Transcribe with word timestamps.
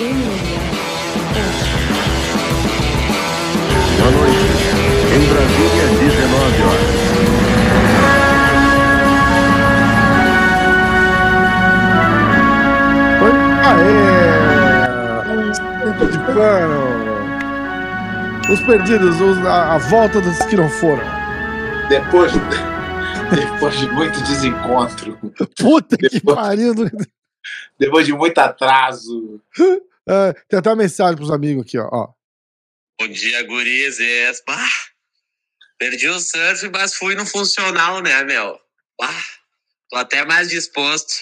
Boa 0.00 0.08
noite. 4.12 4.44
Em 5.14 5.20
Brasília, 5.28 5.86
19 6.00 6.62
horas. 6.62 6.90
Oi? 13.22 13.32
Aê! 13.66 14.10
De. 16.10 16.18
Os 18.52 18.60
perdidos, 18.62 19.20
os- 19.20 19.44
a, 19.46 19.74
a 19.74 19.78
volta 19.78 20.20
dos 20.20 20.38
que 20.44 20.56
não 20.56 20.68
foram. 20.68 21.02
Depois, 21.88 22.32
depois 23.34 23.78
de 23.78 23.88
muito 23.90 24.20
desencontro, 24.22 25.18
Puta 25.58 25.96
que 25.96 26.08
Depois- 26.08 26.36
pariu. 26.36 26.74
depois 27.78 28.06
de 28.06 28.12
muito 28.12 28.38
atraso. 28.38 29.40
É, 30.08 30.32
tem 30.48 30.58
até 30.58 30.70
uma 30.70 30.76
mensagem 30.76 31.16
pros 31.16 31.30
amigos 31.30 31.64
aqui, 31.64 31.78
ó. 31.78 31.88
ó. 31.92 32.08
Bom 33.00 33.08
dia, 33.08 33.42
gurizes. 33.44 34.42
Bah, 34.46 34.70
perdi 35.78 36.08
o 36.08 36.18
surf, 36.18 36.68
mas 36.70 36.94
fui 36.94 37.14
no 37.14 37.24
funcional, 37.24 38.02
né, 38.02 38.22
meu? 38.24 38.58
Bah, 38.98 39.24
tô 39.88 39.96
até 39.96 40.24
mais 40.24 40.48
disposto. 40.48 41.14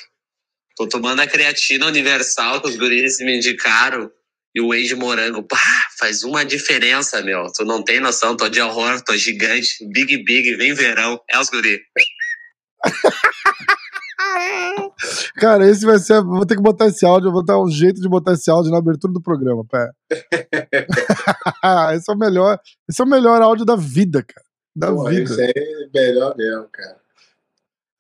Tô 0.77 0.88
tomando 0.88 1.20
a 1.20 1.27
creatina 1.27 1.86
universal 1.86 2.60
que 2.60 2.69
os 2.69 2.77
gurizes 2.77 3.19
me 3.20 3.36
indicaram. 3.36 4.10
E 4.55 4.60
o 4.60 4.69
whey 4.69 4.84
de 4.84 4.95
morango. 4.95 5.42
Bah, 5.42 5.88
faz 5.98 6.22
uma 6.22 6.45
diferença, 6.45 7.20
meu. 7.22 7.47
Tu 7.52 7.64
não 7.64 7.84
tem 7.84 8.00
noção. 8.00 8.36
Tô 8.36 8.48
de 8.48 8.60
horror, 8.60 9.00
tô 9.02 9.16
gigante. 9.16 9.84
Big, 9.92 10.24
big, 10.24 10.56
vem 10.56 10.72
verão. 10.74 11.20
É 11.28 11.38
os 11.38 11.50
guris. 11.50 11.80
Cara, 15.37 15.68
esse 15.68 15.84
vai 15.84 15.98
ser. 15.98 16.23
Vou 16.23 16.46
ter 16.46 16.56
que 16.56 16.62
botar 16.62 16.86
esse 16.86 17.05
áudio, 17.06 17.32
vou 17.32 17.45
dar 17.45 17.60
um 17.60 17.69
jeito 17.69 18.00
de 18.00 18.09
botar 18.09 18.32
esse 18.32 18.50
áudio 18.50 18.70
na 18.70 18.78
abertura 18.78 19.12
do 19.12 19.20
programa, 19.20 19.64
pé. 19.64 19.91
esse 21.94 22.11
é 22.11 22.14
o 22.14 22.19
melhor. 22.19 22.58
Esse 22.89 23.00
é 23.00 23.05
o 23.05 23.08
melhor 23.08 23.41
áudio 23.42 23.64
da 23.64 23.77
vida, 23.77 24.22
cara. 24.22 24.47
Da 24.75 24.92
Pô, 24.92 25.05
vida. 25.05 25.34
aí 25.34 25.52
é 25.56 25.89
melhor 25.92 26.36
mesmo, 26.36 26.69
cara. 26.70 26.98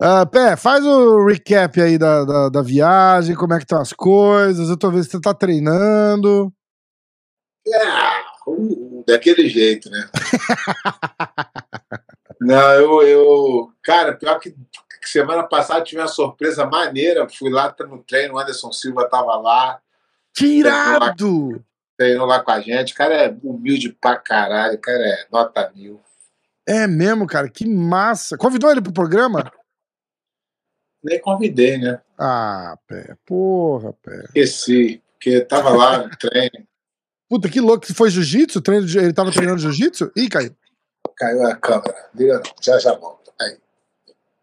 Ah, 0.00 0.24
Pé, 0.24 0.54
faz 0.54 0.86
o 0.86 1.26
recap 1.26 1.80
aí 1.80 1.98
da, 1.98 2.24
da, 2.24 2.48
da 2.48 2.62
viagem, 2.62 3.34
como 3.34 3.52
é 3.52 3.56
que 3.56 3.64
estão 3.64 3.80
as 3.80 3.92
coisas. 3.92 4.68
Eu 4.68 4.76
tô 4.76 4.90
vendo 4.90 5.02
se 5.02 5.10
você 5.10 5.20
tá 5.20 5.34
treinando. 5.34 6.52
É, 7.66 7.80
daquele 9.06 9.48
jeito, 9.48 9.90
né? 9.90 10.08
Não, 12.40 12.72
eu, 12.74 13.02
eu. 13.02 13.72
Cara, 13.82 14.14
pior 14.14 14.38
que, 14.38 14.54
que 15.08 15.12
semana 15.12 15.42
passada 15.42 15.82
tive 15.82 16.00
uma 16.00 16.06
surpresa 16.08 16.66
maneira. 16.66 17.26
Fui 17.28 17.50
lá 17.50 17.74
no 17.88 18.02
treino, 18.02 18.34
o 18.34 18.38
Anderson 18.38 18.70
Silva 18.72 19.08
tava 19.08 19.34
lá, 19.36 19.80
Tirado! 20.34 21.64
treinou 21.96 22.26
lá 22.26 22.40
com 22.42 22.50
a 22.50 22.60
gente. 22.60 22.92
O 22.92 22.96
cara 22.96 23.14
é 23.14 23.36
humilde 23.42 23.90
pra 23.92 24.16
caralho, 24.16 24.74
o 24.74 24.80
cara 24.80 24.98
é 25.02 25.26
nota 25.32 25.70
mil. 25.74 26.00
É 26.66 26.86
mesmo, 26.86 27.26
cara, 27.26 27.48
que 27.48 27.66
massa. 27.66 28.36
Convidou 28.36 28.70
ele 28.70 28.82
pro 28.82 28.92
programa? 28.92 29.50
Nem 31.02 31.20
convidei, 31.20 31.78
né? 31.78 32.00
Ah, 32.18 32.76
Pé, 32.86 33.16
porra, 33.24 33.92
Pé. 33.94 34.24
Esqueci, 34.34 35.02
porque 35.12 35.40
tava 35.42 35.70
lá 35.70 35.98
no 36.06 36.10
treino, 36.18 36.66
Puta, 37.28 37.48
que 37.48 37.60
louco. 37.60 37.86
Foi 37.94 38.10
jiu-jitsu? 38.10 38.60
Treino 38.62 38.86
de- 38.86 38.98
Ele 38.98 39.12
tava 39.12 39.30
treinando 39.30 39.58
jiu-jitsu? 39.60 40.10
Ih, 40.16 40.28
caiu. 40.28 40.54
caiu 41.16 41.46
a 41.46 41.54
câmera. 41.56 42.08
Liga 42.14 42.34
não, 42.38 42.42
já 42.60 42.78
já 42.78 42.94
volto. 42.94 43.30
Aí. 43.40 43.58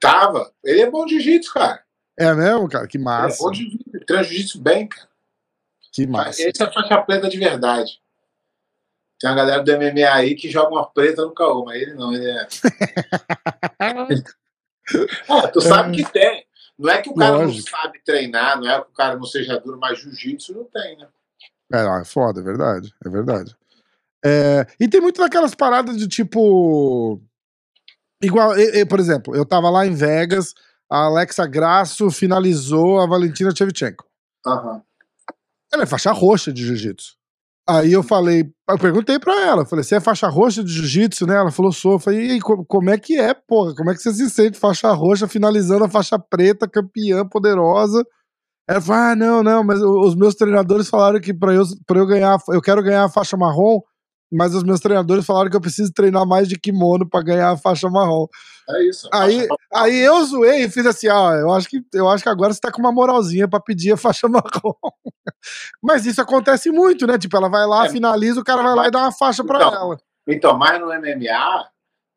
Tava. 0.06 0.52
Ele 0.64 0.82
é 0.82 0.90
bom 0.90 1.06
de 1.06 1.20
jiu-jitsu, 1.20 1.54
cara. 1.54 1.84
É 2.18 2.34
mesmo, 2.34 2.70
cara? 2.70 2.88
Que 2.88 2.98
Ele 2.98 3.04
é 3.04 3.06
massa. 3.06 3.44
bom 3.44 3.52
de 3.52 3.62
jiu-jitsu. 3.64 4.06
Treina 4.06 4.24
jiu-jitsu 4.24 4.62
bem, 4.62 4.88
cara. 4.88 5.08
Que 5.92 6.06
massa. 6.08 6.42
Esse 6.42 6.62
é 6.64 6.72
faixa 6.72 7.02
preta 7.02 7.28
de 7.30 7.38
verdade. 7.38 8.00
Tem 9.20 9.30
uma 9.30 9.36
galera 9.36 9.64
do 9.64 9.72
MMA 9.72 10.10
aí 10.14 10.36
que 10.36 10.50
joga 10.50 10.72
uma 10.72 10.86
preta 10.86 11.22
no 11.24 11.34
caô, 11.34 11.64
mas 11.66 11.82
ele 11.82 11.94
não, 11.94 12.14
ele 12.14 12.30
é. 12.30 12.48
Ah, 15.28 15.48
tu 15.48 15.62
sabe 15.62 15.98
que 16.04 16.12
tem. 16.12 16.46
Não 16.78 16.90
é 16.92 17.02
que 17.02 17.10
o 17.10 17.16
cara 17.16 17.38
Lógico. 17.38 17.72
não 17.72 17.80
sabe 17.82 18.00
treinar, 18.04 18.60
não 18.60 18.70
é 18.70 18.82
que 18.82 18.90
o 18.90 18.94
cara 18.94 19.16
não 19.16 19.24
seja 19.26 19.60
duro, 19.60 19.80
mas 19.80 19.98
jiu-jitsu 20.00 20.54
não 20.54 20.66
tem, 20.66 20.98
né? 20.98 21.08
É, 21.74 21.84
não, 21.84 21.98
é 22.00 22.06
foda, 22.06 22.42
é 22.42 22.44
verdade. 22.44 22.94
É 23.04 23.10
verdade. 23.10 23.56
É, 24.24 24.68
e 24.80 24.88
tem 24.88 25.02
muito 25.02 25.22
daquelas 25.22 25.56
paradas 25.56 25.98
de 25.98 26.08
tipo. 26.08 27.20
Igual, 28.26 28.58
eu- 28.58 28.74
eu, 28.74 28.88
por 28.88 29.00
exemplo, 29.00 29.36
eu 29.36 29.46
tava 29.46 29.70
lá 29.70 29.86
em 29.86 29.94
Vegas, 29.94 30.54
a 30.92 31.06
Alexa 31.06 31.46
Grasso 31.48 32.10
finalizou 32.10 33.00
a 33.00 33.08
Valentina 33.08 33.54
Shevchenko. 33.56 34.06
Aham. 34.46 34.82
Ela 35.74 35.84
é 35.84 35.86
faixa 35.86 36.12
roxa 36.12 36.54
de 36.54 36.64
jiu-jitsu. 36.66 37.14
Aí 37.68 37.92
eu 37.92 38.04
falei, 38.04 38.46
eu 38.70 38.78
perguntei 38.78 39.18
pra 39.18 39.34
ela, 39.42 39.66
falei, 39.66 39.84
você 39.84 39.96
é 39.96 40.00
faixa 40.00 40.28
roxa 40.28 40.64
de 40.64 40.72
jiu-jitsu, 40.72 41.26
né? 41.26 41.36
Ela 41.36 41.52
falou, 41.52 41.72
sou. 41.72 41.94
Eu 41.94 42.00
falei, 42.00 42.28
e 42.28 42.32
aí, 42.34 42.40
como 42.40 42.90
é 42.92 42.98
que 42.98 43.18
é, 43.20 43.34
porra? 43.34 43.74
Como 43.76 43.90
é 43.90 43.96
que 43.96 44.02
você 44.02 44.14
se 44.14 44.30
sente 44.30 44.60
faixa 44.60 44.92
roxa 44.92 45.28
finalizando 45.28 45.84
a 45.84 45.90
faixa 45.90 46.20
preta, 46.20 46.68
campeã, 46.70 47.26
poderosa? 47.28 48.06
Ela 48.70 48.80
falou, 48.82 49.02
ah, 49.02 49.16
não, 49.16 49.44
não, 49.44 49.64
mas 49.64 49.82
os 49.82 50.16
meus 50.16 50.36
treinadores 50.36 50.88
falaram 50.90 51.20
que 51.20 51.34
pra 51.34 51.54
eu, 51.54 51.64
pra 51.88 52.00
eu 52.00 52.06
ganhar, 52.06 52.38
eu 52.50 52.62
quero 52.62 52.84
ganhar 52.84 53.04
a 53.06 53.10
faixa 53.10 53.36
marrom, 53.36 53.80
mas 54.32 54.54
os 54.56 54.64
meus 54.64 54.80
treinadores 54.80 55.26
falaram 55.26 55.50
que 55.50 55.56
eu 55.56 55.62
preciso 55.62 55.92
treinar 55.94 56.26
mais 56.26 56.48
de 56.48 56.58
kimono 56.60 57.08
pra 57.10 57.22
ganhar 57.22 57.52
a 57.52 57.58
faixa 57.58 57.90
marrom. 57.90 58.26
É 58.70 58.84
isso. 58.90 59.08
Aí, 59.14 59.48
aí 59.74 60.00
eu 60.00 60.24
zoei 60.26 60.64
e 60.66 60.70
fiz 60.70 60.86
assim, 60.86 61.08
ó, 61.08 61.34
eu 61.36 61.52
acho 61.52 61.70
que 61.70 61.80
eu 61.94 62.10
acho 62.10 62.24
que 62.24 62.30
agora 62.30 62.52
você 62.54 62.60
tá 62.60 62.72
com 62.72 62.80
uma 62.82 62.92
moralzinha 62.92 63.48
pra 63.48 63.60
pedir 63.60 63.94
a 63.94 63.98
faixa 63.98 64.28
marrom. 64.30 64.74
Mas 65.82 66.06
isso 66.06 66.22
acontece 66.22 66.72
muito, 66.72 67.06
né? 67.06 67.18
Tipo, 67.18 67.38
ela 67.38 67.50
vai 67.50 67.66
lá, 67.68 67.86
É. 67.86 67.90
finaliza, 67.90 68.40
o 68.40 68.44
cara 68.44 68.64
vai 68.64 68.76
lá 68.76 68.88
e 68.88 68.92
dá 68.92 69.00
uma 69.00 69.12
faixa 69.12 69.44
pra 69.44 69.58
Então. 69.58 69.74
ela. 69.74 69.98
Então, 70.28 70.58
mas 70.58 70.80
no 70.80 70.88
MMA, 70.88 71.68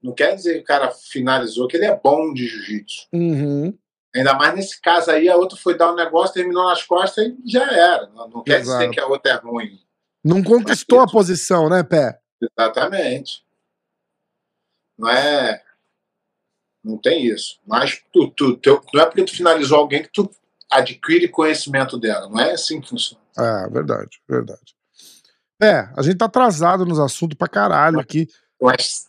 não 0.02 0.14
quer 0.14 0.34
dizer 0.34 0.54
que 0.54 0.60
o 0.60 0.64
cara 0.64 0.90
finalizou 1.10 1.68
que 1.68 1.76
ele 1.76 1.84
é 1.86 2.00
bom 2.02 2.32
de 2.32 2.46
jiu-jitsu. 2.46 3.06
Uhum. 3.12 3.76
Ainda 4.16 4.32
mais 4.32 4.54
nesse 4.54 4.80
caso 4.80 5.10
aí, 5.10 5.28
a 5.28 5.36
outra 5.36 5.58
foi 5.58 5.76
dar 5.76 5.92
um 5.92 5.94
negócio, 5.94 6.32
terminou 6.32 6.64
nas 6.64 6.82
costas 6.82 7.26
e 7.26 7.34
já 7.44 7.64
era. 7.70 8.06
Não, 8.14 8.26
não 8.28 8.42
quer 8.42 8.60
dizer 8.60 8.88
que 8.88 8.98
a 8.98 9.06
outra 9.06 9.32
é 9.32 9.36
ruim. 9.36 9.78
Não 10.28 10.42
conquistou 10.42 11.00
a 11.00 11.06
posição, 11.06 11.68
né, 11.68 11.82
Pé? 11.82 12.18
Exatamente. 12.42 13.42
Não 14.98 15.08
é. 15.08 15.62
Não 16.84 16.98
tem 16.98 17.26
isso. 17.26 17.58
Mas 17.66 18.00
tu, 18.12 18.30
tu, 18.30 18.56
teu- 18.56 18.82
não 18.92 19.02
é 19.02 19.06
porque 19.06 19.24
tu 19.24 19.34
finalizou 19.34 19.78
alguém 19.78 20.02
que 20.02 20.10
tu 20.12 20.30
adquire 20.70 21.28
conhecimento 21.28 21.98
dela. 21.98 22.28
Não 22.28 22.40
é 22.40 22.52
assim 22.52 22.80
que 22.80 22.88
funciona. 22.88 23.22
É, 23.38 23.68
verdade, 23.70 24.20
verdade. 24.28 24.74
É, 25.62 25.88
a 25.96 26.02
gente 26.02 26.18
tá 26.18 26.26
atrasado 26.26 26.84
nos 26.84 26.98
assuntos 27.00 27.36
pra 27.36 27.48
caralho 27.48 27.98
aqui. 27.98 28.28
Mas 28.60 29.06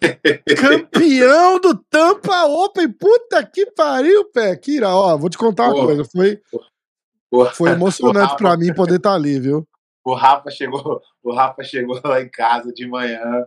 Campeão 0.60 1.58
do 1.60 1.74
Tampa 1.74 2.44
Open, 2.44 2.90
puta 2.92 3.44
que 3.46 3.66
pariu, 3.66 4.24
Pé. 4.30 4.56
Kira, 4.56 4.90
ó, 4.94 5.16
vou 5.16 5.30
te 5.30 5.38
contar 5.38 5.64
uma 5.64 5.74
Porra. 5.74 5.86
coisa. 5.86 6.04
Foi, 6.04 6.40
o, 7.30 7.44
foi 7.46 7.70
emocionante 7.70 8.34
o 8.34 8.36
pra 8.36 8.56
mim 8.56 8.74
poder 8.74 8.96
estar 8.96 9.14
ali, 9.14 9.38
viu? 9.40 9.66
O 10.06 10.14
Rafa 10.14 10.50
chegou, 10.52 11.02
o 11.20 11.34
Rafa 11.34 11.64
chegou 11.64 12.00
lá 12.04 12.22
em 12.22 12.28
casa 12.28 12.72
de 12.72 12.86
manhã, 12.86 13.44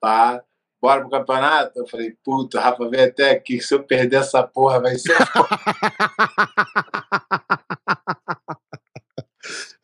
tá? 0.00 0.42
Bora 0.80 1.02
pro 1.02 1.10
campeonato? 1.10 1.78
Eu 1.78 1.86
falei, 1.86 2.16
puta, 2.24 2.58
Rafa, 2.58 2.88
vem 2.88 3.02
até 3.04 3.32
aqui, 3.32 3.60
se 3.60 3.74
eu 3.74 3.82
perder 3.82 4.16
essa 4.16 4.42
porra 4.42 4.80
vai 4.80 4.96
ser. 4.96 5.14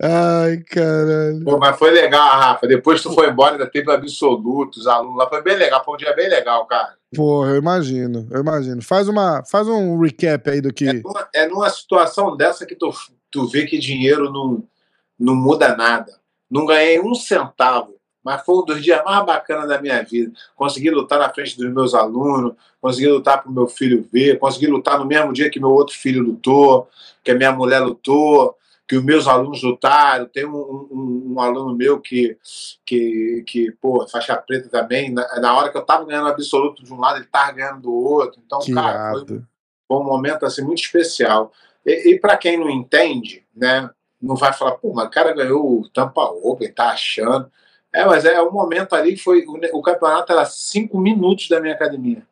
Ai, 0.03 0.63
caralho. 0.67 1.45
Pô, 1.45 1.59
mas 1.59 1.79
foi 1.79 1.91
legal, 1.91 2.27
Rafa. 2.39 2.67
Depois 2.67 3.03
tu 3.03 3.13
foi 3.13 3.29
embora, 3.29 3.53
ainda 3.53 3.67
teve 3.71 3.93
absolutos, 3.93 4.87
alunos 4.87 5.19
lá. 5.19 5.29
Foi 5.29 5.43
bem 5.43 5.57
legal, 5.57 5.85
foi 5.85 5.93
um 5.95 5.99
dia 5.99 6.15
bem 6.15 6.31
legal, 6.31 6.67
cara. 6.67 6.97
Porra, 7.15 7.51
eu 7.51 7.57
imagino, 7.57 8.27
eu 8.31 8.41
imagino. 8.41 8.81
Faz, 8.83 9.09
uma, 9.09 9.45
faz 9.45 9.69
um 9.69 10.01
recap 10.01 10.49
aí 10.49 10.63
do 10.63 10.71
É 10.71 10.73
que. 10.73 10.91
numa, 11.03 11.29
é 11.35 11.47
numa 11.47 11.69
situação 11.69 12.35
dessa 12.35 12.65
que 12.65 12.75
tu, 12.75 12.91
tu 13.31 13.47
vê 13.47 13.67
que 13.67 13.79
dinheiro 13.79 14.33
não, 14.33 14.67
não 15.19 15.35
muda 15.35 15.77
nada. 15.77 16.13
Não 16.51 16.67
ganhei 16.67 17.01
um 17.01 17.15
centavo, 17.15 17.95
mas 18.23 18.45
foi 18.45 18.57
um 18.57 18.65
dos 18.65 18.83
dias 18.83 19.03
mais 19.05 19.25
bacanas 19.25 19.69
da 19.69 19.81
minha 19.81 20.03
vida. 20.03 20.33
Consegui 20.55 20.91
lutar 20.91 21.19
na 21.19 21.29
frente 21.33 21.57
dos 21.57 21.73
meus 21.73 21.95
alunos, 21.95 22.55
consegui 22.81 23.09
lutar 23.09 23.43
para 23.43 23.51
o 23.51 23.55
meu 23.55 23.67
filho 23.67 24.07
ver, 24.13 24.39
consegui 24.39 24.67
lutar 24.67 24.99
no 24.99 25.05
mesmo 25.07 25.33
dia 25.33 25.51
que 25.51 25.59
meu 25.61 25.71
outro 25.71 25.95
filho 25.97 26.23
lutou, 26.23 26.89
que 27.23 27.31
a 27.31 27.35
minha 27.35 27.53
mulher 27.53 27.81
lutou, 27.81 28.57
que 28.87 28.97
os 28.97 29.03
meus 29.03 29.27
alunos 29.27 29.63
lutaram. 29.63 30.27
Tem 30.27 30.45
um, 30.47 30.55
um- 30.57 31.33
um 31.35 31.41
aluno 31.41 31.75
meu 31.75 31.99
que, 32.01 32.37
que, 32.85 33.43
que 33.47 33.73
pô, 33.81 34.07
faixa 34.09 34.37
preta 34.37 34.69
também. 34.69 35.11
Na, 35.11 35.41
na 35.41 35.57
hora 35.57 35.71
que 35.71 35.77
eu 35.77 35.81
estava 35.83 36.05
ganhando 36.05 36.29
absoluto 36.29 36.85
de 36.85 36.93
um 36.93 37.01
lado, 37.01 37.17
ele 37.17 37.25
estava 37.25 37.53
ganhando 37.53 37.81
do 37.83 37.93
outro. 37.93 38.41
Então, 38.45 38.59
Que 38.61 38.73
cara, 38.75 39.11
foi, 39.13 39.21
foi 39.89 39.97
um 39.99 40.05
momento 40.05 40.45
assim 40.45 40.63
muito 40.63 40.83
especial. 40.83 41.51
E, 41.85 42.13
e 42.15 42.19
para 42.21 42.37
quem 42.37 42.59
não 42.59 42.69
entende, 42.71 43.43
né, 43.57 43.89
não 44.25 44.37
vai 44.37 44.53
falar, 44.53 44.73
pô, 44.73 44.93
mas 44.95 45.07
o 45.07 45.11
cara 45.11 45.35
ganhou 45.35 45.81
o 45.81 45.89
Tampa 45.89 46.23
Open, 46.23 46.73
tá 46.73 46.91
achando. 46.91 47.51
É, 47.93 48.05
mas 48.05 48.25
é 48.25 48.43
um 48.43 48.51
momento 48.51 48.95
ali 48.95 49.15
que 49.15 49.23
foi. 49.23 49.45
O, 49.47 49.79
o 49.79 49.83
campeonato 49.83 50.33
era 50.33 50.45
cinco 50.47 50.99
minutos 50.99 51.49
da 51.49 51.61
minha 51.61 51.75
academia. 51.75 52.27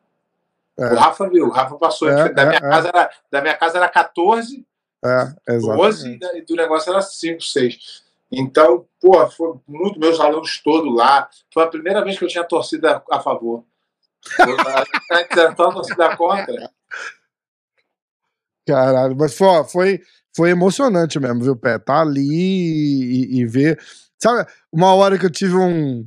É. 0.77 0.87
O 0.87 0.95
Rafa 0.95 1.29
viu, 1.29 1.45
o 1.45 1.51
Rafa 1.51 1.75
passou. 1.75 2.09
É, 2.09 2.29
da, 2.29 2.41
é, 2.41 2.45
minha 2.47 2.57
é. 2.57 2.61
Casa 2.61 2.87
era, 2.89 3.11
da 3.31 3.41
minha 3.41 3.55
casa 3.55 3.77
era 3.77 3.87
14, 3.87 4.65
É, 5.05 5.57
12 5.57 6.15
exato. 6.15 6.37
e 6.37 6.41
do 6.41 6.55
negócio 6.55 6.91
era 6.91 7.01
5, 7.01 7.41
6. 7.41 8.03
Então, 8.31 8.85
pô, 8.99 9.29
foi 9.29 9.53
muito 9.67 9.99
meus 9.99 10.19
alunos 10.19 10.59
todos 10.63 10.93
lá. 10.95 11.29
Foi 11.53 11.63
a 11.63 11.67
primeira 11.67 12.03
vez 12.03 12.17
que 12.17 12.25
eu 12.25 12.29
tinha 12.29 12.43
torcida 12.43 13.03
a 13.11 13.19
favor. 13.19 13.63
Então, 15.31 15.53
torcida 15.71 16.17
contra. 16.17 16.71
Caralho, 18.65 19.15
mas 19.15 19.37
foi, 19.37 19.63
foi, 19.65 20.01
foi 20.35 20.49
emocionante 20.49 21.19
mesmo, 21.19 21.43
viu, 21.43 21.55
Pé? 21.55 21.77
Tá 21.77 22.01
ali 22.01 22.21
e, 22.21 23.39
e 23.39 23.45
ver. 23.45 23.79
Sabe, 24.21 24.49
uma 24.71 24.93
hora 24.93 25.17
que 25.17 25.25
eu 25.25 25.29
tive 25.29 25.55
um. 25.55 26.05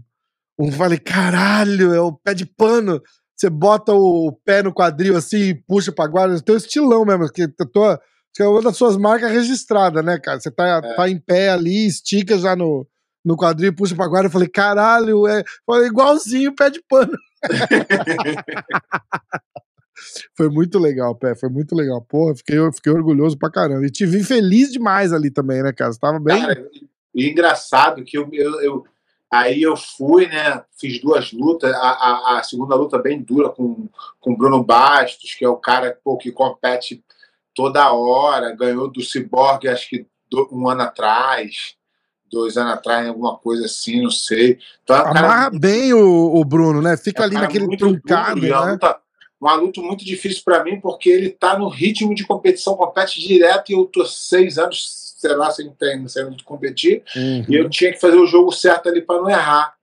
um 0.58 0.72
falei, 0.72 0.98
caralho, 0.98 1.94
é 1.94 2.00
o 2.00 2.12
pé 2.12 2.34
de 2.34 2.44
pano. 2.44 3.00
Você 3.36 3.50
bota 3.50 3.92
o 3.92 4.32
pé 4.44 4.62
no 4.62 4.72
quadril 4.72 5.16
assim 5.16 5.36
e 5.36 5.54
puxa 5.54 5.92
pra 5.92 6.06
guarda. 6.06 6.40
Teu 6.40 6.56
estilão 6.56 7.04
mesmo, 7.04 7.30
que 7.30 7.46
tua, 7.72 8.00
que 8.34 8.42
é 8.42 8.48
uma 8.48 8.62
das 8.62 8.76
suas 8.76 8.96
marcas 8.96 9.30
registradas, 9.30 10.04
né, 10.04 10.18
cara? 10.18 10.40
Você 10.40 10.50
tá, 10.50 10.80
é. 10.82 10.94
tá 10.94 11.08
em 11.08 11.18
pé 11.18 11.50
ali, 11.50 11.86
estica 11.86 12.38
já 12.38 12.56
no, 12.56 12.86
no 13.24 13.36
quadril, 13.36 13.74
puxa 13.76 13.94
pra 13.94 14.08
guarda. 14.08 14.28
Eu 14.28 14.32
falei, 14.32 14.48
caralho, 14.48 15.28
é 15.28 15.44
falei, 15.66 15.88
igualzinho 15.88 16.54
pé 16.54 16.70
de 16.70 16.82
pano. 16.88 17.12
foi 20.34 20.48
muito 20.48 20.78
legal, 20.78 21.14
Pé, 21.14 21.34
foi 21.34 21.48
muito 21.48 21.74
legal. 21.74 22.00
Porra, 22.02 22.34
fiquei, 22.34 22.56
fiquei 22.72 22.92
orgulhoso 22.92 23.38
pra 23.38 23.50
caramba. 23.50 23.86
E 23.86 23.90
te 23.90 24.06
vi 24.06 24.22
feliz 24.22 24.70
demais 24.70 25.12
ali 25.12 25.30
também, 25.30 25.62
né, 25.62 25.72
cara? 25.72 25.92
Você 25.92 25.98
tava 25.98 26.18
bem. 26.18 26.40
Cara, 26.40 26.68
e 27.14 27.28
engraçado 27.28 28.04
que 28.04 28.18
eu, 28.18 28.28
eu, 28.32 28.60
eu, 28.60 28.84
aí 29.32 29.62
eu 29.62 29.76
fui, 29.76 30.26
né? 30.26 30.62
Fiz 30.78 31.00
duas 31.00 31.32
lutas. 31.32 31.72
A, 31.74 31.78
a, 31.78 32.38
a, 32.38 32.42
segunda 32.42 32.74
luta 32.74 32.98
bem 32.98 33.22
dura 33.22 33.48
com 33.48 33.88
o 34.24 34.36
Bruno 34.36 34.62
Bastos, 34.62 35.34
que 35.34 35.44
é 35.44 35.48
o 35.48 35.56
cara 35.56 35.98
pô, 36.04 36.16
que 36.16 36.30
compete 36.30 37.02
toda 37.54 37.92
hora, 37.92 38.54
ganhou 38.54 38.90
do 38.90 39.02
Cyborg 39.02 39.66
acho 39.66 39.88
que 39.88 40.06
do, 40.30 40.48
um 40.52 40.68
ano 40.68 40.82
atrás 40.82 41.76
dois 42.30 42.56
anos 42.56 42.74
atrás, 42.74 43.06
alguma 43.06 43.36
coisa 43.36 43.66
assim, 43.66 44.02
não 44.02 44.10
sei. 44.10 44.58
Então, 44.82 44.96
é 44.96 45.00
Amarra 45.00 45.50
cara, 45.50 45.58
bem 45.58 45.92
o, 45.92 46.34
o, 46.34 46.44
Bruno, 46.44 46.82
né? 46.82 46.96
Fica 46.96 47.22
é 47.22 47.24
ali 47.26 47.34
naquele 47.34 47.76
truncado, 47.76 48.40
duro, 48.40 48.52
né? 48.52 48.56
Uma 48.56 48.72
luta, 48.72 49.00
uma 49.40 49.54
luta 49.54 49.80
muito 49.80 50.04
difícil 50.04 50.42
para 50.44 50.64
mim, 50.64 50.80
porque 50.80 51.10
ele 51.10 51.30
tá 51.30 51.58
no 51.58 51.68
ritmo 51.68 52.14
de 52.14 52.26
competição, 52.26 52.76
compete 52.76 53.20
direto 53.20 53.70
e 53.70 53.74
eu 53.74 53.84
tô 53.84 54.04
seis 54.04 54.58
anos, 54.58 55.14
sei 55.18 55.34
lá, 55.34 55.50
sem 55.50 55.70
treino, 55.72 56.08
sem 56.08 56.24
competir, 56.44 57.02
uhum. 57.14 57.44
e 57.48 57.54
eu 57.54 57.68
tinha 57.68 57.92
que 57.92 58.00
fazer 58.00 58.16
o 58.16 58.26
jogo 58.26 58.50
certo 58.52 58.88
ali 58.88 59.02
para 59.02 59.20
não 59.20 59.30
errar. 59.30 59.74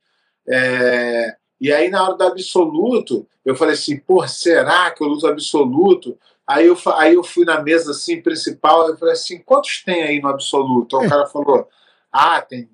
É... 0.48 1.36
E 1.62 1.72
aí, 1.72 1.90
na 1.90 2.04
hora 2.04 2.16
do 2.16 2.24
absoluto, 2.24 3.26
eu 3.46 3.56
falei 3.56 3.76
assim, 3.76 3.98
pô, 3.98 4.28
será 4.28 4.92
que 4.92 5.02
eu 5.02 5.08
luto 5.08 5.28
absoluto? 5.28 6.18
Aí 6.46 6.68
eu, 6.68 6.78
aí 6.96 7.14
eu 7.14 7.24
fui 7.24 7.46
na 7.46 7.62
mesa 7.62 7.92
assim, 7.92 8.22
principal, 8.22 8.90
eu 8.90 8.98
falei 8.98 9.14
assim, 9.14 9.40
quantos 9.40 9.82
tem 9.82 10.04
aí 10.04 10.20
no 10.20 10.28
absoluto? 10.28 10.98
Aí 10.98 11.08
o 11.08 11.10
cara 11.10 11.26
falou, 11.28 11.68
ah, 12.12 12.42
tem 12.42 12.70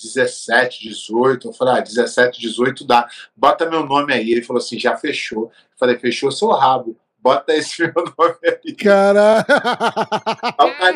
17, 0.00 0.88
18. 0.88 1.48
Eu 1.48 1.52
falei, 1.52 1.74
ah, 1.74 1.80
17, 1.80 2.40
18 2.40 2.86
dá. 2.86 3.08
Bota 3.36 3.68
meu 3.68 3.84
nome 3.84 4.12
aí. 4.12 4.30
Ele 4.30 4.42
falou 4.42 4.60
assim, 4.60 4.78
já 4.78 4.96
fechou. 4.96 5.44
Eu 5.44 5.78
falei, 5.78 5.98
fechou 5.98 6.30
seu 6.30 6.48
rabo. 6.50 6.96
Bota 7.18 7.54
esse 7.54 7.82
meu 7.82 7.92
nome 7.94 8.36
aí. 8.44 8.74
Caralho! 8.74 9.44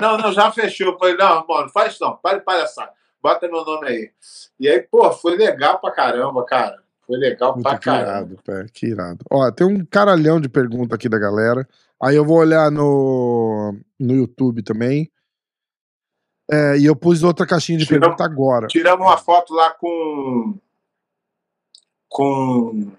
Não, 0.00 0.18
não, 0.18 0.32
já 0.32 0.50
fechou. 0.50 0.88
Eu 0.88 0.98
falei, 0.98 1.16
não, 1.16 1.46
mano, 1.46 1.68
faz 1.70 1.98
não, 2.00 2.16
para 2.16 2.38
de 2.38 2.44
palhaçada. 2.44 2.90
Bota 3.22 3.48
meu 3.48 3.64
nome 3.64 3.88
aí. 3.88 4.10
E 4.58 4.68
aí, 4.68 4.80
pô, 4.80 5.10
foi 5.12 5.36
legal 5.36 5.80
pra 5.80 5.90
caramba, 5.90 6.44
cara. 6.44 6.76
Foi 7.06 7.16
legal 7.16 7.54
Muito 7.54 7.62
pra 7.62 7.78
caramba. 7.78 8.10
Irado, 8.10 8.38
pé, 8.44 8.66
que 8.72 8.86
irado. 8.86 9.24
Ó, 9.30 9.50
tem 9.50 9.66
um 9.66 9.84
caralhão 9.84 10.40
de 10.40 10.48
pergunta 10.48 10.96
aqui 10.96 11.08
da 11.08 11.18
galera. 11.18 11.66
Aí 12.02 12.16
eu 12.16 12.24
vou 12.24 12.38
olhar 12.38 12.70
no, 12.70 13.74
no 13.98 14.14
YouTube 14.14 14.62
também. 14.62 15.10
É, 16.50 16.78
e 16.78 16.86
eu 16.86 16.94
pus 16.94 17.22
outra 17.22 17.46
caixinha 17.46 17.78
de 17.78 17.86
pergunta 17.86 18.24
agora. 18.24 18.68
Tiramos 18.68 19.04
uma 19.04 19.16
foto 19.16 19.52
lá 19.52 19.70
com. 19.70 20.56
Com. 22.08 22.92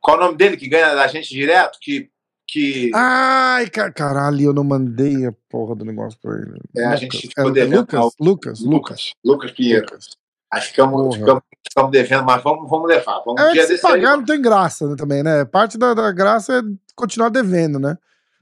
Qual 0.00 0.16
o 0.16 0.20
nome 0.20 0.36
dele 0.36 0.56
que 0.56 0.68
ganha 0.68 0.94
da 0.94 1.06
gente 1.06 1.28
direto? 1.28 1.78
Que. 1.80 2.10
que... 2.46 2.90
Ai, 2.94 3.68
caralho, 3.68 4.42
eu 4.42 4.54
não 4.54 4.64
mandei 4.64 5.26
a 5.26 5.32
porra 5.50 5.74
do 5.74 5.84
negócio 5.84 6.18
pra 6.20 6.34
ele. 6.34 6.60
É, 6.76 6.84
Lucas. 6.84 6.92
a 6.92 6.96
gente 6.96 7.28
ficou 7.28 7.50
é, 7.50 7.52
devendo. 7.52 7.80
Lucas, 7.80 8.14
Lucas, 8.18 8.60
Lucas. 8.60 9.12
Lucas 9.22 9.50
Pinheiro. 9.50 9.84
Lucas. 9.84 10.20
Aí 10.50 10.62
ficamos, 10.62 11.14
ficamos, 11.14 11.42
ficamos, 11.68 11.90
devendo, 11.92 12.24
mas 12.24 12.42
vamos, 12.42 12.68
vamos 12.68 12.88
levar. 12.88 13.22
Vamos 13.24 13.40
é, 13.40 13.50
um 13.50 13.52
dia 13.52 13.66
se 13.66 13.78
pagar 13.78 14.12
aí, 14.12 14.16
não 14.16 14.24
tem 14.24 14.42
graça 14.42 14.88
né, 14.88 14.96
também, 14.96 15.22
né? 15.22 15.44
Parte 15.44 15.78
da, 15.78 15.94
da 15.94 16.10
graça 16.10 16.58
é 16.58 16.62
continuar 16.96 17.28
devendo, 17.28 17.78
né? 17.78 17.96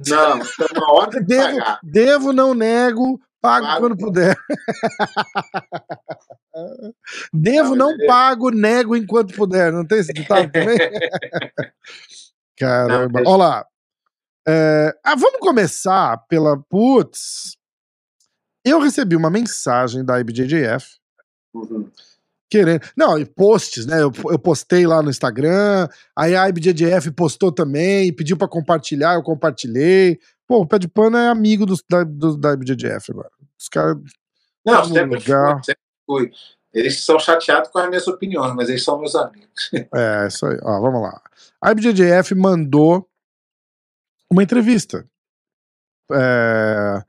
Não, 0.07 0.41
uma 0.77 0.93
hora 0.95 1.11
de 1.11 1.27
devo, 1.27 1.59
pagar. 1.59 1.81
Devo, 1.83 2.33
não 2.33 2.55
nego, 2.55 3.21
Pago, 3.41 3.67
pago. 3.67 3.81
quando 3.81 3.97
puder. 3.97 4.37
Devo, 7.33 7.77
não, 7.77 7.97
pago, 8.07 8.51
nego 8.51 8.97
enquanto 8.97 9.35
puder. 9.35 9.73
Não 9.73 9.87
tem 9.87 10.01
esse 10.01 10.13
ditado 10.13 10.51
também? 10.51 10.77
Caramba. 12.59 13.21
Olha 13.25 13.37
lá. 13.37 13.65
É... 14.47 14.93
Ah, 15.05 15.15
vamos 15.15 15.39
começar 15.39 16.19
pela. 16.29 16.61
Putz. 16.69 17.57
Eu 18.65 18.81
recebi 18.81 19.15
uma 19.15 19.31
mensagem 19.31 20.05
da 20.05 20.19
IBJJF. 20.21 20.99
Uhum. 21.55 21.89
Querendo. 22.51 22.83
Não, 22.97 23.19
e 23.19 23.25
posts, 23.25 23.87
né? 23.87 24.03
Eu, 24.03 24.11
eu 24.31 24.39
postei 24.39 24.87
lá 24.87 25.03
no 25.03 25.11
Instagram, 25.11 25.89
aí 26.17 26.35
a 26.35 26.49
IBJJF 26.49 27.11
postou 27.13 27.53
também, 27.53 28.13
pediu 28.13 28.37
para 28.37 28.49
compartilhar, 28.49 29.15
eu 29.15 29.23
compartilhei. 29.23 30.19
Pô, 30.49 30.63
o 30.63 30.67
Pé 30.67 30.79
de 30.79 30.89
Pano 30.89 31.19
é 31.19 31.29
amigo 31.29 31.67
dos, 31.67 31.85
da, 31.89 32.03
do, 32.03 32.35
da 32.35 32.55
IBJJF 32.55 33.11
agora. 33.13 33.31
Os 33.61 33.69
caras. 33.69 33.99
Não, 34.65 34.83
sempre 34.83 35.21
fui, 35.21 35.35
sempre 35.63 35.83
fui. 36.07 36.31
Eles 36.73 37.05
são 37.05 37.19
chateados 37.19 37.71
com 37.71 37.79
as 37.79 37.89
minhas 37.89 38.09
opiniões, 38.09 38.55
mas 38.55 38.71
eles 38.71 38.83
são 38.83 38.99
meus 38.99 39.15
amigos. 39.15 39.71
É, 39.95 40.27
isso 40.27 40.47
aí. 40.47 40.59
Ó, 40.63 40.81
vamos 40.81 41.03
lá. 41.03 41.21
A 41.61 41.73
IBJJF 41.73 42.35
mandou 42.35 43.07
uma 44.31 44.43
entrevista. 44.43 45.07
É... 46.11 47.03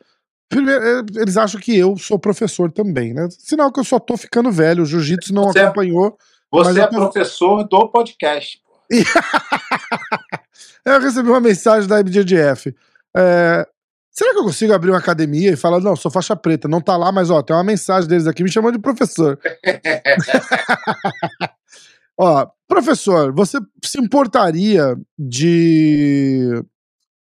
Primeiro, 0.49 0.83
é, 0.83 0.99
eles 1.21 1.37
acham 1.37 1.61
que 1.61 1.77
eu 1.77 1.97
sou 1.97 2.19
professor 2.19 2.71
também, 2.71 3.13
né? 3.13 3.29
Sinal 3.29 3.71
que 3.71 3.79
eu 3.79 3.83
só 3.83 3.99
tô 3.99 4.17
ficando 4.17 4.51
velho, 4.51 4.83
o 4.83 4.85
jiu-jitsu 4.85 5.33
não 5.33 5.43
você 5.43 5.59
é 5.59 5.63
acompanhou. 5.63 6.07
É, 6.07 6.13
você 6.51 6.81
é 6.81 6.87
tô... 6.87 6.95
professor 6.95 7.63
do 7.63 7.87
podcast. 7.89 8.59
eu 10.83 10.99
recebi 10.99 11.29
uma 11.29 11.39
mensagem 11.39 11.87
da 11.87 11.99
IBJJF. 11.99 12.75
É, 13.15 13.65
será 14.11 14.33
que 14.33 14.39
eu 14.39 14.43
consigo 14.43 14.73
abrir 14.73 14.91
uma 14.91 14.99
academia 14.99 15.51
e 15.51 15.57
falar, 15.57 15.79
não, 15.79 15.95
sou 15.95 16.11
faixa 16.11 16.35
preta, 16.35 16.67
não 16.67 16.81
tá 16.81 16.97
lá, 16.97 17.11
mas 17.11 17.29
ó, 17.29 17.41
tem 17.41 17.55
uma 17.55 17.63
mensagem 17.63 18.09
deles 18.09 18.27
aqui 18.27 18.43
me 18.43 18.51
chamando 18.51 18.75
de 18.75 18.81
professor. 18.81 19.39
ó, 22.17 22.47
professor, 22.67 23.33
você 23.33 23.57
se 23.83 23.99
importaria 23.99 24.95
de, 25.17 26.63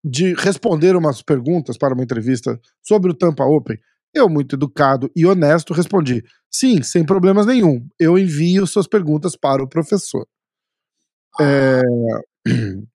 de 0.03 0.33
responder 0.35 0.95
umas 0.95 1.21
perguntas 1.21 1.77
para 1.77 1.93
uma 1.93 2.03
entrevista 2.03 2.59
sobre 2.81 3.11
o 3.11 3.15
Tampa 3.15 3.43
Open? 3.43 3.77
Eu, 4.13 4.27
muito 4.27 4.55
educado 4.55 5.09
e 5.15 5.25
honesto, 5.25 5.73
respondi: 5.73 6.23
sim, 6.51 6.83
sem 6.83 7.05
problemas 7.05 7.45
nenhum. 7.45 7.87
Eu 7.97 8.17
envio 8.17 8.67
suas 8.67 8.85
perguntas 8.85 9.37
para 9.37 9.63
o 9.63 9.69
professor. 9.69 10.27
É... 11.39 11.81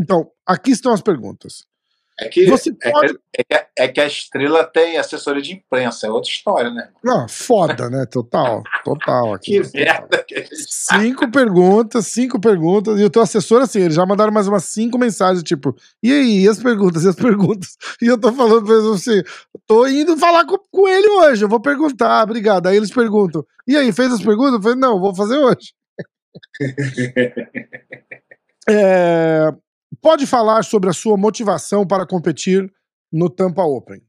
Então, 0.00 0.30
aqui 0.46 0.70
estão 0.70 0.92
as 0.92 1.02
perguntas. 1.02 1.66
É 2.20 2.28
que, 2.28 2.46
Você 2.46 2.74
é 2.82 2.90
pode... 2.90 3.16
é, 3.32 3.44
que, 3.44 3.66
é, 3.78 3.88
que, 3.88 4.00
a 4.00 4.06
estrela 4.06 4.64
tem 4.64 4.98
assessoria 4.98 5.40
de 5.40 5.52
imprensa, 5.52 6.08
é 6.08 6.10
outra 6.10 6.28
história, 6.28 6.68
né? 6.68 6.88
Não, 7.02 7.28
foda, 7.28 7.88
né? 7.88 8.04
Total, 8.06 8.60
total. 8.84 9.34
Aqui, 9.34 9.60
que 9.60 9.78
merda 9.78 10.24
que 10.26 10.44
Cinco 10.52 11.30
perguntas, 11.30 12.08
cinco 12.08 12.40
perguntas, 12.40 12.98
e 12.98 13.04
o 13.04 13.10
teu 13.10 13.22
assessor, 13.22 13.62
assim, 13.62 13.82
eles 13.82 13.94
já 13.94 14.04
mandaram 14.04 14.32
mais 14.32 14.48
umas 14.48 14.64
cinco 14.64 14.98
mensagens, 14.98 15.44
tipo, 15.44 15.76
e 16.02 16.12
aí, 16.12 16.40
e 16.40 16.48
as 16.48 16.60
perguntas, 16.60 17.04
e 17.04 17.08
as 17.08 17.16
perguntas? 17.16 17.76
E 18.02 18.06
eu 18.06 18.18
tô 18.18 18.32
falando 18.32 18.64
pra 18.64 18.74
eles 18.74 18.86
assim, 18.86 19.22
tô 19.66 19.86
indo 19.86 20.16
falar 20.16 20.44
com, 20.44 20.58
com 20.70 20.88
ele 20.88 21.08
hoje, 21.08 21.44
eu 21.44 21.48
vou 21.48 21.60
perguntar, 21.60 22.22
obrigado. 22.22 22.66
Aí 22.66 22.76
eles 22.76 22.90
perguntam, 22.90 23.44
e 23.66 23.76
aí, 23.76 23.92
fez 23.92 24.12
as 24.12 24.22
perguntas? 24.22 24.54
Eu 24.54 24.62
falei, 24.62 24.78
não, 24.78 25.00
vou 25.00 25.14
fazer 25.14 25.36
hoje. 25.36 25.72
é, 28.68 29.52
pode 30.00 30.26
falar 30.26 30.64
sobre 30.64 30.90
a 30.90 30.92
sua 30.92 31.16
motivação 31.16 31.86
para 31.86 32.06
competir 32.06 32.72
no 33.12 33.28
Tampa 33.30 33.62
Open? 33.62 34.02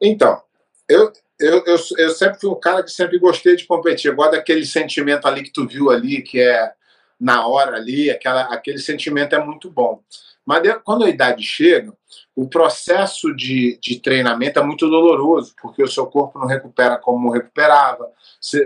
Então, 0.00 0.40
eu, 0.88 1.12
eu, 1.38 1.64
eu, 1.66 1.76
eu, 1.98 2.10
sempre 2.10 2.40
fui 2.40 2.50
um 2.50 2.58
cara 2.58 2.82
que 2.82 2.90
sempre 2.90 3.18
gostei 3.18 3.56
de 3.56 3.66
competir. 3.66 4.14
Gosto 4.14 4.32
daquele 4.32 4.64
sentimento 4.64 5.26
ali 5.26 5.42
que 5.42 5.52
tu 5.52 5.66
viu 5.66 5.90
ali, 5.90 6.22
que 6.22 6.40
é 6.40 6.72
na 7.20 7.46
hora 7.46 7.76
ali, 7.76 8.10
aquela, 8.10 8.42
aquele 8.42 8.78
sentimento 8.78 9.34
é 9.34 9.44
muito 9.44 9.70
bom. 9.70 10.02
Mas 10.48 10.62
quando 10.82 11.04
a 11.04 11.10
idade 11.10 11.42
chega, 11.42 11.92
o 12.34 12.48
processo 12.48 13.36
de, 13.36 13.78
de 13.82 14.00
treinamento 14.00 14.58
é 14.58 14.62
muito 14.62 14.88
doloroso, 14.88 15.54
porque 15.60 15.82
o 15.82 15.86
seu 15.86 16.06
corpo 16.06 16.38
não 16.38 16.46
recupera 16.46 16.96
como 16.96 17.30
recuperava, 17.30 18.08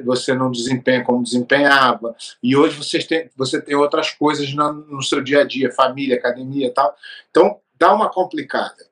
você 0.05 0.33
não 0.33 0.53
desempenha 0.53 1.03
como 1.03 1.25
desempenhava, 1.25 2.15
e 2.41 2.55
hoje 2.55 2.77
você 2.77 3.01
tem, 3.01 3.29
você 3.37 3.61
tem 3.61 3.75
outras 3.75 4.12
coisas 4.12 4.55
no, 4.55 4.73
no 4.73 5.03
seu 5.03 5.21
dia 5.21 5.41
a 5.41 5.45
dia, 5.45 5.73
família, 5.73 6.19
academia 6.19 6.69
e 6.69 6.71
tal. 6.71 6.95
Então, 7.29 7.59
dá 7.77 7.93
uma 7.93 8.09
complicada. 8.09 8.87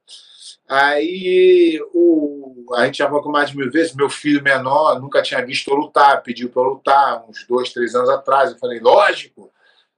Aí 0.69 1.81
o, 1.95 2.75
a 2.75 2.87
gente 2.87 2.99
já 2.99 3.09
falou 3.09 3.31
mais 3.31 3.51
de 3.51 3.57
mil 3.57 3.71
vezes. 3.71 3.95
Meu 3.95 4.11
filho 4.11 4.43
menor 4.43 5.01
nunca 5.01 5.23
tinha 5.23 5.47
visto 5.47 5.71
eu 5.71 5.77
lutar, 5.77 6.25
pediu 6.25 6.49
para 6.49 6.63
eu 6.63 6.71
lutar 6.71 7.25
uns 7.29 7.47
dois, 7.47 7.73
três 7.73 7.95
anos 7.95 8.11
atrás. 8.11 8.51
Eu 8.51 8.59
falei, 8.59 8.81
lógico. 8.81 9.49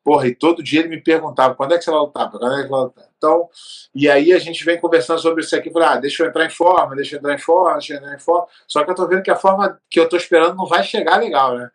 Porra, 0.05 0.27
e 0.27 0.35
todo 0.35 0.63
dia 0.63 0.81
ele 0.81 0.89
me 0.89 1.01
perguntava 1.01 1.55
quando 1.55 1.75
é 1.75 1.79
que 1.79 1.85
você 1.85 1.91
vai 1.91 2.01
lutar? 2.01 2.31
Quando 2.31 2.59
é 2.59 2.63
que 2.65 2.69
vai 2.69 2.81
lutar? 2.81 3.09
Então, 3.17 3.49
e 3.95 4.09
aí 4.09 4.33
a 4.33 4.39
gente 4.39 4.65
vem 4.65 4.81
conversando 4.81 5.21
sobre 5.21 5.45
isso 5.45 5.55
aqui. 5.55 5.71
Falei, 5.71 5.89
ah, 5.89 5.97
deixa 5.97 6.25
eu 6.25 6.29
entrar 6.29 6.45
em 6.45 6.51
forma, 6.51 6.97
deixa 6.97 7.15
eu 7.15 7.19
entrar 7.19 7.35
em 7.35 7.39
forma, 7.39 7.73
deixa 7.75 7.95
eu 7.95 7.99
entrar 7.99 8.15
em 8.15 8.19
forma. 8.19 8.49
Só 8.67 8.85
que 8.85 8.91
eu 8.91 8.95
tô 8.95 9.07
vendo 9.07 9.23
que 9.23 9.31
a 9.31 9.37
forma 9.37 9.81
que 9.89 10.01
eu 10.01 10.09
tô 10.09 10.17
esperando 10.17 10.57
não 10.57 10.67
vai 10.67 10.83
chegar 10.83 11.19
legal, 11.19 11.57
né? 11.57 11.71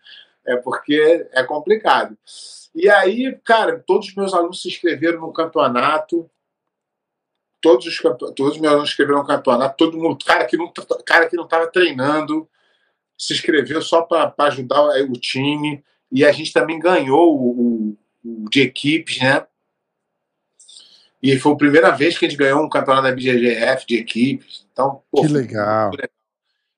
É 0.45 0.57
porque 0.57 1.27
é 1.31 1.43
complicado. 1.43 2.17
E 2.75 2.89
aí, 2.89 3.37
cara, 3.43 3.83
todos 3.85 4.09
os 4.09 4.15
meus 4.15 4.33
alunos 4.33 4.61
se 4.61 4.67
inscreveram 4.67 5.21
no 5.21 5.31
campeonato 5.31 6.29
todos 7.61 7.85
os, 7.85 7.97
todos 7.97 8.55
os 8.55 8.57
meus 8.59 8.73
alunos 8.73 8.89
escreveram 8.89 9.21
um 9.21 9.25
campeonato, 9.25 9.77
todo 9.77 9.97
mundo, 9.97 10.23
cara 10.23 10.45
que 10.45 10.57
não 10.57 10.71
cara 11.05 11.27
que 11.27 11.35
não 11.35 11.43
estava 11.45 11.67
treinando, 11.67 12.47
se 13.17 13.33
inscreveu 13.33 13.81
só 13.81 14.03
para 14.03 14.33
ajudar 14.47 14.81
o 15.09 15.13
time 15.13 15.83
e 16.11 16.23
a 16.23 16.31
gente 16.31 16.53
também 16.53 16.79
ganhou 16.79 17.35
o, 17.35 17.97
de 18.49 18.61
equipes, 18.61 19.19
né? 19.19 19.45
E 21.21 21.37
foi 21.39 21.53
a 21.53 21.57
primeira 21.57 21.91
vez 21.91 22.17
que 22.17 22.25
a 22.25 22.29
gente 22.29 22.37
ganhou 22.37 22.63
um 22.63 22.69
campeonato 22.69 23.07
da 23.07 23.13
BGGF 23.13 23.85
de 23.87 23.97
equipes. 23.97 24.65
Então, 24.71 25.01
pô, 25.11 25.21
que 25.21 25.27
legal. 25.27 25.91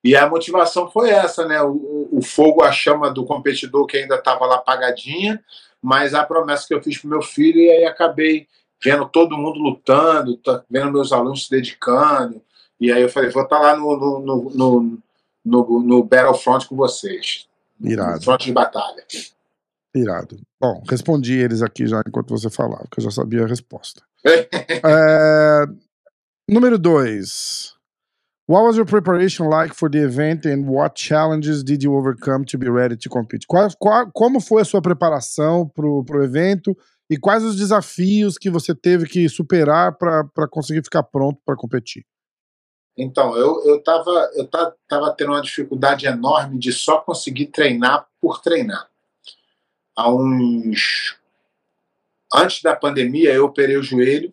E 0.03 0.15
a 0.15 0.29
motivação 0.29 0.89
foi 0.89 1.09
essa, 1.09 1.45
né? 1.45 1.61
O, 1.61 2.07
o 2.11 2.21
fogo, 2.21 2.63
a 2.63 2.71
chama 2.71 3.11
do 3.11 3.25
competidor 3.25 3.85
que 3.85 3.97
ainda 3.97 4.15
estava 4.15 4.45
lá 4.45 4.55
apagadinha, 4.55 5.43
mas 5.81 6.13
a 6.13 6.23
promessa 6.23 6.67
que 6.67 6.73
eu 6.73 6.81
fiz 6.81 6.97
para 6.97 7.09
meu 7.09 7.21
filho 7.21 7.59
e 7.59 7.69
aí 7.69 7.85
acabei 7.85 8.47
vendo 8.81 9.07
todo 9.09 9.37
mundo 9.37 9.59
lutando, 9.59 10.37
tá, 10.37 10.63
vendo 10.69 10.91
meus 10.91 11.11
alunos 11.11 11.45
se 11.45 11.51
dedicando. 11.51 12.41
E 12.79 12.91
aí 12.91 13.01
eu 13.01 13.09
falei, 13.09 13.29
vou 13.29 13.43
estar 13.43 13.57
tá 13.57 13.61
lá 13.61 13.75
no, 13.75 14.21
no, 14.21 14.99
no, 15.43 15.79
no, 15.81 16.03
Battlefront 16.03 16.65
com 16.65 16.77
vocês. 16.77 17.47
Irado. 17.81 18.23
Front 18.23 18.45
de 18.45 18.53
batalha. 18.53 19.03
Irado. 19.95 20.37
Bom, 20.59 20.83
respondi 20.87 21.37
eles 21.37 21.61
aqui 21.61 21.87
já 21.87 22.01
enquanto 22.07 22.29
você 22.29 22.49
falava, 22.49 22.83
porque 22.83 22.99
eu 22.99 23.05
já 23.05 23.11
sabia 23.11 23.43
a 23.43 23.47
resposta. 23.47 24.01
é, 24.25 25.65
número 26.47 26.77
2. 26.77 27.79
What 28.47 28.65
was 28.65 28.77
your 28.77 28.85
preparation 28.85 29.47
like 29.47 29.75
for 29.75 29.91
the 29.91 29.99
event 29.99 30.45
and 30.45 30.65
what 30.65 30.99
challenges 30.99 31.63
did 31.63 31.83
you 31.83 31.93
overcome 31.93 32.45
to 32.45 32.57
be 32.57 32.67
ready 32.67 32.97
to 32.97 33.09
compete? 33.09 33.45
Qual, 33.47 33.69
qual, 33.77 34.11
como 34.11 34.39
foi 34.39 34.63
a 34.63 34.65
sua 34.65 34.81
preparação 34.81 35.67
para 35.67 35.85
o 35.85 36.23
evento 36.23 36.75
e 37.09 37.17
quais 37.17 37.43
os 37.43 37.55
desafios 37.55 38.39
que 38.39 38.49
você 38.49 38.73
teve 38.73 39.07
que 39.07 39.29
superar 39.29 39.95
para 39.97 40.47
conseguir 40.49 40.83
ficar 40.83 41.03
pronto 41.03 41.39
para 41.45 41.55
competir? 41.55 42.03
Então, 42.97 43.37
eu 43.37 43.77
estava 43.77 44.31
eu 44.33 44.47
tava, 44.47 44.75
tava 44.87 45.13
tendo 45.13 45.31
uma 45.31 45.41
dificuldade 45.41 46.05
enorme 46.05 46.59
de 46.59 46.73
só 46.73 46.97
conseguir 46.97 47.47
treinar 47.47 48.07
por 48.19 48.41
treinar. 48.41 48.89
Há 49.95 50.11
uns. 50.13 51.17
Antes 52.33 52.61
da 52.61 52.75
pandemia, 52.75 53.33
eu 53.33 53.45
operei 53.45 53.77
o 53.77 53.83
joelho 53.83 54.31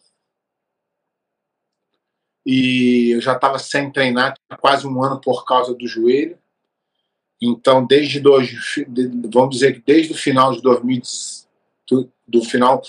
e 2.45 3.11
eu 3.15 3.21
já 3.21 3.33
estava 3.33 3.59
sem 3.59 3.91
treinar 3.91 4.39
quase 4.61 4.87
um 4.87 5.03
ano 5.03 5.21
por 5.21 5.45
causa 5.45 5.75
do 5.75 5.87
joelho. 5.87 6.39
Então, 7.41 7.87
desde 7.87 8.21
dois, 8.21 8.51
vamos 9.31 9.57
dizer 9.57 9.75
que 9.75 9.83
desde 9.85 10.13
o 10.13 10.17
final 10.17 10.53
de 10.53 10.63
2019 10.63 11.47
do, 11.89 12.11
do, 12.27 12.43
final 12.43 12.83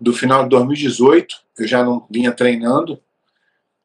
do 0.00 0.12
final 0.12 0.44
de 0.44 0.50
2018 0.50 1.36
eu 1.58 1.66
já 1.66 1.84
não 1.84 2.06
vinha 2.10 2.32
treinando 2.32 3.00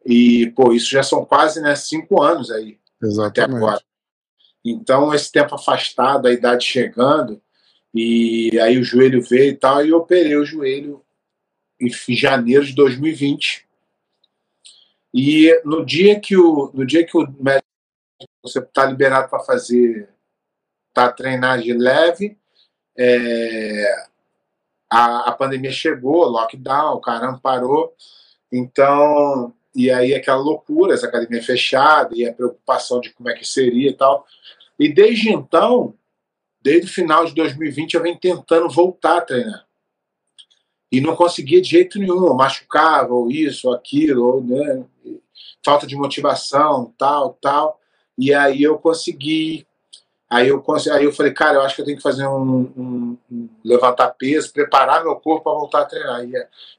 e 0.06 0.52
pô 0.56 0.72
isso 0.72 0.90
já 0.90 1.04
são 1.04 1.26
quase 1.26 1.60
né 1.62 1.76
cinco 1.76 2.22
anos 2.22 2.52
aí 2.52 2.80
Exatamente. 3.02 3.40
até 3.40 3.44
agora 3.44 3.82
então 4.64 5.14
esse 5.14 5.32
tempo 5.32 5.56
afastado 5.56 6.28
a 6.28 6.32
idade 6.32 6.66
chegando 6.66 7.42
e 7.94 8.60
aí 8.60 8.78
o 8.78 8.84
joelho 8.84 9.22
veio 9.22 9.52
e 9.52 9.56
tal 9.56 9.86
e 9.86 9.90
eu 9.90 9.98
operei 9.98 10.36
o 10.36 10.46
joelho 10.46 11.04
em 11.80 12.16
janeiro 12.16 12.66
de 12.66 12.76
2020 12.76 13.68
e 15.14 15.62
no 15.66 15.86
dia 15.86 16.20
que 16.20 16.38
o 16.38 16.72
no 16.74 16.86
dia 16.86 17.06
que 17.06 17.18
o 17.18 17.28
médico 17.40 17.66
você 18.44 18.60
está 18.60 18.86
liberado 18.86 19.30
para 19.30 19.40
fazer 19.40 20.10
tá 20.94 21.12
treinagem 21.12 21.78
leve 21.78 22.38
é, 22.98 24.10
a, 24.90 25.30
a 25.30 25.32
pandemia 25.32 25.72
chegou, 25.72 26.26
lockdown, 26.26 27.00
caramba, 27.00 27.40
parou. 27.42 27.94
Então, 28.52 29.54
e 29.76 29.92
aí 29.92 30.14
aquela 30.14 30.40
loucura, 30.40 30.94
essa 30.94 31.08
academia 31.08 31.44
fechada, 31.44 32.10
e 32.14 32.28
a 32.28 32.34
preocupação 32.34 33.00
de 33.00 33.12
como 33.12 33.30
é 33.30 33.34
que 33.34 33.48
seria 33.48 33.92
e 33.92 33.94
tal. 33.94 34.26
E 34.78 34.92
desde 34.92 35.30
então, 35.30 35.94
desde 36.62 36.88
o 36.90 36.94
final 36.94 37.26
de 37.26 37.34
2020, 37.34 37.94
eu 37.94 38.04
venho 38.04 38.18
tentando 38.18 38.70
voltar 38.70 39.18
a 39.18 39.22
treinar. 39.22 39.66
E 40.92 41.00
não 41.00 41.16
conseguia 41.16 41.62
de 41.62 41.70
jeito 41.70 42.00
nenhum, 42.00 42.26
eu 42.26 42.34
machucava, 42.34 43.14
ou 43.14 43.30
isso, 43.30 43.68
ou 43.68 43.76
aquilo, 43.76 44.26
ou, 44.26 44.44
né, 44.44 44.84
falta 45.64 45.86
de 45.86 45.96
motivação, 45.96 46.94
tal, 46.98 47.38
tal. 47.42 47.80
E 48.18 48.34
aí 48.34 48.64
eu 48.64 48.78
consegui 48.78 49.68
Aí 50.30 50.48
eu, 50.48 50.64
aí 50.94 51.06
eu 51.06 51.12
falei, 51.12 51.34
cara, 51.34 51.58
eu 51.58 51.62
acho 51.64 51.76
que 51.76 51.82
eu 51.82 51.86
tenho 51.86 51.98
que 51.98 52.04
fazer 52.04 52.28
um, 52.28 52.72
um, 52.78 53.18
um 53.32 53.50
levantar 53.66 54.10
peso, 54.10 54.54
preparar 54.54 55.04
meu 55.04 55.16
corpo 55.16 55.46
para 55.46 55.58
voltar 55.58 55.82
a 55.82 55.86
treinar. 55.86 56.24
E, 56.24 56.34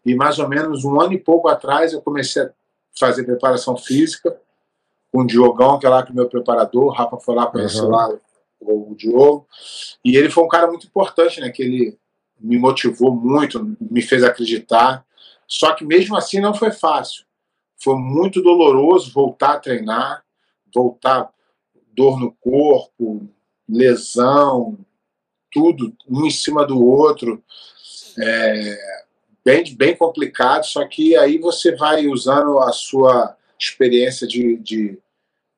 e, 0.07 0.15
mais 0.15 0.39
ou 0.39 0.49
menos 0.49 0.85
um 0.85 1.01
ano 1.01 1.15
e 1.15 1.19
pouco 1.19 1.49
atrás 1.49 1.93
eu 1.93 2.01
comecei 2.01 2.43
a 2.43 2.51
fazer 2.97 3.25
preparação 3.25 3.77
física 3.77 4.37
com 5.13 5.23
o 5.23 5.27
Diogão, 5.27 5.81
que 5.81 5.87
é 5.87 5.89
lá 5.89 6.05
que 6.05 6.13
é 6.13 6.15
meu 6.15 6.29
preparador, 6.29 6.85
o 6.85 6.91
Rafa 6.91 7.17
foi 7.17 7.35
lá 7.35 7.47
conhecer 7.47 7.83
uhum. 7.83 7.91
lá 7.91 8.13
o 8.61 8.95
Diogo. 8.97 9.47
E 10.05 10.17
ele 10.17 10.31
foi 10.31 10.45
um 10.45 10.49
cara 10.49 10.67
muito 10.67 10.87
importante, 10.87 11.41
né? 11.41 11.51
Que 11.51 11.63
ele 11.63 11.99
me 12.39 12.59
motivou 12.59 13.15
muito, 13.15 13.77
me 13.81 14.03
fez 14.03 14.23
acreditar. 14.23 15.05
Só 15.47 15.75
que 15.75 15.85
mesmo 15.85 16.17
assim 16.17 16.41
não 16.41 16.55
foi 16.55 16.71
fácil. 16.71 17.25
Foi 17.83 17.97
muito 17.97 18.43
doloroso 18.43 19.13
voltar 19.13 19.55
a 19.55 19.59
treinar, 19.59 20.23
voltar 20.75 21.31
dor 21.95 22.21
no 22.21 22.33
corpo, 22.33 23.29
lesão, 23.69 24.79
tudo 25.51 25.95
um 26.09 26.27
em 26.27 26.31
cima 26.31 26.67
do 26.67 26.85
outro. 26.85 27.43
É, 28.19 28.79
bem, 29.45 29.75
bem 29.75 29.97
complicado, 29.97 30.65
só 30.65 30.87
que 30.87 31.17
aí 31.17 31.39
você 31.39 31.75
vai 31.75 32.07
usando 32.07 32.59
a 32.59 32.73
sua 32.73 33.37
experiência 33.59 34.27
de, 34.27 34.57
de, 34.57 34.99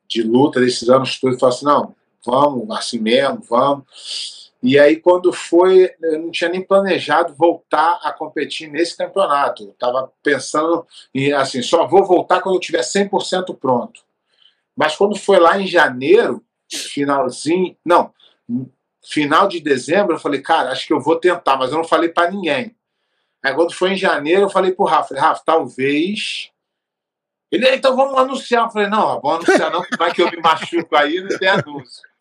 de 0.08 0.22
luta 0.22 0.60
desses 0.60 0.88
anos 0.88 1.18
todos 1.18 1.36
e 1.36 1.40
fala 1.40 1.52
assim, 1.52 1.64
não, 1.64 1.94
vamos, 2.24 2.70
assim 2.70 2.98
mesmo, 2.98 3.40
vamos. 3.48 4.52
E 4.62 4.78
aí, 4.78 4.96
quando 4.96 5.32
foi, 5.32 5.90
eu 6.00 6.20
não 6.20 6.30
tinha 6.30 6.48
nem 6.48 6.62
planejado 6.62 7.34
voltar 7.34 7.98
a 8.02 8.12
competir 8.12 8.70
nesse 8.70 8.96
campeonato. 8.96 9.64
Eu 9.64 9.70
estava 9.70 10.12
pensando 10.22 10.86
em, 11.12 11.32
assim, 11.32 11.60
só 11.62 11.84
vou 11.86 12.04
voltar 12.04 12.40
quando 12.40 12.54
eu 12.54 12.60
tiver 12.60 12.82
100% 12.82 13.56
pronto. 13.58 14.00
Mas 14.76 14.94
quando 14.94 15.18
foi 15.18 15.40
lá 15.40 15.60
em 15.60 15.66
janeiro, 15.66 16.44
finalzinho, 16.70 17.76
não, 17.84 18.14
final 19.04 19.48
de 19.48 19.58
dezembro, 19.58 20.14
eu 20.14 20.20
falei, 20.20 20.40
cara, 20.40 20.70
acho 20.70 20.86
que 20.86 20.92
eu 20.92 21.00
vou 21.00 21.16
tentar, 21.16 21.56
mas 21.56 21.72
eu 21.72 21.78
não 21.78 21.84
falei 21.84 22.08
para 22.08 22.30
ninguém. 22.30 22.76
Aí 23.44 23.52
quando 23.54 23.74
foi 23.74 23.92
em 23.92 23.96
janeiro, 23.96 24.42
eu 24.42 24.50
falei 24.50 24.72
pro 24.72 24.84
Rafa, 24.84 25.18
Rafa, 25.18 25.42
talvez. 25.44 26.52
Ele, 27.50 27.68
então 27.74 27.96
vamos 27.96 28.16
anunciar. 28.16 28.66
Eu 28.66 28.70
falei, 28.70 28.88
não, 28.88 29.20
vamos 29.20 29.48
anunciar, 29.48 29.72
não, 29.72 29.84
vai 29.98 30.14
que 30.14 30.22
eu 30.22 30.30
me 30.30 30.40
machuco 30.40 30.94
aí, 30.94 31.20
não 31.20 31.36
tem 31.36 31.48
anúncio. 31.48 32.11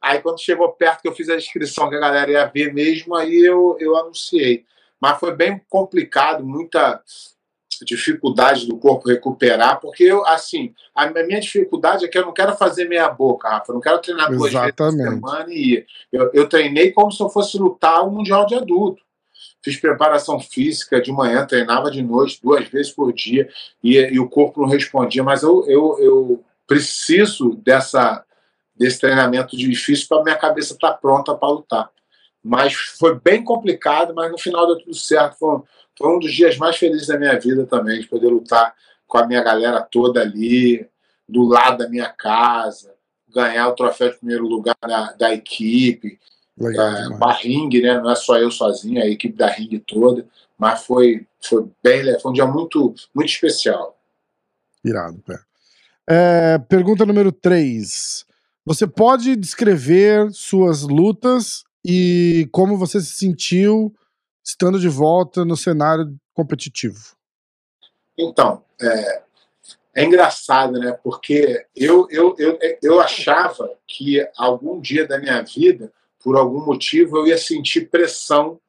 Aí 0.00 0.20
quando 0.20 0.40
chegou 0.40 0.70
perto 0.72 1.02
que 1.02 1.08
eu 1.08 1.14
fiz 1.14 1.28
a 1.28 1.36
inscrição, 1.36 1.88
que 1.88 1.96
a 1.96 2.00
galera 2.00 2.30
ia 2.30 2.46
ver 2.46 2.72
mesmo, 2.72 3.14
aí 3.14 3.36
eu, 3.36 3.76
eu 3.78 3.96
anunciei. 3.96 4.64
Mas 5.00 5.18
foi 5.18 5.34
bem 5.34 5.60
complicado, 5.68 6.44
muita 6.44 7.02
dificuldade 7.84 8.66
do 8.66 8.76
corpo 8.76 9.08
recuperar, 9.08 9.80
porque 9.80 10.04
eu, 10.04 10.26
assim, 10.26 10.74
a 10.94 11.08
minha 11.08 11.40
dificuldade 11.40 12.04
é 12.04 12.08
que 12.08 12.18
eu 12.18 12.26
não 12.26 12.32
quero 12.32 12.54
fazer 12.56 12.86
meia 12.86 13.08
boca, 13.08 13.48
Rafa, 13.48 13.70
eu 13.70 13.74
não 13.74 13.80
quero 13.80 13.98
treinar 14.00 14.30
duas 14.30 14.52
vezes 14.52 14.72
por 14.72 14.92
semana 14.92 15.46
e 15.48 15.74
ir. 15.74 15.86
Eu, 16.12 16.30
eu 16.32 16.48
treinei 16.48 16.92
como 16.92 17.10
se 17.10 17.22
eu 17.22 17.28
fosse 17.28 17.58
lutar 17.58 18.06
o 18.06 18.10
Mundial 18.10 18.46
de 18.46 18.54
Adulto. 18.54 19.02
Fiz 19.62 19.76
preparação 19.76 20.40
física 20.40 21.00
de 21.00 21.12
manhã, 21.12 21.46
treinava 21.46 21.90
de 21.90 22.02
noite, 22.02 22.40
duas 22.42 22.66
vezes 22.68 22.92
por 22.92 23.12
dia, 23.12 23.48
e, 23.82 23.96
e 23.96 24.18
o 24.18 24.28
corpo 24.28 24.60
não 24.60 24.68
respondia, 24.68 25.22
mas 25.22 25.42
eu, 25.42 25.64
eu, 25.66 25.96
eu 25.98 26.44
preciso 26.66 27.54
dessa, 27.62 28.24
desse 28.80 28.98
treinamento 28.98 29.54
difícil 29.58 30.06
para 30.08 30.22
minha 30.22 30.36
cabeça 30.36 30.72
estar 30.72 30.92
tá 30.92 30.96
pronta 30.96 31.34
para 31.34 31.50
lutar. 31.50 31.90
Mas 32.42 32.72
foi 32.72 33.20
bem 33.20 33.44
complicado, 33.44 34.14
mas 34.14 34.32
no 34.32 34.38
final 34.38 34.66
deu 34.66 34.78
tudo 34.78 34.94
certo. 34.94 35.36
Foi, 35.38 35.60
foi 35.98 36.16
um 36.16 36.18
dos 36.18 36.32
dias 36.32 36.56
mais 36.56 36.78
felizes 36.78 37.08
da 37.08 37.18
minha 37.18 37.38
vida 37.38 37.66
também, 37.66 38.00
de 38.00 38.08
poder 38.08 38.28
lutar 38.28 38.74
com 39.06 39.18
a 39.18 39.26
minha 39.26 39.42
galera 39.42 39.82
toda 39.82 40.22
ali, 40.22 40.88
do 41.28 41.42
lado 41.42 41.76
da 41.76 41.90
minha 41.90 42.08
casa, 42.08 42.94
ganhar 43.28 43.68
o 43.68 43.74
troféu 43.74 44.12
de 44.12 44.16
primeiro 44.16 44.46
lugar 44.46 44.76
da, 44.80 45.12
da 45.12 45.34
equipe. 45.34 46.18
Legal, 46.56 46.86
é, 46.86 47.18
a 47.20 47.32
Ring, 47.34 47.68
né? 47.82 48.00
Não 48.00 48.10
é 48.10 48.14
só 48.14 48.38
eu 48.38 48.50
sozinho, 48.50 49.02
a 49.02 49.06
equipe 49.06 49.36
da 49.36 49.48
Ring 49.48 49.78
toda, 49.86 50.26
mas 50.56 50.86
foi, 50.86 51.26
foi 51.38 51.68
bem, 51.82 52.18
foi 52.18 52.30
um 52.30 52.34
dia 52.34 52.46
muito, 52.46 52.94
muito 53.14 53.28
especial. 53.28 53.98
Irado, 54.82 55.18
pé. 55.18 55.38
É, 56.08 56.58
pergunta 56.58 57.04
número 57.04 57.30
3. 57.30 58.29
Você 58.70 58.86
pode 58.86 59.34
descrever 59.34 60.30
suas 60.30 60.82
lutas 60.82 61.64
e 61.84 62.48
como 62.52 62.78
você 62.78 63.00
se 63.00 63.16
sentiu 63.16 63.92
estando 64.44 64.78
de 64.78 64.88
volta 64.88 65.44
no 65.44 65.56
cenário 65.56 66.16
competitivo? 66.32 67.16
Então, 68.16 68.62
é, 68.80 69.22
é 69.92 70.04
engraçado, 70.04 70.78
né? 70.78 70.96
Porque 71.02 71.66
eu, 71.74 72.06
eu, 72.12 72.36
eu, 72.38 72.58
eu 72.80 73.00
achava 73.00 73.68
que 73.88 74.24
algum 74.36 74.80
dia 74.80 75.04
da 75.04 75.18
minha 75.18 75.42
vida, 75.42 75.92
por 76.22 76.36
algum 76.36 76.64
motivo, 76.64 77.16
eu 77.16 77.26
ia 77.26 77.38
sentir 77.38 77.90
pressão 77.90 78.60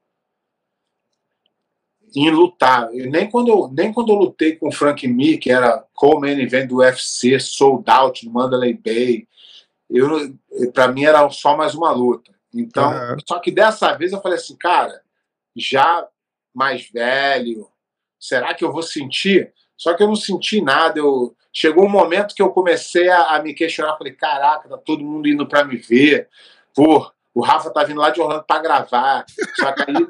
em 2.15 2.31
lutar. 2.31 2.89
Eu, 2.91 3.07
nem, 3.07 3.29
quando 3.29 3.49
eu, 3.49 3.69
nem 3.71 3.93
quando 3.93 4.09
eu 4.09 4.15
lutei 4.15 4.55
com 4.55 4.69
o 4.69 4.71
Frank 4.71 5.07
Mir, 5.07 5.37
que 5.37 5.51
era 5.51 5.85
co-main 5.93 6.41
event 6.41 6.69
do 6.69 6.77
UFC, 6.77 7.39
sold 7.39 7.87
out 7.87 8.25
no 8.25 8.31
Mandalay 8.31 8.73
Bay, 8.73 9.27
eu 9.91 10.35
para 10.73 10.87
mim 10.87 11.03
era 11.03 11.29
só 11.29 11.55
mais 11.55 11.75
uma 11.75 11.91
luta. 11.91 12.31
Então, 12.53 12.91
uhum. 12.91 13.17
só 13.25 13.39
que 13.39 13.51
dessa 13.51 13.93
vez 13.93 14.11
eu 14.11 14.21
falei 14.21 14.37
assim, 14.37 14.55
cara, 14.57 15.01
já 15.55 16.07
mais 16.53 16.89
velho, 16.89 17.69
será 18.19 18.53
que 18.53 18.63
eu 18.63 18.71
vou 18.71 18.83
sentir? 18.83 19.53
Só 19.77 19.93
que 19.93 20.03
eu 20.03 20.07
não 20.07 20.15
senti 20.15 20.61
nada. 20.61 20.99
Eu 20.99 21.35
chegou 21.51 21.85
um 21.85 21.89
momento 21.89 22.35
que 22.35 22.41
eu 22.41 22.51
comecei 22.51 23.09
a, 23.09 23.35
a 23.35 23.41
me 23.41 23.53
questionar, 23.53 23.97
falei, 23.97 24.13
caraca, 24.13 24.69
tá 24.69 24.77
todo 24.77 25.03
mundo 25.03 25.27
indo 25.27 25.47
para 25.47 25.63
me 25.63 25.77
ver. 25.77 26.29
Pô, 26.75 27.11
o 27.33 27.41
Rafa 27.41 27.71
tá 27.71 27.83
vindo 27.83 27.99
lá 27.99 28.09
de 28.09 28.21
Orlando 28.21 28.43
para 28.43 28.61
gravar. 28.61 29.25
Só 29.55 29.71
que 29.71 29.83
aí 29.89 30.07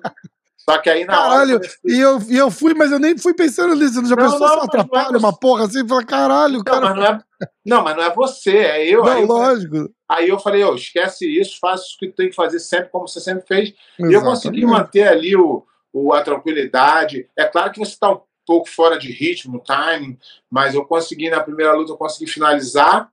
só 0.69 0.77
que 0.77 0.89
aí 0.89 1.05
na 1.05 1.13
caralho, 1.13 1.55
hora. 1.55 1.67
E 1.85 1.99
eu, 1.99 2.19
e 2.29 2.37
eu 2.37 2.51
fui, 2.51 2.73
mas 2.73 2.91
eu 2.91 2.99
nem 2.99 3.17
fui 3.17 3.33
pensando 3.33 3.75
nisso. 3.75 4.05
Já 4.05 4.15
não, 4.15 4.23
pensou 4.23 4.39
não, 4.39 4.47
se 4.47 4.65
atrapalha 4.65 5.15
é 5.15 5.19
uma 5.19 5.37
porra 5.37 5.65
assim? 5.65 5.87
Fala, 5.87 6.05
caralho, 6.05 6.57
não, 6.57 6.63
cara. 6.63 6.81
Mas 6.81 6.95
não, 6.95 7.05
é, 7.05 7.19
não, 7.65 7.83
mas 7.83 7.95
não 7.97 8.03
é 8.03 8.13
você, 8.13 8.57
é 8.57 8.87
eu. 8.87 9.03
Não, 9.03 9.11
aí 9.11 9.25
lógico. 9.25 9.89
Aí 10.09 10.29
eu 10.29 10.39
falei, 10.39 10.63
oh, 10.63 10.75
esquece 10.75 11.25
isso, 11.25 11.57
faça 11.59 11.83
o 11.83 11.97
que 11.97 12.11
tem 12.11 12.29
que 12.29 12.35
fazer 12.35 12.59
sempre, 12.59 12.89
como 12.89 13.07
você 13.07 13.19
sempre 13.19 13.45
fez. 13.47 13.69
Exatamente. 13.69 14.11
E 14.11 14.13
eu 14.13 14.21
consegui 14.21 14.65
manter 14.65 15.07
ali 15.07 15.35
o, 15.35 15.65
o, 15.91 16.13
a 16.13 16.21
tranquilidade. 16.21 17.27
É 17.37 17.45
claro 17.45 17.71
que 17.71 17.79
você 17.79 17.91
está 17.91 18.11
um 18.11 18.21
pouco 18.51 18.70
fora 18.70 19.00
de 19.00 19.10
ritmo, 19.10 19.63
timing, 19.65 20.17
mas 20.50 20.75
eu 20.75 20.84
consegui, 20.84 21.29
na 21.29 21.39
primeira 21.39 21.72
luta, 21.72 21.93
eu 21.93 21.98
consegui 21.98 22.29
finalizar. 22.29 23.10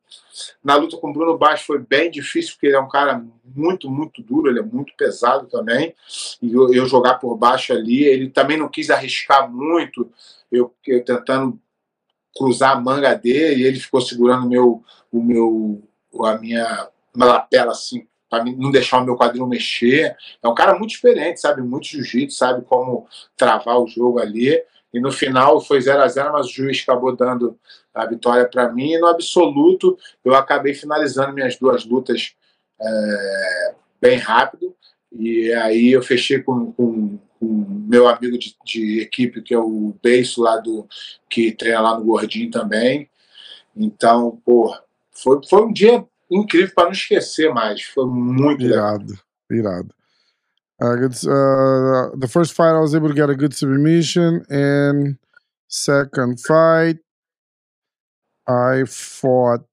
Na 0.64 0.74
luta 0.74 0.96
com 0.96 1.10
o 1.10 1.12
Bruno 1.12 1.38
Baixo 1.38 1.64
foi 1.64 1.78
bem 1.78 2.10
difícil, 2.10 2.54
porque 2.54 2.66
ele 2.66 2.74
é 2.74 2.80
um 2.80 2.88
cara 2.88 3.24
muito, 3.44 3.88
muito 3.88 4.20
duro, 4.20 4.50
ele 4.50 4.58
é 4.58 4.62
muito 4.62 4.92
pesado 4.96 5.46
também. 5.46 5.94
E 6.42 6.52
eu, 6.52 6.74
eu 6.74 6.86
jogar 6.86 7.20
por 7.20 7.36
baixo 7.36 7.72
ali, 7.72 8.02
ele 8.02 8.30
também 8.30 8.56
não 8.56 8.68
quis 8.68 8.90
arriscar 8.90 9.48
muito, 9.48 10.10
eu, 10.50 10.74
eu 10.84 11.04
tentando 11.04 11.56
cruzar 12.36 12.72
a 12.72 12.80
manga 12.80 13.14
dele, 13.14 13.62
e 13.62 13.64
ele 13.64 13.78
ficou 13.78 14.00
segurando 14.00 14.48
meu, 14.48 14.82
o 15.12 15.22
meu, 15.22 15.80
a 16.24 16.36
minha, 16.36 16.88
lapela 17.14 17.70
assim, 17.70 18.08
para 18.28 18.44
não 18.44 18.72
deixar 18.72 19.00
o 19.00 19.04
meu 19.04 19.14
quadril 19.14 19.46
mexer. 19.46 20.16
É 20.42 20.48
um 20.48 20.54
cara 20.54 20.76
muito 20.76 20.94
experiente, 20.94 21.40
sabe 21.40 21.62
muito 21.62 21.86
jiu-jitsu, 21.86 22.36
sabe 22.36 22.64
como 22.64 23.06
travar 23.36 23.78
o 23.78 23.86
jogo 23.86 24.18
ali. 24.18 24.60
E 24.92 25.00
no 25.00 25.12
final 25.12 25.60
foi 25.60 25.80
0 25.80 26.02
a 26.02 26.08
0 26.08 26.32
mas 26.32 26.46
o 26.46 26.52
juiz 26.52 26.82
acabou 26.82 27.14
dando 27.14 27.58
a 27.94 28.06
vitória 28.06 28.48
para 28.48 28.72
mim. 28.72 28.92
E 28.92 28.98
no 28.98 29.06
absoluto, 29.06 29.98
eu 30.24 30.34
acabei 30.34 30.74
finalizando 30.74 31.32
minhas 31.32 31.56
duas 31.56 31.84
lutas 31.84 32.34
é, 32.80 33.74
bem 34.00 34.16
rápido. 34.16 34.74
E 35.12 35.52
aí 35.52 35.92
eu 35.92 36.02
fechei 36.02 36.40
com, 36.40 36.72
com, 36.72 37.18
com 37.38 37.46
meu 37.88 38.08
amigo 38.08 38.38
de, 38.38 38.56
de, 38.64 39.00
equipe, 39.00 39.42
que 39.42 39.54
é 39.54 39.58
o 39.58 39.94
Beiço 40.02 40.42
lá 40.42 40.56
do 40.56 40.86
que 41.28 41.52
treina 41.52 41.80
lá 41.80 41.98
no 41.98 42.04
Gordinho 42.04 42.50
também. 42.50 43.08
Então, 43.76 44.40
pô, 44.44 44.74
foi, 45.12 45.40
foi 45.48 45.62
um 45.62 45.72
dia 45.72 46.04
incrível 46.30 46.74
para 46.74 46.84
não 46.84 46.92
esquecer 46.92 47.52
mais. 47.52 47.82
Foi 47.82 48.06
muito 48.06 48.62
irado, 48.62 49.18
legal. 49.50 49.74
irado. 49.74 49.97
Uh, 50.80 50.94
good, 50.94 51.12
uh, 51.26 52.14
the 52.14 52.28
first 52.30 52.54
fight, 52.54 52.76
I 52.76 52.78
was 52.78 52.94
able 52.94 53.08
to 53.08 53.14
get 53.14 53.30
a 53.30 53.34
good 53.34 53.52
submission, 53.52 54.44
and 54.48 55.18
second 55.66 56.40
fight, 56.40 56.98
I 58.46 58.84
fought 58.84 59.64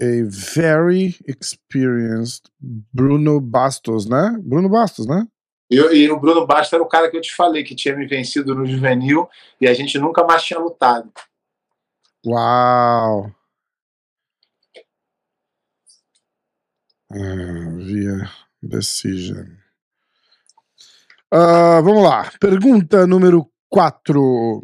a 0.00 0.22
very 0.22 1.16
experienced 1.26 2.50
Bruno 2.60 3.40
Bastos, 3.40 4.06
né? 4.06 4.38
Bruno 4.40 4.68
Bastos, 4.68 5.06
né? 5.08 5.26
E, 5.70 5.76
e, 5.76 6.10
o 6.10 6.18
Bruno 6.18 6.46
Bastos 6.46 6.72
era 6.72 6.82
o 6.82 6.88
cara 6.88 7.10
que 7.10 7.16
eu 7.16 7.20
te 7.20 7.34
falei 7.34 7.64
que 7.64 7.74
tinha 7.74 7.96
me 7.96 8.06
vencido 8.06 8.54
no 8.54 8.64
juvenil 8.64 9.28
e 9.60 9.66
a 9.66 9.74
gente 9.74 9.98
nunca 9.98 10.24
mais 10.24 10.42
tinha 10.44 10.60
lutado. 10.60 11.12
Uau! 12.24 13.30
Uh, 17.10 17.76
via 17.78 18.30
decision. 18.62 19.46
Uh, 21.32 21.82
vamos 21.82 22.02
lá. 22.02 22.30
Pergunta 22.40 23.06
número 23.06 23.46
4. 23.70 24.62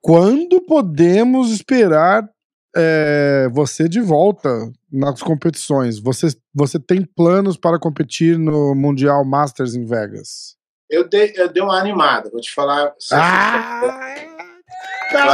Quando 0.00 0.60
podemos 0.62 1.50
esperar 1.50 2.28
é, 2.76 3.48
você 3.52 3.88
de 3.88 4.00
volta 4.00 4.70
nas 4.92 5.22
competições? 5.22 5.98
Você, 6.00 6.28
você 6.52 6.78
tem 6.78 7.04
planos 7.04 7.56
para 7.56 7.78
competir 7.78 8.38
no 8.38 8.74
Mundial 8.74 9.24
Masters 9.24 9.74
em 9.74 9.84
Vegas? 9.84 10.56
Eu 10.90 11.08
dei, 11.08 11.32
eu 11.36 11.48
dei 11.48 11.62
uma 11.62 11.78
animada, 11.78 12.28
vou 12.30 12.40
te 12.40 12.52
falar. 12.52 12.92
Ah, 13.12 13.80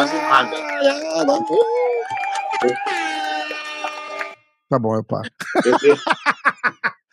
animada. 0.02 0.56
Tá 4.68 4.78
bom, 4.78 4.94
eu 4.94 5.02
paro. 5.02 5.28
Eu 5.64 5.78
dei, 5.78 5.96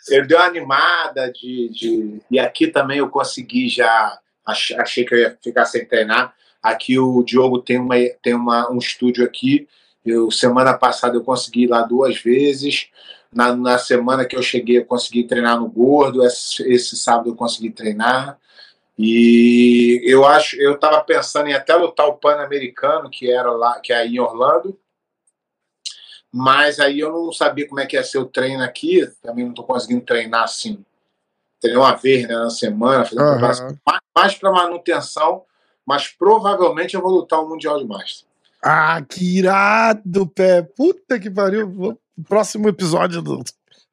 eu 0.10 0.26
dei 0.26 0.38
uma 0.38 0.46
animada 0.46 1.32
de, 1.32 1.70
de. 1.70 2.22
E 2.30 2.40
aqui 2.40 2.68
também 2.68 3.00
eu 3.00 3.10
consegui 3.10 3.70
já. 3.70 4.20
Achei 4.46 5.06
que 5.06 5.14
eu 5.14 5.20
ia 5.20 5.38
ficar 5.44 5.66
sem 5.66 5.86
treinar. 5.86 6.34
Aqui 6.64 6.98
o 6.98 7.24
Diogo 7.24 7.60
tem, 7.60 7.78
uma, 7.78 7.96
tem 8.22 8.34
uma, 8.34 8.72
um 8.72 8.78
estúdio 8.78 9.26
aqui. 9.26 9.68
Eu, 10.06 10.32
semana 10.32 10.74
passada 10.74 11.16
eu 11.16 11.24
consegui 11.24 11.64
ir 11.64 11.68
lá 11.68 11.82
duas 11.82 12.18
vezes. 12.18 12.88
Na, 13.34 13.56
na 13.56 13.78
semana 13.78 14.26
que 14.26 14.36
eu 14.36 14.42
cheguei, 14.42 14.78
eu 14.78 14.86
consegui 14.86 15.26
treinar 15.26 15.60
no 15.60 15.68
Gordo. 15.68 16.26
Esse, 16.26 16.64
esse 16.72 16.96
sábado 16.96 17.30
eu 17.30 17.36
consegui 17.36 17.70
treinar. 17.70 18.38
E 18.98 20.02
eu 20.06 20.26
acho, 20.26 20.56
eu 20.56 20.74
estava 20.74 21.02
pensando 21.02 21.48
em 21.48 21.54
até 21.54 21.76
lutar 21.76 22.08
o 22.08 22.18
Pan-Americano, 22.18 23.10
que 23.10 23.32
era 23.32 23.52
lá, 23.52 23.80
que 23.80 23.94
é 23.94 23.98
aí 23.98 24.16
em 24.16 24.20
Orlando 24.20 24.78
mas 26.34 26.80
aí 26.80 27.00
eu 27.00 27.12
não 27.12 27.32
sabia 27.32 27.68
como 27.68 27.80
é 27.80 27.86
que 27.86 27.96
ia 27.96 28.04
ser 28.04 28.18
o 28.18 28.26
treino 28.26 28.64
aqui, 28.64 29.08
também 29.22 29.44
não 29.44 29.52
estou 29.52 29.66
conseguindo 29.66 30.02
treinar 30.02 30.44
assim. 30.44 30.84
Treinei 31.60 31.82
uma 31.82 31.96
vez 31.96 32.28
né, 32.28 32.36
na 32.36 32.50
semana, 32.50 33.06
fazer 33.06 33.22
uhum. 33.22 33.40
mais, 33.40 33.60
mais 34.16 34.36
para 34.36 34.52
manutenção, 34.52 35.44
mas 35.86 36.08
provavelmente 36.08 36.96
eu 36.96 37.02
vou 37.02 37.12
lutar 37.12 37.40
o 37.40 37.50
Mundial 37.50 37.80
de 37.80 37.86
Master. 37.86 38.28
Ah, 38.64 39.02
que 39.08 39.38
irado, 39.38 40.28
pé! 40.28 40.62
Puta 40.62 41.20
que 41.20 41.30
pariu! 41.30 41.98
O 42.18 42.24
próximo 42.24 42.68
episódio 42.68 43.22
do 43.22 43.44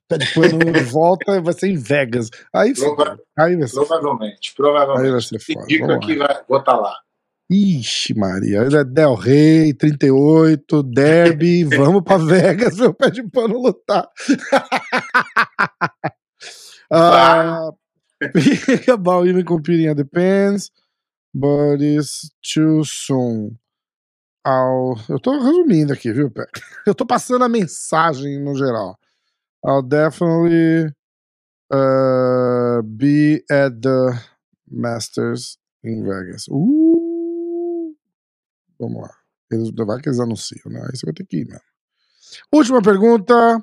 Pé 0.08 0.18
de 0.18 0.34
Pano 0.34 0.84
volta 0.90 1.40
vai 1.40 1.52
ser 1.52 1.68
em 1.68 1.76
Vegas. 1.76 2.30
Aí, 2.52 2.74
Prova 2.74 3.18
aí 3.38 3.56
vai 3.56 3.68
ser 3.68 3.74
provavelmente, 3.74 4.54
provavelmente. 4.54 5.06
Aí 5.06 5.12
vai 5.12 5.20
ser 5.20 5.38
foda. 5.38 5.66
Que 5.66 6.16
vai, 6.16 6.42
vou 6.48 6.58
estar 6.58 6.74
tá 6.74 6.76
lá. 6.76 7.03
Ixi, 7.54 8.14
Maria, 8.14 8.62
é 8.62 8.84
Del 8.84 9.14
Rey, 9.14 9.72
38, 9.74 10.82
Derby, 10.82 11.62
vamos 11.78 12.02
para 12.02 12.24
Vegas 12.24 12.76
ver 12.76 12.88
o 12.88 12.94
pé 12.94 13.10
de 13.10 13.22
pano 13.22 13.60
lutar. 13.60 14.08
uh, 16.90 17.70
about 18.92 19.26
even 19.28 19.44
competing 19.44 19.86
at 19.86 19.96
the 19.96 20.04
pens, 20.04 20.72
but 21.32 21.80
it's 21.80 22.30
too 22.42 22.82
soon. 22.84 23.56
I'll, 24.44 24.98
eu 25.08 25.20
tô 25.20 25.38
resumindo 25.38 25.92
aqui, 25.92 26.12
viu, 26.12 26.30
Pé? 26.30 26.44
Eu 26.86 26.94
tô 26.94 27.06
passando 27.06 27.44
a 27.44 27.48
mensagem 27.48 28.38
no 28.40 28.54
geral. 28.54 28.98
I'll 29.64 29.80
definitely 29.80 30.92
uh, 31.72 32.82
be 32.82 33.42
at 33.50 33.80
the 33.80 34.20
Masters 34.70 35.56
in 35.82 36.04
Vegas. 36.04 36.46
Uh! 36.48 37.03
Vamos 38.78 39.02
lá. 39.02 39.10
Eles, 39.50 39.70
vai 39.70 40.00
que 40.00 40.08
eles 40.08 40.20
anunciam, 40.20 40.72
né? 40.72 40.80
Aí 40.80 40.96
você 40.96 41.06
vai 41.06 41.14
ter 41.14 41.24
que 41.26 41.38
ir 41.38 41.46
mesmo. 41.46 41.60
Última 42.52 42.82
pergunta. 42.82 43.62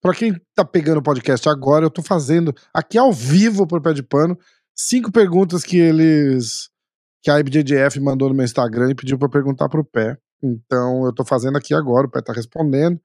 Para 0.00 0.14
quem 0.14 0.34
tá 0.54 0.64
pegando 0.64 0.98
o 0.98 1.02
podcast 1.02 1.48
agora, 1.48 1.86
eu 1.86 1.90
tô 1.90 2.02
fazendo 2.02 2.52
aqui 2.74 2.98
ao 2.98 3.12
vivo 3.12 3.66
pro 3.66 3.80
Pé 3.80 3.92
de 3.92 4.02
Pano 4.02 4.36
cinco 4.74 5.12
perguntas 5.12 5.62
que 5.62 5.76
eles. 5.78 6.70
que 7.22 7.30
a 7.30 7.38
IBJJF 7.38 8.00
mandou 8.00 8.28
no 8.28 8.34
meu 8.34 8.44
Instagram 8.44 8.90
e 8.90 8.94
pediu 8.94 9.16
para 9.18 9.28
perguntar 9.28 9.68
pro 9.68 9.84
Pé. 9.84 10.18
Então 10.42 11.04
eu 11.04 11.14
tô 11.14 11.24
fazendo 11.24 11.56
aqui 11.56 11.72
agora, 11.72 12.06
o 12.06 12.10
Pé 12.10 12.20
tá 12.20 12.32
respondendo. 12.32 13.00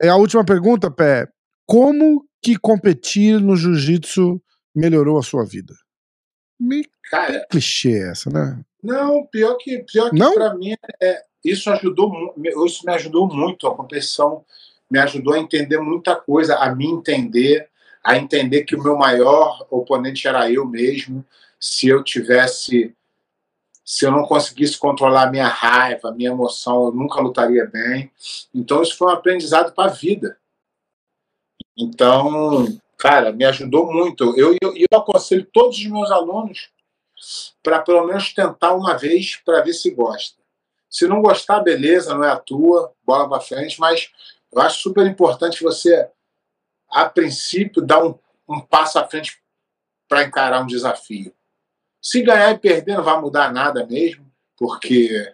É 0.00 0.08
a 0.08 0.16
última 0.16 0.44
pergunta, 0.44 0.90
Pé. 0.90 1.26
Como 1.66 2.24
que 2.42 2.56
competir 2.56 3.40
no 3.40 3.56
jiu-jitsu 3.56 4.40
melhorou 4.74 5.18
a 5.18 5.22
sua 5.22 5.44
vida? 5.44 5.74
Meio 6.58 6.84
Cara, 7.10 7.44
clichê 7.50 8.08
essa, 8.08 8.30
né? 8.30 8.64
Não, 8.82 9.26
pior 9.26 9.56
que, 9.56 9.78
pior 9.80 10.10
que 10.10 10.18
Não? 10.18 10.58
mim 10.58 10.74
é, 11.02 11.22
isso 11.44 11.70
ajudou 11.70 12.34
isso 12.66 12.84
me 12.84 12.92
ajudou 12.92 13.28
muito 13.28 13.66
a 13.66 13.74
competição 13.74 14.44
me 14.90 14.98
ajudou 14.98 15.34
a 15.34 15.38
entender 15.38 15.78
muita 15.78 16.16
coisa 16.16 16.56
a 16.56 16.74
me 16.74 16.86
entender 16.86 17.68
a 18.02 18.16
entender 18.16 18.64
que 18.64 18.74
o 18.74 18.82
meu 18.82 18.96
maior 18.96 19.66
oponente 19.70 20.26
era 20.26 20.50
eu 20.50 20.66
mesmo. 20.66 21.24
Se 21.58 21.88
eu 21.88 22.02
tivesse 22.02 22.94
se 23.84 24.06
eu 24.06 24.10
não 24.10 24.22
conseguisse 24.22 24.78
controlar 24.78 25.24
a 25.24 25.30
minha 25.30 25.48
raiva 25.48 26.08
a 26.08 26.12
minha 26.12 26.30
emoção 26.30 26.86
eu 26.86 26.92
nunca 26.92 27.20
lutaria 27.20 27.66
bem. 27.66 28.10
Então 28.54 28.82
isso 28.82 28.96
foi 28.96 29.08
um 29.08 29.14
aprendizado 29.14 29.72
para 29.72 29.90
a 29.90 29.94
vida. 29.94 30.38
Então 31.76 32.66
cara 33.00 33.32
me 33.32 33.44
ajudou 33.46 33.90
muito. 33.90 34.38
Eu, 34.38 34.54
eu, 34.62 34.74
eu 34.76 34.98
aconselho 34.98 35.46
todos 35.50 35.78
os 35.78 35.86
meus 35.86 36.10
alunos 36.10 36.68
para 37.62 37.80
pelo 37.80 38.06
menos 38.06 38.32
tentar 38.32 38.74
uma 38.74 38.96
vez 38.96 39.36
para 39.36 39.62
ver 39.62 39.72
se 39.72 39.90
gosta. 39.90 40.40
Se 40.88 41.06
não 41.06 41.22
gostar, 41.22 41.60
beleza, 41.60 42.14
não 42.14 42.24
é 42.24 42.30
a 42.30 42.36
tua, 42.36 42.92
bola 43.04 43.28
para 43.28 43.40
frente, 43.40 43.78
mas 43.78 44.10
eu 44.52 44.60
acho 44.60 44.80
super 44.80 45.06
importante 45.06 45.62
você, 45.62 46.08
a 46.90 47.08
princípio, 47.08 47.80
dar 47.80 48.04
um, 48.04 48.18
um 48.48 48.60
passo 48.60 48.98
à 48.98 49.06
frente 49.06 49.40
para 50.08 50.24
encarar 50.24 50.62
um 50.62 50.66
desafio. 50.66 51.32
Se 52.02 52.22
ganhar 52.22 52.50
e 52.50 52.58
perder, 52.58 52.96
não 52.96 53.04
vai 53.04 53.20
mudar 53.20 53.52
nada 53.52 53.86
mesmo, 53.86 54.28
porque 54.56 55.32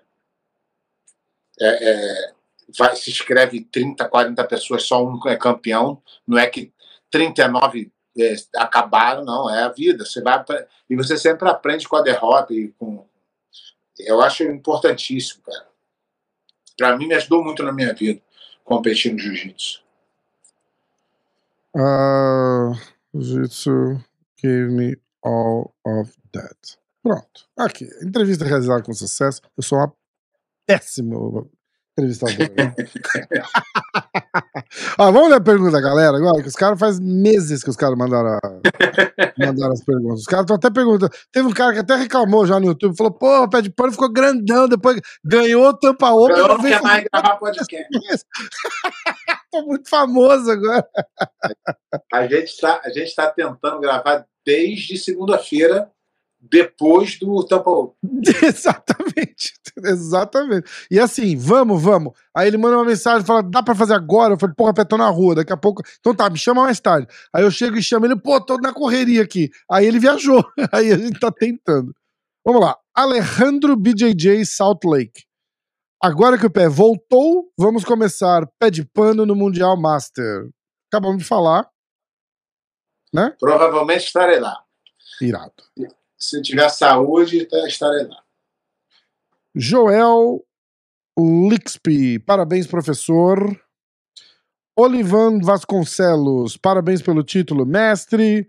é, 1.59 1.91
é, 1.91 2.33
vai, 2.77 2.95
se 2.97 3.11
inscreve 3.11 3.65
30, 3.65 4.07
40 4.09 4.45
pessoas, 4.45 4.83
só 4.83 5.03
um 5.03 5.19
é 5.27 5.37
campeão, 5.37 6.03
não 6.27 6.37
é 6.37 6.47
que 6.47 6.73
39 7.11 7.91
é, 8.23 8.35
acabaram, 8.57 9.25
não, 9.25 9.49
é 9.49 9.63
a 9.63 9.69
vida. 9.69 10.05
Você 10.05 10.23
vai 10.23 10.45
e 10.89 10.97
você 10.97 11.17
sempre 11.17 11.49
aprende 11.49 11.89
com 11.89 11.97
a 11.97 12.03
derrota 12.03 12.53
e 12.53 12.69
com. 12.79 13.07
Eu 13.99 14.21
acho 14.21 14.43
importantíssimo, 14.43 15.43
cara. 15.43 15.67
Para 16.77 16.97
mim, 16.97 17.07
me 17.07 17.15
ajudou 17.15 17.43
muito 17.43 17.63
na 17.63 17.73
minha 17.73 17.95
vida 17.95 18.21
competir 18.65 19.13
no 19.13 19.19
jiu-jitsu. 19.19 19.83
Uh, 21.75 22.75
jiu-jitsu 23.15 24.05
gave 24.43 24.71
me 24.71 24.97
all 25.23 25.75
of 25.87 26.13
that. 26.33 26.79
Pronto. 27.03 27.49
Aqui. 27.57 27.89
Entrevista 28.03 28.45
realizada 28.45 28.83
com 28.83 28.93
sucesso. 28.93 29.41
Eu 29.57 29.63
sou 29.63 29.79
uma 29.79 29.93
péssimo 30.67 31.51
entrevistador. 31.93 32.49
ah, 34.99 35.11
vamos 35.11 35.31
ler 35.31 35.37
a 35.37 35.41
pergunta 35.41 35.71
da 35.73 35.81
galera 35.81 36.17
agora, 36.17 36.43
que 36.43 36.49
os 36.49 36.55
caras 36.55 36.79
faz 36.79 36.99
meses 37.01 37.63
que 37.63 37.71
os 37.71 37.77
caras 37.77 37.97
mandaram, 37.97 38.31
a- 38.31 38.41
mandaram 39.39 39.73
as 39.73 39.85
perguntas. 39.85 40.21
Os 40.21 40.27
caras 40.27 40.45
estão 40.45 40.57
até 40.57 40.71
perguntando. 40.71 41.13
Teve 41.33 41.49
um 41.49 41.53
cara 41.53 41.73
que 41.73 41.79
até 41.81 41.95
reclamou 41.97 42.47
já 42.47 42.59
no 42.61 42.67
YouTube, 42.67 42.97
falou, 42.97 43.13
pô, 43.13 43.43
o 43.45 43.49
pé 43.51 43.63
de 43.63 43.71
pano 43.71 43.93
ficou 43.93 44.11
grandão, 44.13 44.69
depois 44.69 45.01
ganhou 45.25 45.73
tampa 45.79 46.11
open. 46.13 46.37
Eu 46.37 46.49
não 46.49 46.59
quero 46.61 46.83
mais 46.83 47.05
gravar 47.13 47.37
podcast. 47.39 47.87
Tô 49.53 49.63
muito 49.63 49.89
famoso 49.89 50.51
agora. 50.51 50.87
A 52.13 52.23
gente 52.27 52.45
está 52.47 52.81
a 52.85 52.91
gente 52.91 53.15
tá 53.15 53.29
tentando 53.31 53.81
gravar 53.81 54.27
desde 54.45 54.97
segunda-feira, 54.99 55.91
depois 56.51 57.19
do 57.19 57.45
Tampa 57.47 57.71
Open. 57.71 57.97
Exatamente, 58.43 59.55
exatamente. 59.85 60.71
E 60.91 60.99
assim, 60.99 61.37
vamos, 61.37 61.83
vamos. 61.83 62.13
Aí 62.35 62.49
ele 62.49 62.57
manda 62.57 62.77
uma 62.77 62.85
mensagem 62.85 63.23
e 63.23 63.27
fala: 63.27 63.43
dá 63.43 63.63
pra 63.63 63.75
fazer 63.75 63.95
agora? 63.95 64.35
Eu 64.35 64.39
falei, 64.39 64.55
porra, 64.55 64.73
pé, 64.73 64.85
tô 64.85 64.97
na 64.97 65.09
rua, 65.09 65.35
daqui 65.35 65.53
a 65.53 65.57
pouco. 65.57 65.83
Então 66.01 66.15
tá, 66.15 66.31
me 66.31 66.39
chama 66.39 66.65
mais 66.65 66.81
tarde. 66.81 67.07
Aí 67.33 67.43
eu 67.43 67.51
chego 67.51 67.77
e 67.77 67.83
chamo 67.83 68.07
ele, 68.07 68.17
pô, 68.17 68.41
tô 68.41 68.57
na 68.57 68.73
correria 68.73 69.23
aqui. 69.23 69.51
Aí 69.71 69.87
ele 69.87 69.99
viajou. 69.99 70.45
Aí 70.73 70.93
a 70.93 70.97
gente 70.99 71.21
tá 71.21 71.31
tentando. 71.31 71.95
Vamos 72.45 72.61
lá. 72.61 72.77
Alejandro 72.95 73.77
BJJ 73.77 74.45
Salt 74.47 74.85
Lake. 74.85 75.25
Agora 76.03 76.39
que 76.39 76.47
o 76.47 76.51
pé 76.51 76.69
voltou, 76.69 77.51
vamos 77.59 77.85
começar 77.85 78.47
pé 78.59 78.71
de 78.71 78.85
pano 78.85 79.27
no 79.27 79.35
Mundial 79.35 79.77
Master. 79.77 80.49
Acabamos 80.91 81.19
de 81.19 81.25
falar. 81.25 81.69
Provavelmente 83.41 84.05
estarei 84.05 84.39
lá. 84.39 84.63
Irado. 85.21 85.55
Se 86.27 86.43
tiver 86.43 86.69
saúde, 86.71 87.47
tá- 87.47 87.69
estarei 87.69 88.05
lá. 88.05 88.21
Joel 89.55 90.45
Lixby, 91.17 92.19
parabéns, 92.19 92.67
professor. 92.67 93.39
Olivan 94.77 95.39
Vasconcelos, 95.41 96.57
parabéns 96.57 97.01
pelo 97.01 97.23
título, 97.23 97.65
mestre. 97.65 98.49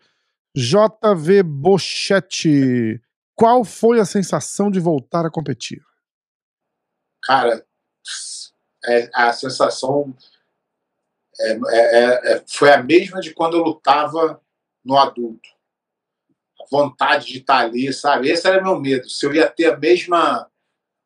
JV 0.56 1.44
Bochetti, 1.44 3.00
qual 3.36 3.63
foi 3.63 4.00
a 4.00 4.06
sensação 4.06 4.72
de 4.72 4.80
voltar 4.80 5.24
a 5.24 5.30
competir? 5.30 5.80
Cara, 7.22 7.63
é, 8.86 9.08
a 9.13 9.32
sensação 9.34 10.16
é, 11.40 11.52
é- 11.52 12.34
é- 12.38 12.44
foi 12.48 12.72
a 12.74 12.82
mesma 12.82 13.22
de 13.22 13.36
quando 13.36 13.56
eu 13.56 13.63
lutava 13.63 14.42
no 14.84 14.98
adulto. 14.98 15.48
Vontade 16.72 17.28
de 17.28 17.40
estar 17.40 17.60
ali, 17.60 17.92
sabe? 17.94 18.30
Esse 18.30 18.48
era 18.48 18.62
meu 18.62 18.80
medo. 18.80 19.10
Se 19.10 19.26
eu 19.26 19.34
ia 19.34 19.48
ter 19.48 19.74
a 19.74 19.78
mesma 19.78 20.48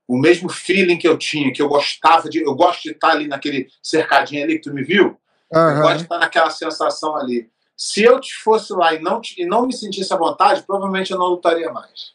o 0.07 0.17
mesmo 0.19 0.49
feeling 0.49 0.97
que 0.97 1.07
eu 1.07 1.17
tinha, 1.17 1.53
que 1.53 1.61
eu 1.61 1.69
gostava 1.69 2.29
de, 2.29 2.41
eu 2.41 2.53
gosto 2.53 2.83
de 2.83 2.91
estar 2.91 3.11
ali 3.11 3.27
naquele 3.27 3.69
cercadinho 3.81 4.43
ali 4.43 4.55
que 4.55 4.69
tu 4.69 4.73
me 4.73 4.83
viu. 4.83 5.17
Eu 5.49 5.57
Aham, 5.57 5.81
gosto 5.81 5.97
de 5.97 6.03
estar 6.03 6.19
naquela 6.19 6.49
sensação 6.49 7.15
ali. 7.15 7.49
Se 7.77 8.03
eu 8.03 8.19
fosse 8.43 8.73
lá 8.73 8.93
e 8.93 8.99
não, 8.99 9.21
e 9.37 9.45
não 9.45 9.65
me 9.65 9.73
sentisse 9.73 10.13
à 10.13 10.17
vontade, 10.17 10.63
provavelmente 10.63 11.11
eu 11.11 11.17
não 11.17 11.27
lutaria 11.27 11.71
mais. 11.71 12.13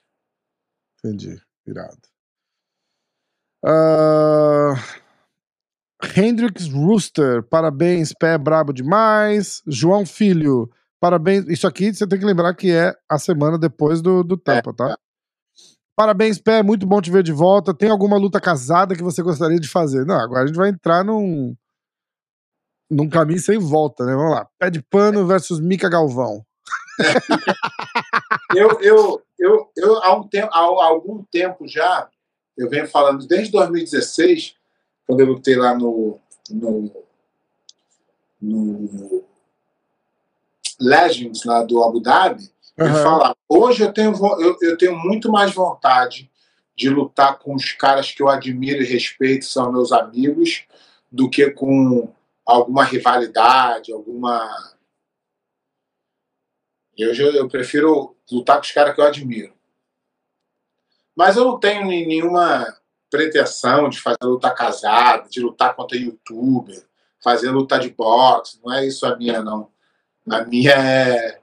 entendi. 0.99 1.41
Irado. 1.67 1.99
Ah, 3.65 4.75
Hendrix 6.17 6.69
Rooster, 6.69 7.43
parabéns, 7.43 8.13
pé 8.13 8.39
brabo 8.39 8.73
demais. 8.73 9.63
João 9.67 10.07
Filho, 10.07 10.71
parabéns. 11.01 11.47
Isso 11.49 11.67
aqui 11.67 11.93
você 11.93 12.07
tem 12.07 12.19
que 12.19 12.25
lembrar 12.25 12.55
que 12.55 12.71
é 12.71 12.95
a 13.09 13.19
semana 13.19 13.59
depois 13.59 14.01
do, 14.03 14.23
do 14.23 14.37
Tampa, 14.37 14.73
tá? 14.73 14.99
Parabéns, 15.97 16.39
pé, 16.39 16.63
muito 16.63 16.87
bom 16.87 17.01
te 17.01 17.11
ver 17.11 17.23
de 17.23 17.33
volta. 17.33 17.73
Tem 17.73 17.89
alguma 17.89 18.19
luta 18.19 18.41
casada 18.41 18.95
que 18.95 19.03
você 19.03 19.23
gostaria 19.23 19.59
de 19.59 19.69
fazer? 19.69 20.05
Não, 20.05 20.17
agora 20.17 20.45
a 20.45 20.47
gente 20.47 20.57
vai 20.57 20.69
entrar 20.69 21.03
num, 21.03 21.57
num 22.91 23.09
caminho 23.09 23.41
sem 23.41 23.59
volta, 23.59 24.05
né? 24.05 24.15
Vamos 24.15 24.33
lá. 24.33 24.47
Pé 24.59 24.71
de 24.71 24.83
pano 24.83 25.27
versus 25.27 25.59
Mica 25.59 25.89
Galvão. 25.89 26.45
Eu, 28.55 28.81
eu, 28.81 29.23
eu, 29.39 29.71
eu 29.77 29.97
há, 30.03 30.17
um 30.17 30.27
tempo, 30.29 30.49
há 30.53 30.87
algum 30.87 31.23
tempo 31.25 31.67
já, 31.67 32.09
eu 32.57 32.71
venho 32.71 32.89
falando 32.89 33.27
desde 33.27 33.51
2016, 33.53 34.55
quando 35.07 35.21
eu 35.21 35.27
lutei 35.27 35.57
lá 35.57 35.75
no, 35.75 36.19
no, 36.51 36.93
no 38.41 39.25
Legends 40.81 41.45
lá 41.45 41.62
do 41.62 41.83
Abu 41.83 42.01
Dhabi, 42.01 42.51
eu 42.77 42.87
Aham. 42.87 43.03
falava, 43.03 43.37
hoje 43.49 43.83
eu 43.83 43.93
tenho, 43.93 44.12
eu, 44.39 44.57
eu 44.61 44.77
tenho 44.77 44.97
muito 44.97 45.31
mais 45.31 45.53
vontade 45.53 46.31
de 46.77 46.91
lutar 46.91 47.39
com 47.39 47.55
os 47.55 47.73
caras 47.73 48.12
que 48.12 48.23
eu 48.23 48.29
admiro 48.29 48.83
e 48.83 48.87
respeito, 48.87 49.47
são 49.47 49.73
meus 49.73 49.93
amigos, 49.93 50.65
do 51.11 51.31
que 51.31 51.51
com 51.51 52.12
alguma 52.45 52.85
rivalidade, 52.85 53.93
alguma. 53.93 54.47
Eu, 56.97 57.15
eu 57.15 57.49
prefiro 57.49 58.15
lutar 58.31 58.57
com 58.57 58.62
os 58.62 58.73
caras 58.73 58.95
que 58.95 59.01
eu 59.01 59.07
admiro. 59.07 59.55
Mas 61.17 61.37
eu 61.37 61.47
não 61.47 61.59
tenho 61.59 61.87
nenhuma 61.87 62.77
pretensão 63.11 63.89
de 63.89 64.01
fazer 64.01 64.19
luta 64.23 64.51
casada, 64.51 65.29
de 65.29 65.41
lutar 65.41 65.75
contra 65.75 65.97
youtuber, 65.97 66.87
fazer 67.23 67.51
luta 67.51 67.79
de 67.79 67.89
boxe. 67.89 68.61
Não 68.62 68.73
é 68.73 68.87
isso 68.87 69.07
a 69.07 69.17
minha, 69.17 69.43
não. 69.43 69.71
A 70.31 70.45
minha 70.45 70.73
é. 70.73 71.39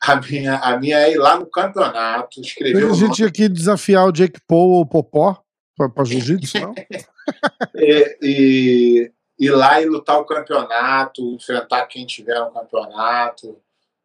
A 0.00 0.16
minha, 0.16 0.56
a 0.56 0.78
minha 0.78 0.96
é 0.98 1.12
ir 1.12 1.18
lá 1.18 1.38
no 1.38 1.46
campeonato, 1.46 2.40
escrever 2.40 2.82
nome 2.82 2.94
gente 2.94 3.24
aqui 3.24 3.48
desafiar 3.48 4.06
o 4.06 4.12
Jake 4.12 4.40
Paul 4.46 4.70
ou 4.70 4.82
o 4.82 4.86
Popó 4.86 5.42
pra 5.76 6.04
jiu-jitsu, 6.04 6.60
não? 6.60 6.74
e, 7.74 8.18
e 8.22 9.12
ir 9.38 9.50
lá 9.50 9.80
e 9.80 9.86
lutar 9.86 10.18
o 10.18 10.24
campeonato, 10.24 11.34
enfrentar 11.34 11.86
quem 11.86 12.06
tiver 12.06 12.38
no 12.38 12.52
campeonato. 12.52 13.58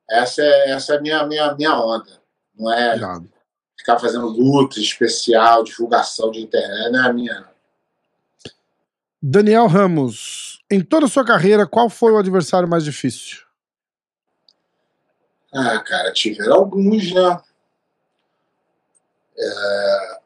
Essa 0.09 0.41
é, 0.41 0.71
essa 0.71 0.93
é 0.93 0.97
a 0.97 1.01
minha, 1.01 1.25
minha, 1.27 1.53
minha 1.55 1.77
onda. 1.77 2.19
Não 2.57 2.71
é 2.71 2.99
ficar 3.77 3.99
fazendo 3.99 4.27
luta 4.27 4.79
especial, 4.79 5.63
divulgação 5.63 6.31
de 6.31 6.41
internet, 6.41 6.91
não 6.91 7.03
é 7.03 7.09
a 7.09 7.13
minha. 7.13 7.45
Daniel 9.21 9.67
Ramos, 9.67 10.59
em 10.71 10.81
toda 10.81 11.05
a 11.05 11.09
sua 11.09 11.25
carreira, 11.25 11.65
qual 11.65 11.89
foi 11.89 12.11
o 12.11 12.17
adversário 12.17 12.67
mais 12.67 12.83
difícil? 12.83 13.42
Ah, 15.53 15.79
cara, 15.79 16.11
tiveram 16.11 16.55
alguns, 16.55 17.13
né? 17.13 17.41
É, 19.37 20.19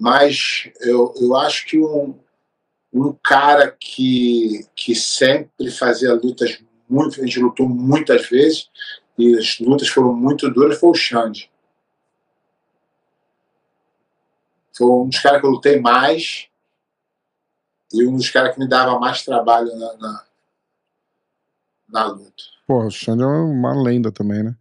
mas 0.00 0.70
eu, 0.80 1.14
eu 1.20 1.36
acho 1.36 1.66
que 1.66 1.78
um, 1.78 2.18
um 2.92 3.12
cara 3.22 3.70
que, 3.70 4.66
que 4.74 4.94
sempre 4.94 5.70
fazia 5.70 6.12
lutas 6.12 6.62
muito, 6.88 7.20
a 7.20 7.24
gente 7.24 7.40
lutou 7.40 7.68
muitas 7.68 8.28
vezes, 8.28 8.68
e 9.16 9.38
as 9.38 9.58
lutas 9.60 9.88
foram 9.88 10.12
muito 10.12 10.50
duras, 10.50 10.78
foi 10.78 10.90
o 10.90 10.94
Xande. 10.94 11.50
Foi 14.76 14.86
um 14.90 15.08
dos 15.08 15.20
caras 15.20 15.40
que 15.40 15.46
eu 15.46 15.50
lutei 15.50 15.80
mais 15.80 16.48
e 17.92 18.06
um 18.06 18.16
dos 18.16 18.30
caras 18.30 18.54
que 18.54 18.60
me 18.60 18.68
dava 18.68 18.98
mais 18.98 19.22
trabalho 19.22 19.74
na, 19.76 19.96
na, 19.96 20.24
na 21.92 22.06
luta. 22.06 22.42
Pô, 22.66 22.86
o 22.86 22.90
Xande 22.90 23.22
é 23.22 23.26
uma 23.26 23.80
lenda 23.80 24.10
também, 24.10 24.42
né? 24.42 24.56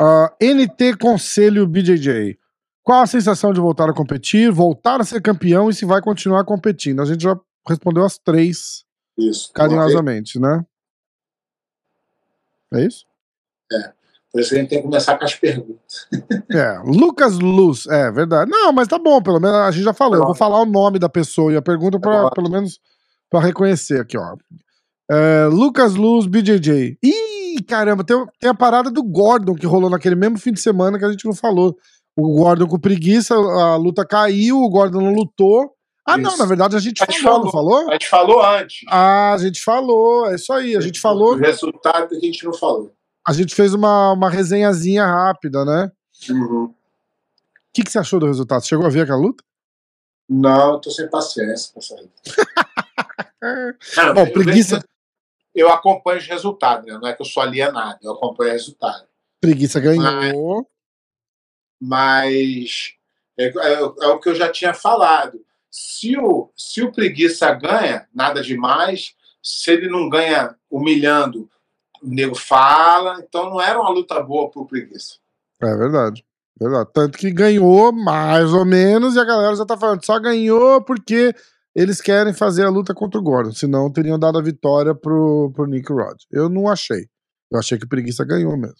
Uh, 0.00 0.28
NT 0.42 0.96
Conselho 0.98 1.66
BJJ. 1.66 2.38
Qual 2.82 3.02
a 3.02 3.06
sensação 3.06 3.52
de 3.52 3.60
voltar 3.60 3.90
a 3.90 3.92
competir, 3.92 4.50
voltar 4.50 5.00
a 5.00 5.04
ser 5.04 5.20
campeão 5.20 5.68
e 5.68 5.74
se 5.74 5.84
vai 5.84 6.00
continuar 6.00 6.44
competindo? 6.44 7.02
A 7.02 7.04
gente 7.04 7.22
já 7.22 7.38
respondeu 7.66 8.04
as 8.04 8.16
três 8.16 8.84
Isso. 9.18 9.52
carinhosamente, 9.52 10.38
né? 10.38 10.64
É 12.72 12.84
isso? 12.84 13.04
É. 13.72 13.92
Por 14.30 14.40
isso 14.40 14.50
que 14.50 14.56
a 14.56 14.58
gente 14.58 14.68
tem 14.68 14.78
que 14.78 14.84
começar 14.84 15.16
com 15.18 15.24
as 15.24 15.34
perguntas. 15.34 16.08
É, 16.52 16.78
Lucas 16.84 17.38
Luz, 17.38 17.86
é 17.86 18.10
verdade. 18.10 18.50
Não, 18.50 18.72
mas 18.72 18.86
tá 18.86 18.98
bom, 18.98 19.22
pelo 19.22 19.40
menos 19.40 19.56
a 19.56 19.70
gente 19.70 19.84
já 19.84 19.94
falou. 19.94 20.16
Eu 20.16 20.26
vou 20.26 20.34
falar 20.34 20.60
o 20.60 20.66
nome 20.66 20.98
da 20.98 21.08
pessoa 21.08 21.52
e 21.52 21.56
a 21.56 21.62
pergunta 21.62 21.98
para 21.98 22.30
pelo 22.30 22.50
menos 22.50 22.78
para 23.30 23.40
reconhecer 23.40 24.00
aqui, 24.00 24.16
ó. 24.18 24.36
É, 25.10 25.46
Lucas 25.46 25.94
Luz, 25.94 26.26
BJJ. 26.26 26.98
Ih, 27.02 27.62
caramba, 27.66 28.04
tem, 28.04 28.16
tem 28.40 28.50
a 28.50 28.54
parada 28.54 28.90
do 28.90 29.02
Gordon 29.02 29.54
que 29.54 29.66
rolou 29.66 29.88
naquele 29.88 30.14
mesmo 30.14 30.38
fim 30.38 30.52
de 30.52 30.60
semana 30.60 30.98
que 30.98 31.04
a 31.04 31.10
gente 31.10 31.24
não 31.24 31.34
falou. 31.34 31.76
O 32.16 32.34
Gordon 32.34 32.66
com 32.66 32.78
preguiça, 32.78 33.34
a 33.34 33.76
luta 33.76 34.04
caiu, 34.04 34.62
o 34.62 34.70
Gordon 34.70 35.00
não 35.00 35.12
lutou. 35.12 35.70
Ah, 36.06 36.14
isso. 36.14 36.22
não, 36.22 36.36
na 36.36 36.46
verdade 36.46 36.76
a 36.76 36.78
gente, 36.78 37.02
a 37.02 37.10
gente 37.10 37.20
falou, 37.20 37.50
falou, 37.50 37.72
falou? 37.72 37.90
A 37.90 37.92
gente 37.92 38.08
falou 38.08 38.42
antes. 38.42 38.78
Ah, 38.88 39.32
a 39.34 39.38
gente 39.38 39.62
falou, 39.62 40.30
é 40.30 40.36
isso 40.36 40.52
aí, 40.52 40.76
a 40.76 40.80
gente 40.80 41.00
falou. 41.00 41.34
O 41.34 41.38
resultado 41.38 42.14
a 42.14 42.18
gente 42.18 42.44
não 42.44 42.52
falou. 42.52 42.92
A 43.26 43.32
gente 43.32 43.54
fez 43.54 43.74
uma, 43.74 44.12
uma 44.12 44.30
resenhazinha 44.30 45.04
rápida, 45.04 45.64
né? 45.64 45.90
Uhum. 46.30 46.66
O 46.66 46.74
que, 47.74 47.82
que 47.82 47.90
você 47.90 47.98
achou 47.98 48.20
do 48.20 48.26
resultado? 48.26 48.62
Você 48.62 48.68
chegou 48.68 48.86
a 48.86 48.90
ver 48.90 49.02
aquela 49.02 49.18
luta? 49.18 49.42
Não, 50.28 50.74
eu 50.74 50.80
tô 50.80 50.90
sem 50.90 51.08
paciência 51.10 51.72
pra 51.72 51.82
sair. 51.82 52.08
Bom, 54.14 54.26
preguiça. 54.32 54.82
Eu 55.56 55.70
acompanho 55.70 56.18
os 56.18 56.26
resultados, 56.26 56.86
né? 56.86 56.98
Não 57.00 57.08
é 57.08 57.14
que 57.14 57.22
eu 57.22 57.26
sou 57.26 57.42
alienado, 57.42 57.98
eu 58.02 58.12
acompanho 58.12 58.50
o 58.50 58.52
resultado. 58.52 59.06
Preguiça 59.40 59.80
ganhou. 59.80 60.68
Mas, 61.80 62.94
mas 62.94 62.96
é, 63.38 63.46
é, 63.46 63.72
é, 63.80 64.08
o 64.08 64.18
que 64.18 64.28
eu 64.28 64.34
já 64.34 64.50
tinha 64.50 64.74
falado. 64.74 65.40
Se 65.70 66.16
o, 66.18 66.50
se 66.54 66.82
o 66.82 66.92
preguiça 66.92 67.52
ganha, 67.52 68.06
nada 68.14 68.42
demais. 68.42 69.14
Se 69.42 69.70
ele 69.70 69.88
não 69.88 70.08
ganha 70.08 70.54
humilhando, 70.70 71.48
o 72.02 72.08
nego 72.08 72.34
fala. 72.34 73.18
Então 73.20 73.48
não 73.48 73.60
era 73.60 73.80
uma 73.80 73.90
luta 73.90 74.20
boa 74.20 74.50
pro 74.50 74.66
preguiça. 74.66 75.16
É 75.62 75.74
verdade. 75.74 76.24
Verdade. 76.58 76.90
Tanto 76.92 77.18
que 77.18 77.30
ganhou 77.30 77.92
mais 77.92 78.52
ou 78.52 78.64
menos, 78.64 79.14
e 79.14 79.20
a 79.20 79.24
galera 79.24 79.54
já 79.56 79.66
tá 79.66 79.76
falando, 79.76 80.04
só 80.04 80.18
ganhou 80.18 80.82
porque 80.82 81.34
eles 81.76 82.00
querem 82.00 82.32
fazer 82.32 82.64
a 82.64 82.70
luta 82.70 82.94
contra 82.94 83.20
o 83.20 83.22
Gordon, 83.22 83.52
senão 83.52 83.92
teriam 83.92 84.18
dado 84.18 84.38
a 84.38 84.42
vitória 84.42 84.94
pro, 84.94 85.52
pro 85.54 85.66
Nick 85.66 85.92
Rod. 85.92 86.16
Eu 86.30 86.48
não 86.48 86.70
achei. 86.70 87.06
Eu 87.50 87.58
achei 87.58 87.78
que 87.78 87.84
o 87.84 87.88
Preguiça 87.88 88.24
ganhou 88.24 88.56
mesmo. 88.56 88.78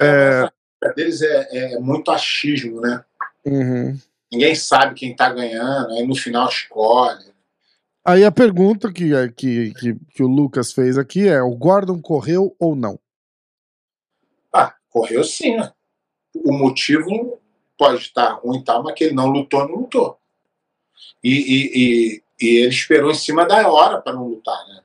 É... 0.00 0.50
A 0.82 0.88
deles 0.94 1.20
é, 1.20 1.74
é, 1.74 1.78
muito 1.78 2.10
achismo, 2.10 2.80
né? 2.80 3.04
Uhum. 3.44 3.98
Ninguém 4.32 4.54
sabe 4.54 4.94
quem 4.94 5.14
tá 5.14 5.30
ganhando, 5.30 5.92
aí 5.92 6.06
no 6.06 6.14
final 6.14 6.48
escolhe. 6.48 7.26
Aí 8.02 8.24
a 8.24 8.32
pergunta 8.32 8.90
que, 8.90 9.10
que, 9.32 9.74
que, 9.74 9.94
que 10.14 10.22
o 10.22 10.28
Lucas 10.28 10.72
fez 10.72 10.96
aqui 10.96 11.28
é: 11.28 11.42
o 11.42 11.54
Gordon 11.54 12.00
correu 12.00 12.56
ou 12.58 12.74
não? 12.74 12.98
Ah, 14.50 14.74
correu 14.88 15.22
sim, 15.24 15.56
né? 15.56 15.72
O 16.34 16.52
motivo 16.52 17.38
pode 17.76 18.00
estar 18.00 18.34
ruim 18.34 18.60
e 18.60 18.64
tal, 18.64 18.82
mas 18.82 18.94
que 18.94 19.04
ele 19.04 19.14
não 19.14 19.26
lutou, 19.26 19.68
não 19.68 19.80
lutou. 19.80 20.18
E, 21.22 21.30
e, 21.30 21.72
e, 21.74 22.22
e 22.40 22.56
ele 22.58 22.68
esperou 22.68 23.10
em 23.10 23.14
cima 23.14 23.46
da 23.46 23.68
hora 23.68 24.00
para 24.00 24.12
não 24.12 24.28
lutar, 24.28 24.66
né? 24.68 24.82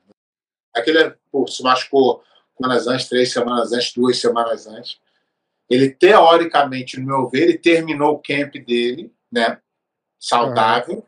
Aquele 0.75 1.13
pô, 1.31 1.47
se 1.47 1.61
machucou 1.61 2.23
semanas 2.57 2.87
antes, 2.87 3.07
três 3.07 3.31
semanas 3.31 3.71
antes, 3.71 3.93
duas 3.93 4.19
semanas 4.19 4.67
antes. 4.67 4.99
Ele, 5.69 5.89
teoricamente, 5.89 6.99
no 6.99 7.05
meu 7.05 7.29
ver, 7.29 7.43
ele 7.43 7.57
terminou 7.57 8.15
o 8.15 8.19
camp 8.19 8.53
dele, 8.55 9.13
né? 9.31 9.59
Saudável, 10.19 10.95
uhum. 10.95 11.03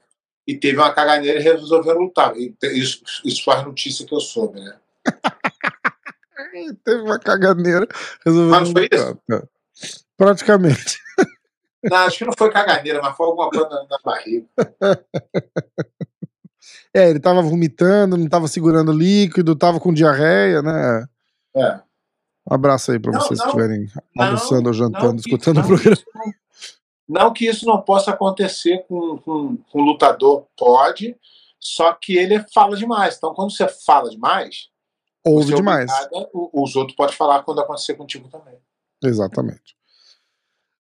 e 0.48 0.58
teve 0.58 0.78
uma 0.78 0.94
caganeira 0.94 1.40
e 1.40 1.44
resolveu 1.44 2.00
lutar. 2.00 2.34
Isso, 2.38 3.04
isso 3.24 3.44
faz 3.44 3.66
notícia 3.66 4.06
que 4.06 4.14
eu 4.14 4.20
soube, 4.20 4.60
né? 4.60 4.78
teve 6.84 7.02
uma 7.02 7.20
caganeira, 7.20 7.88
resolveu 8.26 8.50
Mas 8.50 8.72
foi 8.72 8.90
isso? 8.92 9.50
Praticamente. 10.18 11.05
Não, 11.90 11.98
acho 11.98 12.18
que 12.20 12.26
não 12.26 12.34
foi 12.38 12.52
caganeira, 12.52 13.02
mas 13.02 13.16
foi 13.16 13.26
alguma 13.28 13.50
coisa 13.50 13.70
na, 13.70 13.84
na 13.90 13.98
barriga. 14.04 14.46
É, 16.94 17.10
ele 17.10 17.20
tava 17.20 17.42
vomitando, 17.42 18.16
não 18.18 18.28
tava 18.30 18.48
segurando 18.48 18.92
líquido, 18.92 19.56
tava 19.56 19.80
com 19.80 19.94
diarreia, 19.94 20.62
né? 20.62 21.06
É. 21.56 21.80
Um 22.50 22.54
abraço 22.54 22.92
aí 22.92 23.00
pra 23.00 23.12
Não, 23.12 23.20
vocês 23.22 23.40
que 23.40 23.46
não, 23.46 23.52
estiverem 23.54 23.88
almoçando 24.18 24.68
ou 24.70 24.74
jantando, 24.74 25.20
escutando 25.20 25.60
o 25.60 25.68
programa. 25.68 25.96
que 25.98 26.04
não- 27.08 27.34
que 27.34 27.46
isso 27.48 27.66
não 27.66 27.82
possa 27.82 28.12
acontecer 28.12 28.86
com, 28.88 29.18
com, 29.18 29.58
com 29.58 29.82
um 29.82 29.86
lutador, 29.86 30.48
pode, 30.58 31.16
só 31.60 31.92
que 31.94 32.16
ele 32.18 32.44
fala 32.54 32.78
demais. 32.78 33.18
Então, 33.18 33.34
quando 33.34 33.52
você 33.56 33.68
fala 33.68 34.10
demais, 34.10 34.70
Ouve 35.26 35.54
é 35.54 35.56
demais. 35.56 35.92
obrigado- 35.92 36.30
o- 36.34 36.64
os 36.64 36.76
outros 36.76 36.96
podem 36.96 37.16
falar 37.16 37.44
quando 37.44 37.60
acontecer 37.60 37.96
contigo 37.96 38.30
também. 38.30 38.56
Exatamente. 39.04 39.76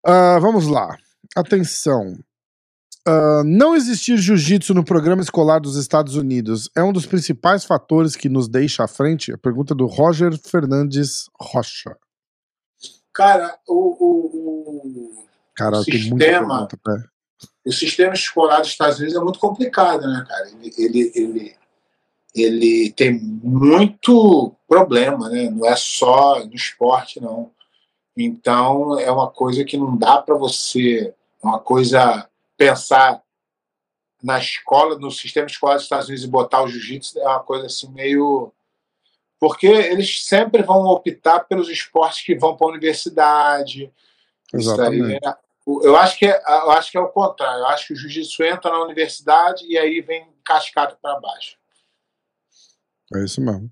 Ah, 0.05 0.37
vamos 0.39 0.67
lá. 0.67 0.97
Atenção. 1.35 2.17
Ah, 3.05 3.43
não 3.45 3.75
existir 3.75 4.17
jiu-jitsu 4.17 4.73
no 4.73 4.83
programa 4.83 5.21
escolar 5.21 5.59
dos 5.59 5.75
Estados 5.75 6.15
Unidos 6.15 6.69
é 6.75 6.83
um 6.83 6.93
dos 6.93 7.05
principais 7.05 7.65
fatores 7.65 8.15
que 8.15 8.29
nos 8.29 8.47
deixa 8.47 8.83
à 8.83 8.87
frente? 8.87 9.31
A 9.31 9.37
pergunta 9.37 9.75
do 9.75 9.85
Roger 9.85 10.37
Fernandes 10.37 11.29
Rocha. 11.39 11.97
Cara, 13.13 13.57
o, 13.67 13.73
o, 13.73 15.17
o, 15.77 15.83
tem 15.85 16.09
muita 16.09 16.25
Sistema. 16.25 16.67
pergunta. 16.67 17.11
o 17.65 17.71
sistema 17.71 18.13
escolar 18.13 18.59
dos 18.61 18.69
Estados 18.69 18.97
Unidos 18.97 19.15
é 19.15 19.19
muito 19.19 19.37
complicado, 19.37 20.07
né, 20.07 20.25
cara? 20.27 20.49
Ele, 20.49 20.73
ele, 20.77 21.11
ele, 21.13 21.55
ele 22.33 22.91
tem 22.93 23.13
muito 23.19 24.55
problema, 24.67 25.29
né? 25.29 25.49
Não 25.49 25.65
é 25.67 25.75
só 25.75 26.43
no 26.43 26.55
esporte, 26.55 27.21
não. 27.21 27.51
Então, 28.15 28.99
é 28.99 29.11
uma 29.11 29.29
coisa 29.29 29.63
que 29.65 29.77
não 29.77 29.97
dá 29.97 30.21
para 30.21 30.35
você, 30.35 31.13
é 31.43 31.47
uma 31.47 31.59
coisa 31.59 32.29
pensar 32.55 33.23
na 34.21 34.39
escola, 34.39 34.97
no 34.97 35.11
sistema 35.11 35.47
escolar 35.47 35.75
dos 35.75 35.83
Estados 35.83 36.07
Unidos 36.07 36.23
e 36.23 36.29
botar 36.29 36.63
o 36.63 36.67
jiu-jitsu 36.67 37.19
é 37.19 37.27
uma 37.27 37.41
coisa 37.41 37.65
assim 37.65 37.91
meio 37.91 38.53
porque 39.37 39.67
eles 39.67 40.23
sempre 40.23 40.63
vão 40.63 40.85
optar 40.85 41.41
pelos 41.41 41.67
esportes 41.67 42.23
que 42.23 42.33
vão 42.33 42.55
para 42.55 42.67
a 42.67 42.69
universidade. 42.69 43.91
Exatamente. 44.53 45.19
é- 45.21 45.35
eu 45.83 45.97
acho 45.97 46.17
que 46.17 46.25
é, 46.25 46.41
eu 46.47 46.71
acho 46.71 46.89
que 46.89 46.97
é 46.97 47.01
o 47.01 47.09
contrário. 47.09 47.59
Eu 47.59 47.67
acho 47.67 47.87
que 47.87 47.93
o 47.93 47.95
jiu-jitsu 47.95 48.41
entra 48.43 48.71
na 48.71 48.81
universidade 48.81 49.65
e 49.67 49.77
aí 49.77 49.99
vem 49.99 50.29
cascado 50.45 50.97
para 51.01 51.19
baixo. 51.19 51.57
É 53.13 53.23
isso 53.25 53.41
mesmo. 53.41 53.69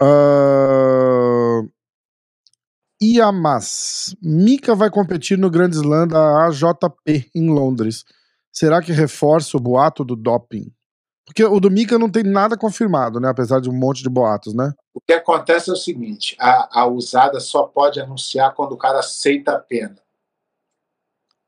Ah, 0.00 0.43
Iamas. 3.16 4.16
Mika 4.22 4.74
vai 4.74 4.90
competir 4.90 5.38
no 5.38 5.50
Grand 5.50 5.70
Slam 5.70 6.06
da 6.08 6.46
AJP 6.46 7.30
em 7.34 7.48
Londres. 7.50 8.04
Será 8.52 8.82
que 8.82 8.92
reforça 8.92 9.56
o 9.56 9.60
boato 9.60 10.04
do 10.04 10.14
doping? 10.14 10.72
Porque 11.24 11.42
o 11.42 11.58
do 11.58 11.70
Mika 11.70 11.98
não 11.98 12.10
tem 12.10 12.22
nada 12.22 12.56
confirmado, 12.56 13.18
né? 13.18 13.28
Apesar 13.28 13.60
de 13.60 13.70
um 13.70 13.72
monte 13.72 14.02
de 14.02 14.10
boatos, 14.10 14.54
né? 14.54 14.72
O 14.92 15.00
que 15.00 15.12
acontece 15.12 15.70
é 15.70 15.72
o 15.72 15.76
seguinte: 15.76 16.36
a, 16.38 16.80
a 16.82 16.86
usada 16.86 17.40
só 17.40 17.64
pode 17.64 17.98
anunciar 17.98 18.52
quando 18.54 18.72
o 18.72 18.76
cara 18.76 18.98
aceita 18.98 19.52
a 19.52 19.58
pena. 19.58 19.96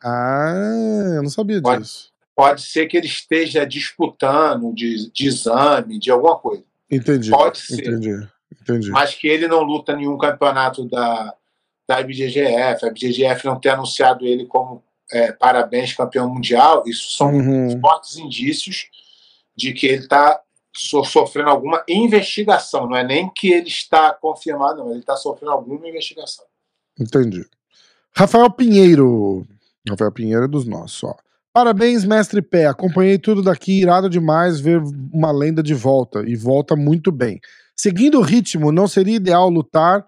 Ah, 0.03 0.53
eu 1.17 1.23
não 1.23 1.31
sabia 1.31 1.61
Pode. 1.61 1.83
disso. 1.83 2.11
Pode 2.35 2.63
ser 2.63 2.87
que 2.87 2.97
ele 2.97 3.07
esteja 3.07 3.67
disputando 3.67 4.75
de, 4.75 5.11
de 5.11 5.27
exame, 5.27 5.99
de 5.99 6.11
alguma 6.11 6.39
coisa, 6.39 6.63
Entendi. 6.91 7.31
Pode 7.31 7.59
ser. 7.59 7.81
Entendi. 7.81 8.29
Entendi. 8.61 8.91
mas 8.91 9.15
que 9.15 9.27
ele 9.27 9.49
não 9.49 9.63
luta 9.63 9.95
nenhum 9.97 10.17
campeonato 10.19 10.85
da, 10.89 11.35
da 11.88 12.01
IBJJF, 12.01 12.85
a 12.85 12.88
IBJJF 12.88 13.46
não 13.46 13.59
ter 13.61 13.70
anunciado 13.70 14.27
ele 14.27 14.46
como 14.46 14.83
é, 15.12 15.31
parabéns 15.33 15.94
campeão 15.94 16.29
mundial, 16.33 16.83
isso 16.87 17.16
são 17.16 17.33
Uhum. 17.33 17.81
fortes 17.81 18.16
indícios 18.16 18.88
de 19.57 19.72
que 19.72 19.87
ele 19.87 20.03
está 20.03 20.40
sofrendo 20.75 21.49
alguma 21.49 21.83
investigação. 21.88 22.88
Não 22.88 22.96
é 22.96 23.05
nem 23.05 23.31
que 23.35 23.53
ele 23.53 23.68
está 23.68 24.12
confirmado, 24.12 24.79
não. 24.83 24.90
Ele 24.90 25.01
está 25.01 25.16
sofrendo 25.16 25.53
alguma 25.53 25.88
investigação. 25.88 26.44
Entendi. 26.99 27.44
Rafael 28.14 28.51
Pinheiro. 28.51 29.46
Rafael 29.88 30.12
Pinheiro 30.12 30.44
é 30.44 30.49
dos 30.49 30.66
nossos, 30.66 31.05
ó. 31.05 31.14
Parabéns, 31.53 32.05
mestre 32.05 32.42
Pé. 32.42 32.66
Acompanhei 32.66 33.16
tudo 33.18 33.42
daqui, 33.42 33.81
irado 33.81 34.11
demais 34.11 34.61
ver 34.61 34.83
uma 35.12 35.31
lenda 35.33 35.62
de 35.62 35.72
volta. 35.72 36.22
E 36.27 36.37
volta 36.37 36.77
muito 36.77 37.11
bem. 37.11 37.40
Seguindo 37.75 38.18
o 38.18 38.22
ritmo, 38.22 38.70
não 38.72 38.87
seria 38.87 39.16
ideal 39.16 39.49
lutar 39.49 40.05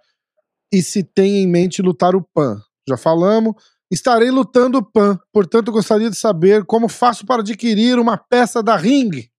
e 0.73 0.83
se 0.83 1.03
tem 1.03 1.43
em 1.43 1.47
mente 1.49 1.83
lutar 1.83 2.15
o 2.15 2.23
PAN. 2.23 2.63
Já 2.89 2.97
falamos. 2.97 3.55
Estarei 3.91 4.31
lutando 4.31 4.85
PAN, 4.85 5.19
portanto 5.33 5.73
gostaria 5.73 6.11
de 6.11 6.17
saber 6.17 6.65
como 6.67 6.89
faço 6.89 7.25
para 7.25 7.41
adquirir 7.41 7.99
uma 7.99 8.19
peça 8.19 8.63
da 8.63 8.77
Ring. 8.77 9.31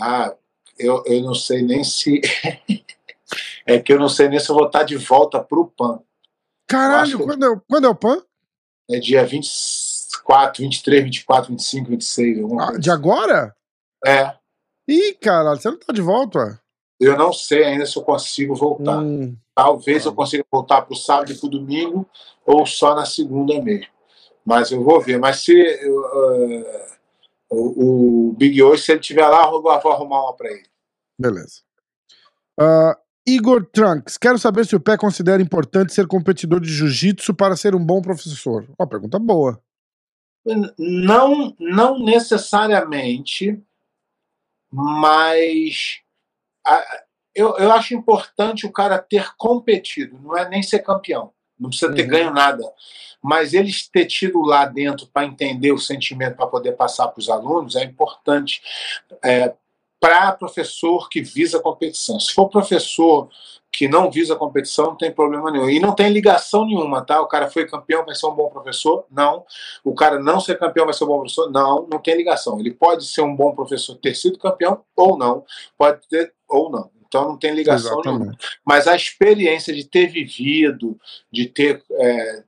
Ah, 0.00 0.32
eu, 0.78 1.02
eu 1.06 1.20
não 1.20 1.34
sei 1.34 1.62
nem 1.62 1.82
se. 1.82 2.20
é 3.66 3.80
que 3.80 3.92
eu 3.92 3.98
não 3.98 4.08
sei 4.08 4.28
nem 4.28 4.38
se 4.38 4.48
eu 4.48 4.54
vou 4.54 4.66
estar 4.66 4.84
de 4.84 4.96
volta 4.96 5.42
pro 5.42 5.66
PAN. 5.66 6.00
Caralho, 6.68 7.18
quando 7.18 7.44
é, 7.44 7.60
quando 7.68 7.86
é 7.86 7.88
o 7.88 7.96
PAN? 7.96 8.22
É 8.88 9.00
dia 9.00 9.26
24, 9.26 10.62
23, 10.62 11.04
24, 11.04 11.50
25, 11.50 11.90
26. 11.90 12.38
alguma 12.42 12.68
Ah, 12.70 12.78
de 12.78 12.90
agora? 12.90 13.54
assim. 14.04 14.16
É. 14.16 14.36
Ih, 14.88 15.14
caralho, 15.14 15.60
você 15.60 15.68
não 15.70 15.78
tá 15.78 15.92
de 15.92 16.00
volta, 16.00 16.38
ué. 16.38 16.58
Eu 17.00 17.16
não 17.16 17.32
sei 17.32 17.64
ainda 17.64 17.86
se 17.86 17.96
eu 17.96 18.02
consigo 18.02 18.54
voltar. 18.54 18.98
Hum, 18.98 19.34
Talvez 19.54 20.04
eu 20.04 20.14
consiga 20.14 20.44
voltar 20.50 20.82
pro 20.82 20.94
sábado 20.94 21.32
e 21.32 21.34
pro 21.34 21.48
domingo, 21.48 22.06
ou 22.44 22.66
só 22.66 22.94
na 22.94 23.06
segunda 23.06 23.60
mesmo. 23.60 23.90
Mas 24.44 24.70
eu 24.70 24.84
vou 24.84 25.00
ver. 25.00 25.18
Mas 25.18 25.42
se 25.42 25.54
uh, 25.54 26.90
o, 27.50 28.28
o 28.28 28.32
Big 28.34 28.62
O, 28.62 28.76
se 28.76 28.92
ele 28.92 29.00
estiver 29.00 29.26
lá, 29.26 29.46
eu 29.46 29.62
vou 29.62 29.70
arrumar 29.70 30.22
uma 30.22 30.34
para 30.34 30.50
ele. 30.50 30.66
beleza. 31.18 31.62
Ah, 32.58 32.98
Igor 33.26 33.64
Trunks, 33.64 34.18
quero 34.18 34.38
saber 34.38 34.66
se 34.66 34.76
o 34.76 34.80
pé 34.80 34.96
considera 34.96 35.42
importante 35.42 35.92
ser 35.94 36.06
competidor 36.06 36.60
de 36.60 36.70
jiu-jitsu 36.70 37.34
para 37.34 37.56
ser 37.56 37.74
um 37.74 37.84
bom 37.84 38.02
professor. 38.02 38.66
Uma 38.78 38.86
pergunta 38.86 39.18
boa. 39.18 39.62
Não, 40.78 41.54
não 41.58 41.98
necessariamente, 41.98 43.62
mas 44.72 46.00
a- 46.66 47.02
eu, 47.34 47.56
eu 47.58 47.70
acho 47.72 47.94
importante 47.94 48.66
o 48.66 48.72
cara 48.72 48.98
ter 48.98 49.34
competido, 49.36 50.18
não 50.22 50.36
é 50.36 50.48
nem 50.48 50.62
ser 50.62 50.80
campeão, 50.80 51.32
não 51.58 51.68
precisa 51.70 51.92
ter 51.94 52.02
Uhum. 52.02 52.08
ganho 52.08 52.30
nada, 52.32 52.62
mas 53.22 53.52
eles 53.54 53.86
ter 53.88 54.06
tido 54.06 54.40
lá 54.40 54.64
dentro 54.64 55.06
para 55.06 55.26
entender 55.26 55.72
o 55.72 55.78
sentimento, 55.78 56.36
para 56.36 56.46
poder 56.46 56.72
passar 56.72 57.08
para 57.08 57.20
os 57.20 57.28
alunos, 57.28 57.76
é 57.76 57.84
importante 57.84 58.60
para 60.00 60.32
professor 60.32 61.08
que 61.10 61.20
visa 61.20 61.60
competição. 61.60 62.18
Se 62.18 62.32
for 62.32 62.48
professor 62.48 63.28
que 63.72 63.86
não 63.86 64.10
visa 64.10 64.34
competição, 64.34 64.86
não 64.86 64.96
tem 64.96 65.12
problema 65.12 65.50
nenhum. 65.50 65.68
E 65.70 65.78
não 65.78 65.94
tem 65.94 66.08
ligação 66.10 66.64
nenhuma, 66.66 67.04
tá? 67.04 67.20
O 67.20 67.28
cara 67.28 67.48
foi 67.48 67.68
campeão, 67.68 68.04
vai 68.04 68.14
ser 68.14 68.26
um 68.26 68.34
bom 68.34 68.48
professor? 68.48 69.04
Não. 69.10 69.44
O 69.84 69.94
cara 69.94 70.18
não 70.18 70.40
ser 70.40 70.58
campeão 70.58 70.86
vai 70.86 70.94
ser 70.94 71.04
um 71.04 71.08
bom 71.08 71.18
professor? 71.18 71.50
Não, 71.50 71.86
não 71.88 71.98
tem 72.00 72.16
ligação. 72.16 72.58
Ele 72.58 72.72
pode 72.72 73.04
ser 73.06 73.20
um 73.20 73.36
bom 73.36 73.54
professor, 73.54 73.94
ter 73.96 74.14
sido 74.16 74.38
campeão 74.38 74.82
ou 74.96 75.16
não. 75.16 75.44
Pode 75.78 76.00
ter 76.08 76.34
ou 76.50 76.70
não. 76.70 76.90
Então 77.06 77.28
não 77.28 77.36
tem 77.36 77.54
ligação 77.54 78.00
nenhuma. 78.02 78.26
Exatamente. 78.26 78.58
Mas 78.64 78.86
a 78.86 78.94
experiência 78.94 79.74
de 79.74 79.84
ter 79.84 80.06
vivido, 80.06 80.98
de 81.32 81.46
ter 81.46 81.82
é, 81.90 82.44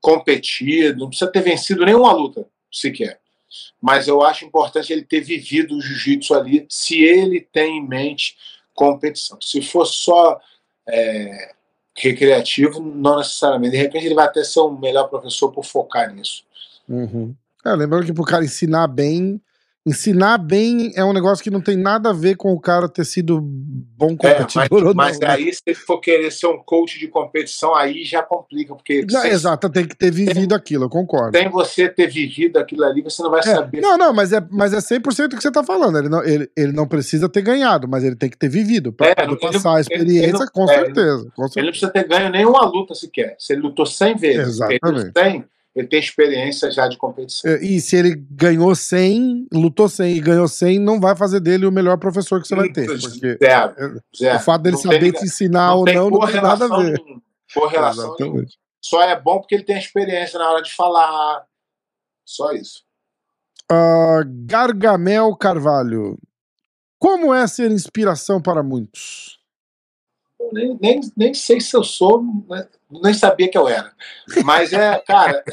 competido, 0.00 1.00
não 1.00 1.08
precisa 1.08 1.30
ter 1.30 1.42
vencido 1.42 1.84
nenhuma 1.84 2.12
luta 2.12 2.46
sequer. 2.72 3.20
Mas 3.80 4.08
eu 4.08 4.22
acho 4.22 4.44
importante 4.44 4.92
ele 4.92 5.02
ter 5.02 5.20
vivido 5.20 5.76
o 5.76 5.80
jiu-jitsu 5.80 6.34
ali, 6.34 6.66
se 6.68 7.02
ele 7.02 7.40
tem 7.40 7.78
em 7.78 7.86
mente 7.86 8.36
competição. 8.74 9.38
Se 9.40 9.62
for 9.62 9.86
só 9.86 10.40
é, 10.88 11.54
recreativo, 11.96 12.80
não 12.80 13.18
necessariamente. 13.18 13.72
De 13.72 13.78
repente 13.78 14.06
ele 14.06 14.14
vai 14.14 14.26
até 14.26 14.44
ser 14.44 14.60
um 14.60 14.78
melhor 14.78 15.08
professor 15.08 15.50
por 15.50 15.64
focar 15.64 16.12
nisso. 16.12 16.44
Uhum. 16.88 17.34
É, 17.64 17.74
lembrando 17.74 18.06
que 18.06 18.12
pro 18.12 18.24
cara 18.24 18.44
ensinar 18.44 18.86
bem, 18.86 19.40
ensinar 19.88 20.38
bem 20.38 20.92
é 20.94 21.02
um 21.04 21.12
negócio 21.12 21.42
que 21.42 21.50
não 21.50 21.60
tem 21.60 21.76
nada 21.76 22.10
a 22.10 22.12
ver 22.12 22.36
com 22.36 22.52
o 22.52 22.60
cara 22.60 22.88
ter 22.88 23.04
sido 23.04 23.40
bom 23.40 24.16
competidor 24.16 24.64
é, 24.64 24.68
mas, 24.94 25.16
ou 25.16 25.22
não. 25.22 25.28
Né? 25.28 25.34
Aí, 25.34 25.46
né? 25.46 25.52
se 25.52 25.74
for 25.74 25.98
querer 25.98 26.30
ser 26.30 26.46
um 26.46 26.58
coach 26.58 26.98
de 26.98 27.08
competição, 27.08 27.74
aí 27.74 28.04
já 28.04 28.22
complica, 28.22 28.74
porque... 28.74 29.04
Não, 29.10 29.20
você... 29.20 29.28
Exato, 29.28 29.70
tem 29.70 29.86
que 29.86 29.96
ter 29.96 30.10
vivido 30.10 30.48
tem, 30.48 30.56
aquilo, 30.56 30.84
eu 30.84 30.88
concordo. 30.90 31.32
Tem 31.32 31.48
você 31.48 31.88
ter 31.88 32.06
vivido 32.06 32.58
aquilo 32.58 32.84
ali, 32.84 33.02
você 33.02 33.22
não 33.22 33.30
vai 33.30 33.40
é, 33.40 33.42
saber... 33.42 33.80
Não, 33.80 33.96
não, 33.96 34.12
mas 34.12 34.32
é, 34.32 34.46
mas 34.50 34.72
é 34.72 34.78
100% 34.78 35.26
o 35.26 35.28
que 35.36 35.42
você 35.42 35.48
está 35.48 35.64
falando, 35.64 35.98
ele 35.98 36.08
não, 36.08 36.22
ele, 36.22 36.50
ele 36.56 36.72
não 36.72 36.86
precisa 36.86 37.28
ter 37.28 37.42
ganhado, 37.42 37.88
mas 37.88 38.04
ele 38.04 38.16
tem 38.16 38.28
que 38.28 38.36
ter 38.36 38.48
vivido, 38.48 38.92
para 38.92 39.08
é, 39.08 39.14
ele, 39.18 39.36
passar 39.36 39.76
a 39.76 39.80
experiência, 39.80 40.32
não, 40.32 40.46
com, 40.52 40.64
é, 40.70 40.74
certeza, 40.74 41.22
ele, 41.22 41.30
com, 41.34 41.48
certeza, 41.48 41.58
Ele 41.58 41.66
não 41.66 41.72
precisa 41.72 41.90
ter 41.90 42.06
ganho 42.06 42.30
nenhuma 42.30 42.64
luta 42.66 42.94
sequer, 42.94 43.36
se 43.38 43.52
ele 43.52 43.62
lutou 43.62 43.86
100 43.86 44.16
vezes, 44.16 44.48
Exatamente. 44.48 45.00
ele 45.00 45.12
tem 45.12 45.44
ele 45.78 45.88
tem 45.88 46.00
experiência 46.00 46.70
já 46.70 46.88
de 46.88 46.96
competição. 46.98 47.50
É, 47.50 47.62
E 47.64 47.80
se 47.80 47.96
ele 47.96 48.14
ganhou 48.30 48.74
100, 48.74 49.46
lutou 49.52 49.88
100 49.88 50.16
e 50.16 50.20
ganhou 50.20 50.48
100, 50.48 50.78
não 50.78 51.00
vai 51.00 51.14
fazer 51.16 51.40
dele 51.40 51.66
o 51.66 51.72
melhor 51.72 51.96
professor 51.98 52.40
que 52.42 52.48
você 52.48 52.54
vai 52.56 52.68
ter. 52.70 52.86
Porque 52.86 53.38
Zero, 53.42 54.02
zero. 54.16 54.36
o 54.36 54.40
fato 54.40 54.62
dele 54.62 54.76
Não 54.76 54.82
saber 54.82 54.98
tem- 55.00 55.12
te 55.12 55.24
ensinar 55.24 55.74
ou 55.74 55.84
tem 55.84 55.94
não 55.94 56.10
não 56.10 56.26
tem 56.26 56.40
nada 56.42 56.64
a 56.64 56.78
ver. 56.78 57.00
Correlação. 57.54 58.16
Só 58.80 59.02
é 59.02 59.18
bom 59.20 59.38
porque 59.40 59.54
ele 59.54 59.64
tem 59.64 59.78
experiência 59.78 60.38
na 60.38 60.50
hora 60.50 60.62
de 60.62 60.74
falar. 60.74 61.44
Só 62.24 62.52
isso. 62.52 62.82
Ah, 63.70 64.22
Gargamel 64.26 65.34
Carvalho. 65.36 66.18
Como 66.98 67.32
é 67.32 67.46
ser 67.46 67.70
inspiração 67.70 68.40
para 68.42 68.62
muitos? 68.62 69.37
Nem, 70.52 70.78
nem, 70.80 71.00
nem 71.16 71.34
sei 71.34 71.60
se 71.60 71.76
eu 71.76 71.82
sou, 71.82 72.22
né? 72.48 72.68
nem 72.90 73.12
sabia 73.12 73.50
que 73.50 73.58
eu 73.58 73.68
era. 73.68 73.92
Mas 74.44 74.72
é, 74.72 74.98
cara, 74.98 75.44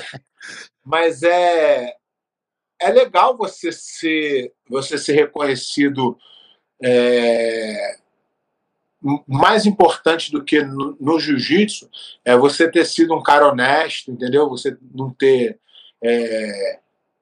mas 0.84 1.24
é 1.24 1.96
é 2.80 2.90
legal 2.92 3.38
você 3.38 3.72
ser 3.72 4.54
você 4.70 4.98
ser 4.98 5.14
reconhecido 5.14 6.18
é, 6.84 7.98
mais 9.28 9.66
importante 9.66 10.32
do 10.32 10.44
que 10.44 10.62
no, 10.62 10.98
no 11.00 11.20
jiu-jitsu 11.20 11.90
é 12.24 12.36
você 12.36 12.70
ter 12.70 12.86
sido 12.86 13.14
um 13.16 13.22
cara 13.22 13.48
honesto, 13.48 14.12
entendeu? 14.12 14.50
Você 14.50 14.78
não 14.94 15.12
ter 15.12 15.60
é, 16.02 16.80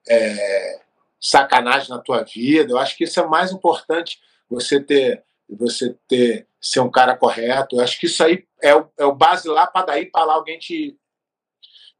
é, 0.08 0.80
sacanagem 1.20 1.90
na 1.90 1.98
tua 1.98 2.22
vida. 2.22 2.72
Eu 2.72 2.78
acho 2.78 2.96
que 2.96 3.04
isso 3.04 3.20
é 3.20 3.26
mais 3.26 3.52
importante. 3.52 4.18
Você 4.48 4.80
ter 4.80 5.22
você 5.48 5.96
ter 6.08 6.46
ser 6.60 6.80
um 6.80 6.90
cara 6.90 7.16
correto. 7.16 7.76
Eu 7.76 7.80
acho 7.80 8.00
que 8.00 8.06
isso 8.06 8.24
aí 8.24 8.44
é 8.62 8.74
o, 8.74 8.88
é 8.98 9.04
o 9.04 9.14
base 9.14 9.48
lá 9.48 9.66
para 9.66 9.86
daí 9.86 10.06
para 10.06 10.24
lá 10.24 10.34
alguém 10.34 10.58
te 10.58 10.96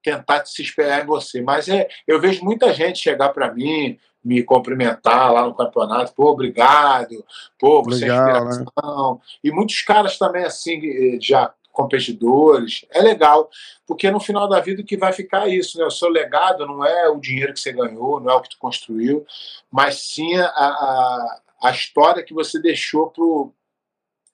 tentar 0.03 0.45
se 0.45 0.63
esperar 0.63 1.03
em 1.03 1.07
você. 1.07 1.41
Mas 1.41 1.69
é, 1.69 1.89
eu 2.07 2.21
vejo 2.21 2.45
muita 2.45 2.73
gente 2.73 2.99
chegar 2.99 3.31
para 3.31 3.53
mim, 3.53 3.99
me 4.23 4.43
cumprimentar 4.43 5.33
lá 5.33 5.47
no 5.47 5.55
campeonato, 5.55 6.15
pô, 6.15 6.31
obrigado, 6.31 7.25
pô, 7.59 7.83
você 7.83 8.07
Legal, 8.07 8.29
é 8.29 8.49
inspiração. 8.49 9.21
E 9.43 9.51
muitos 9.51 9.83
caras 9.83 10.19
também 10.19 10.45
assim, 10.45 10.81
eh, 10.85 11.19
já 11.21 11.53
competidores. 11.73 12.87
É 12.91 13.03
legal, 13.03 13.51
porque 13.85 14.11
no 14.11 14.21
final 14.21 14.49
da 14.49 14.61
vida 14.61 14.81
o 14.81 14.85
que 14.85 14.97
vai 14.97 15.13
ficar 15.13 15.49
é 15.49 15.55
isso, 15.57 15.77
né? 15.77 15.85
O 15.85 15.91
seu 15.91 16.09
legado 16.09 16.65
não 16.67 16.85
é 16.85 17.09
o 17.09 17.19
dinheiro 17.19 17.53
que 17.53 17.61
você 17.61 17.73
ganhou, 17.73 18.21
não 18.21 18.31
é 18.31 18.35
o 18.35 18.41
que 18.41 18.51
tu 18.51 18.59
construiu, 18.59 19.27
mas 19.71 19.97
sim 19.97 20.37
a, 20.37 20.47
a, 20.47 21.41
a 21.65 21.71
história 21.71 22.23
que 22.23 22.35
você 22.35 22.61
deixou 22.61 23.11
pro, 23.11 23.51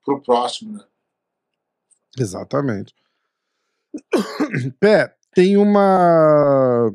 pro 0.05 0.21
próximo, 0.21 0.73
né? 0.73 0.85
Exatamente. 2.19 2.93
Pé, 4.81 5.15
tem 5.33 5.57
uma. 5.57 6.93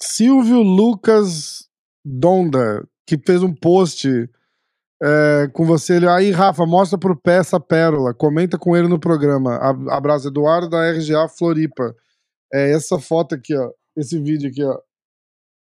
Silvio 0.00 0.62
Lucas 0.62 1.68
Donda, 2.04 2.88
que 3.04 3.18
fez 3.18 3.42
um 3.42 3.52
post 3.52 4.08
é, 5.02 5.48
com 5.52 5.66
você. 5.66 5.96
Ele, 5.96 6.08
aí, 6.08 6.30
Rafa, 6.30 6.64
mostra 6.64 6.96
pro 6.96 7.20
Pé 7.20 7.38
essa 7.38 7.58
pérola. 7.58 8.14
Comenta 8.14 8.56
com 8.56 8.76
ele 8.76 8.86
no 8.86 9.00
programa. 9.00 9.56
Abraço, 9.90 10.28
Eduardo 10.28 10.70
da 10.70 10.92
RGA 10.92 11.28
Floripa. 11.28 11.92
É 12.52 12.70
essa 12.72 13.00
foto 13.00 13.34
aqui, 13.34 13.56
ó. 13.56 13.72
Esse 13.96 14.16
vídeo 14.20 14.48
aqui, 14.48 14.62
ó. 14.62 14.80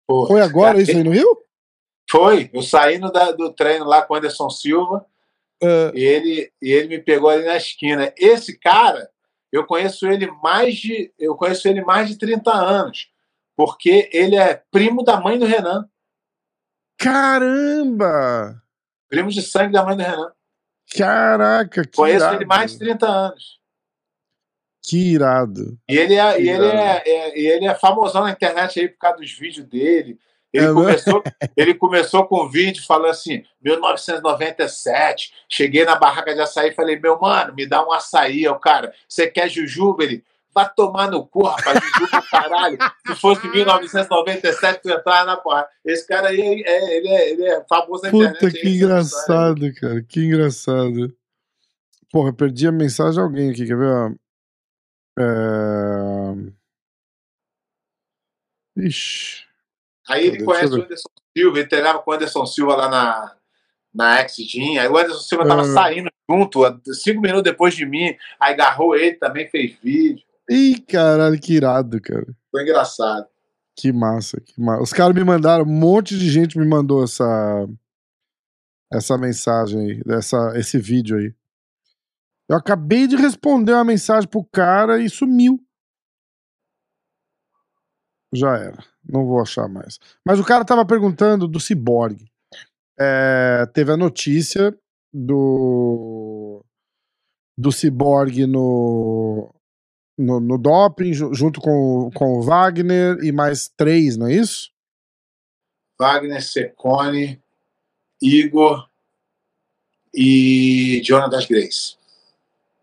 Pô, 0.08 0.28
Foi 0.28 0.42
agora 0.42 0.78
isso 0.82 0.92
aí 0.92 1.04
no 1.04 1.12
Rio? 1.12 1.41
Foi, 2.12 2.50
eu 2.54 2.62
saindo 2.62 3.10
da- 3.12 3.32
do 3.32 3.54
treino 3.54 3.86
lá 3.86 4.02
com 4.02 4.14
o 4.14 4.18
Anderson 4.18 4.50
Silva, 4.50 5.06
É, 5.64 5.92
e 5.96 6.04
ele, 6.04 6.52
e 6.62 6.72
ele 6.72 6.88
me 6.90 7.00
pegou 7.00 7.30
ali 7.30 7.46
na 7.46 7.56
esquina. 7.56 8.12
Esse 8.18 8.58
cara, 8.60 9.10
eu 9.52 9.66
conheço 9.66 10.06
ele 10.08 10.28
mais 10.44 10.76
de, 10.76 11.14
eu 11.18 11.36
conheço 11.36 11.68
ele 11.70 11.82
mais 11.84 12.10
de 12.10 12.18
30 12.18 12.52
anos, 12.52 13.10
porque 13.56 14.10
ele 14.12 14.36
é 14.36 14.62
primo 14.72 15.04
da 15.04 15.22
mãe 15.22 15.38
do 15.40 15.46
Renan, 15.46 15.88
caramba! 16.98 18.62
primo 19.10 19.30
de 19.30 19.42
sangue 19.42 19.74
da 19.74 19.84
mãe 19.84 19.96
do 19.98 20.04
Renan. 20.04 20.32
Caraca, 20.98 21.84
que 21.84 21.96
Conheço 21.96 22.18
irado. 22.26 22.36
ele 22.38 22.46
mais 22.46 22.72
de 22.74 22.80
30 22.80 23.08
anos. 23.08 23.60
Que 24.84 25.14
irado. 25.14 25.78
E 25.90 25.98
ele 25.98 26.16
é, 26.16 26.42
e 26.42 26.50
ele 26.50 26.66
é, 26.66 27.04
é- 27.06 27.40
e 27.40 27.46
ele 27.48 27.66
é 27.68 27.76
famosão 27.76 28.24
na 28.24 28.32
internet 28.32 28.80
aí 28.80 28.90
por 28.90 28.98
causa 28.98 29.18
dos 29.20 29.32
vídeos 29.32 29.66
dele. 29.68 30.20
Ele, 30.54 30.66
É 30.66 30.68
mesmo? 30.68 30.82
começou, 30.82 31.24
ele 31.56 31.74
começou 31.74 32.26
com 32.28 32.44
um 32.44 32.50
vídeo 32.50 32.84
falando 32.86 33.12
assim: 33.12 33.44
1997, 33.62 35.34
cheguei 35.50 35.86
na 35.86 35.96
barraca 35.96 36.34
de 36.34 36.42
açaí 36.42 36.70
e 36.70 36.76
falei: 36.76 37.00
Meu 37.00 37.20
mano, 37.20 37.54
me 37.56 37.66
dá 37.66 37.86
um 37.86 37.92
açaí. 37.92 38.44
Eu, 38.44 38.56
cara, 38.60 38.94
você 39.08 39.28
quer 39.28 39.50
jujuba? 39.50 40.04
Ele, 40.04 40.24
vai 40.54 40.70
tomar 40.74 41.10
no 41.10 41.26
cu, 41.26 41.44
rapaz, 41.44 41.80
jujuba 41.80 42.20
o 42.20 42.30
caralho. 42.30 42.78
Se 43.08 43.16
fosse 43.16 43.48
1997, 43.48 44.82
tu 44.82 44.90
entrava 44.90 45.26
na 45.26 45.38
porra. 45.38 45.68
Esse 45.86 46.06
cara 46.06 46.30
aí, 46.30 46.64
é, 46.66 46.98
ele, 46.98 47.08
é, 47.08 47.30
ele 47.32 47.46
é 47.46 47.66
famoso 47.68 48.04
na 48.04 48.10
internet. 48.10 48.40
Puta, 48.40 48.52
que 48.52 48.68
engraçado, 48.70 49.74
cara. 49.76 50.04
Que 50.04 50.20
engraçado. 50.20 51.16
Porra, 52.12 52.34
perdi 52.34 52.68
a 52.68 52.72
mensagem 52.72 53.14
de 53.14 53.20
alguém 53.22 53.52
aqui, 53.52 53.66
quer 53.66 53.78
ver? 53.78 54.16
É... 55.18 56.52
Ixi. 58.78 59.51
Aí 60.12 60.28
ele 60.28 60.44
conhece 60.44 60.74
o 60.74 60.84
Anderson 60.84 61.10
Silva, 61.38 61.60
ele 61.60 61.68
treinava 61.68 62.00
com 62.00 62.12
o 62.12 62.14
Anderson 62.14 62.46
Silva 62.46 62.76
lá 62.76 62.90
na, 62.90 63.36
na 63.94 64.18
X-Team. 64.20 64.80
Aí 64.82 64.88
o 64.88 64.98
Anderson 64.98 65.22
Silva 65.22 65.48
tava 65.48 65.62
Ah. 65.62 65.74
saindo 65.74 66.10
junto, 66.30 66.62
cinco 66.94 67.22
minutos 67.22 67.44
depois 67.44 67.74
de 67.76 67.86
mim. 67.86 68.16
Aí 68.40 68.54
agarrou 68.54 68.96
ele 68.96 69.16
também, 69.16 69.50
fez 69.50 69.76
vídeo. 69.82 70.24
Ih, 70.50 70.80
caralho, 70.88 71.40
que 71.40 71.54
irado, 71.54 72.02
cara. 72.02 72.28
Foi 72.52 72.64
engraçado. 72.64 73.26
Que 73.76 73.92
massa, 73.94 74.40
que 74.42 74.60
massa. 74.60 74.84
Os 74.84 74.92
caras 74.92 75.16
me 75.16 75.24
mandaram, 75.24 75.64
um 75.64 75.68
monte 75.68 76.18
de 76.18 76.30
gente 76.30 76.58
me 76.58 76.66
mandou 76.68 77.04
essa 77.04 77.68
essa 78.92 79.18
mensagem 79.18 79.80
aí, 79.80 80.02
essa, 80.10 80.52
esse 80.58 80.78
vídeo 80.78 81.18
aí. 81.18 81.34
Eu 82.50 82.58
acabei 82.58 83.08
de 83.08 83.16
responder 83.16 83.72
uma 83.72 83.86
mensagem 83.86 84.28
pro 84.28 84.44
cara 84.44 85.00
e 85.00 85.10
sumiu. 85.10 85.58
Já 88.34 88.56
era. 88.58 88.84
Não 89.08 89.26
vou 89.26 89.42
achar 89.42 89.68
mais. 89.68 90.00
Mas 90.26 90.40
o 90.40 90.44
cara 90.46 90.64
tava 90.66 90.86
perguntando 90.86 91.48
do 91.48 91.60
Cyborg. 91.60 92.26
É, 93.00 93.66
teve 93.74 93.92
a 93.92 93.98
notícia 93.98 94.78
do 95.14 96.64
do 97.58 97.72
Cyborg 97.72 98.46
no, 98.48 99.54
no, 100.18 100.40
no 100.40 100.58
doping, 100.58 101.14
ju- 101.14 101.34
junto 101.34 101.60
com, 101.62 102.08
o- 102.08 102.12
com 102.12 102.38
o 102.38 102.42
Wagner 102.42 103.18
e 103.24 103.32
mais 103.32 103.68
três, 103.76 104.18
não 104.18 104.28
é 104.28 104.34
isso? 104.34 104.72
Wagner, 106.00 106.42
Secone, 106.42 107.40
Igor 108.22 108.88
e 110.14 111.02
Jonathan 111.04 111.46
Grace. 111.48 111.96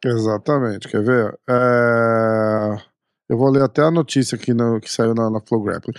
Exatamente, 0.04 0.86
quer 0.88 1.02
ver? 1.02 1.38
É, 1.48 2.82
Eu 3.28 3.36
vou 3.36 3.50
ler 3.50 3.62
até 3.62 3.82
a 3.82 3.90
notícia 3.90 4.36
aqui 4.36 4.54
no- 4.54 4.80
que 4.80 4.90
saiu 4.90 5.14
na, 5.14 5.28
na 5.30 5.40
Flow 5.40 5.62
Grappling. 5.62 5.94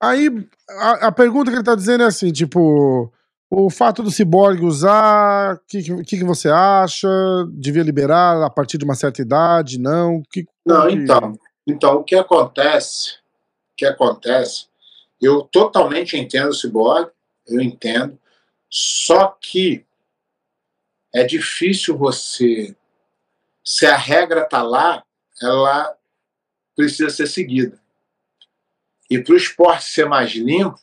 Aí, 0.00 0.28
a, 0.70 1.08
a 1.08 1.12
pergunta 1.12 1.50
que 1.50 1.56
ele 1.56 1.64
tá 1.64 1.74
dizendo 1.74 2.04
é 2.04 2.06
assim, 2.06 2.30
tipo, 2.32 3.12
o 3.50 3.68
fato 3.70 4.02
do 4.02 4.10
Cyborg 4.12 4.62
usar, 4.64 5.54
o 5.56 5.60
que, 5.66 5.82
que, 6.04 6.18
que 6.18 6.24
você 6.24 6.48
acha? 6.48 7.08
Devia 7.52 7.82
liberar 7.82 8.42
a 8.44 8.50
partir 8.50 8.78
de 8.78 8.84
uma 8.84 8.94
certa 8.94 9.20
idade? 9.22 9.78
Não? 9.78 10.22
Que, 10.30 10.46
Não, 10.64 10.86
que- 10.86 10.92
então, 10.94 11.32
então, 11.66 11.96
o 11.96 12.04
que 12.04 12.14
acontece, 12.14 13.14
o 13.72 13.76
que 13.76 13.84
acontece, 13.86 14.66
eu 15.20 15.42
totalmente 15.42 16.16
entendo 16.16 16.50
o 16.50 16.54
Cyborg, 16.54 17.10
eu 17.48 17.60
entendo, 17.60 18.16
só 18.70 19.36
que 19.40 19.84
é 21.12 21.24
difícil 21.24 21.96
você, 21.98 22.76
se 23.64 23.84
a 23.86 23.96
regra 23.96 24.44
tá 24.44 24.62
lá, 24.62 25.02
ela 25.42 25.97
precisa 26.78 27.10
ser 27.10 27.26
seguida. 27.26 27.76
E 29.10 29.18
para 29.18 29.34
o 29.34 29.36
esporte 29.36 29.84
ser 29.86 30.06
mais 30.06 30.30
limpo, 30.32 30.78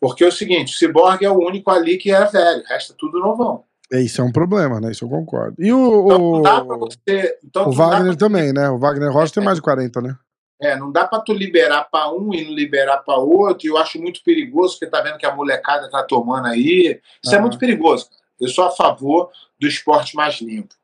porque 0.00 0.24
é 0.24 0.26
o 0.26 0.32
seguinte, 0.32 0.74
o 0.74 0.76
Cyborg 0.78 1.24
é 1.24 1.30
o 1.30 1.38
único 1.38 1.70
ali 1.70 1.96
que 1.96 2.10
é 2.10 2.24
velho, 2.24 2.64
é 2.68 2.78
tudo 2.98 3.20
novão. 3.20 3.64
É, 3.92 4.00
Isso 4.00 4.20
é 4.20 4.24
um 4.24 4.32
problema, 4.32 4.80
né? 4.80 4.90
Isso 4.90 5.04
eu 5.04 5.08
concordo. 5.08 5.54
E 5.60 5.66
Então 5.68 5.80
o, 5.80 6.32
não 6.36 6.42
dá 6.42 6.64
para 6.64 6.76
o, 6.76 6.80
você... 6.80 7.38
Então, 7.44 7.68
o 7.68 7.72
Wagner 7.72 8.16
pra- 8.16 8.26
também, 8.28 8.52
né? 8.52 8.68
O 8.70 8.78
Wagner 8.78 9.12
Rocha 9.12 9.34
tem 9.34 9.44
mais 9.44 9.56
de 9.58 9.62
40, 9.62 10.00
né? 10.00 10.16
É, 10.60 10.76
não 10.76 10.90
dá 10.92 11.06
para 11.06 11.20
tu 11.20 11.32
liberar 11.32 11.84
para 11.84 12.12
um 12.12 12.34
e 12.34 12.44
não 12.44 12.52
liberar 12.52 12.98
para 12.98 13.16
outro. 13.16 13.66
E 13.66 13.70
eu 13.70 13.76
acho 13.78 14.00
muito 14.00 14.22
perigoso, 14.24 14.74
porque 14.78 14.90
tá 14.90 15.00
vendo 15.02 15.18
que 15.18 15.26
a 15.26 15.34
molecada 15.34 15.88
tá 15.90 16.02
tomando 16.02 16.46
aí. 16.46 17.00
Isso 17.22 17.32
é 17.34 17.36
Aham. 17.38 17.42
muito 17.42 17.58
perigoso. 17.58 18.08
Eu 18.40 18.48
sou 18.48 18.64
a 18.64 18.70
favor 18.70 19.30
do 19.60 19.66
esporte 19.66 20.14
mais 20.16 20.40
limpo. 20.40 20.74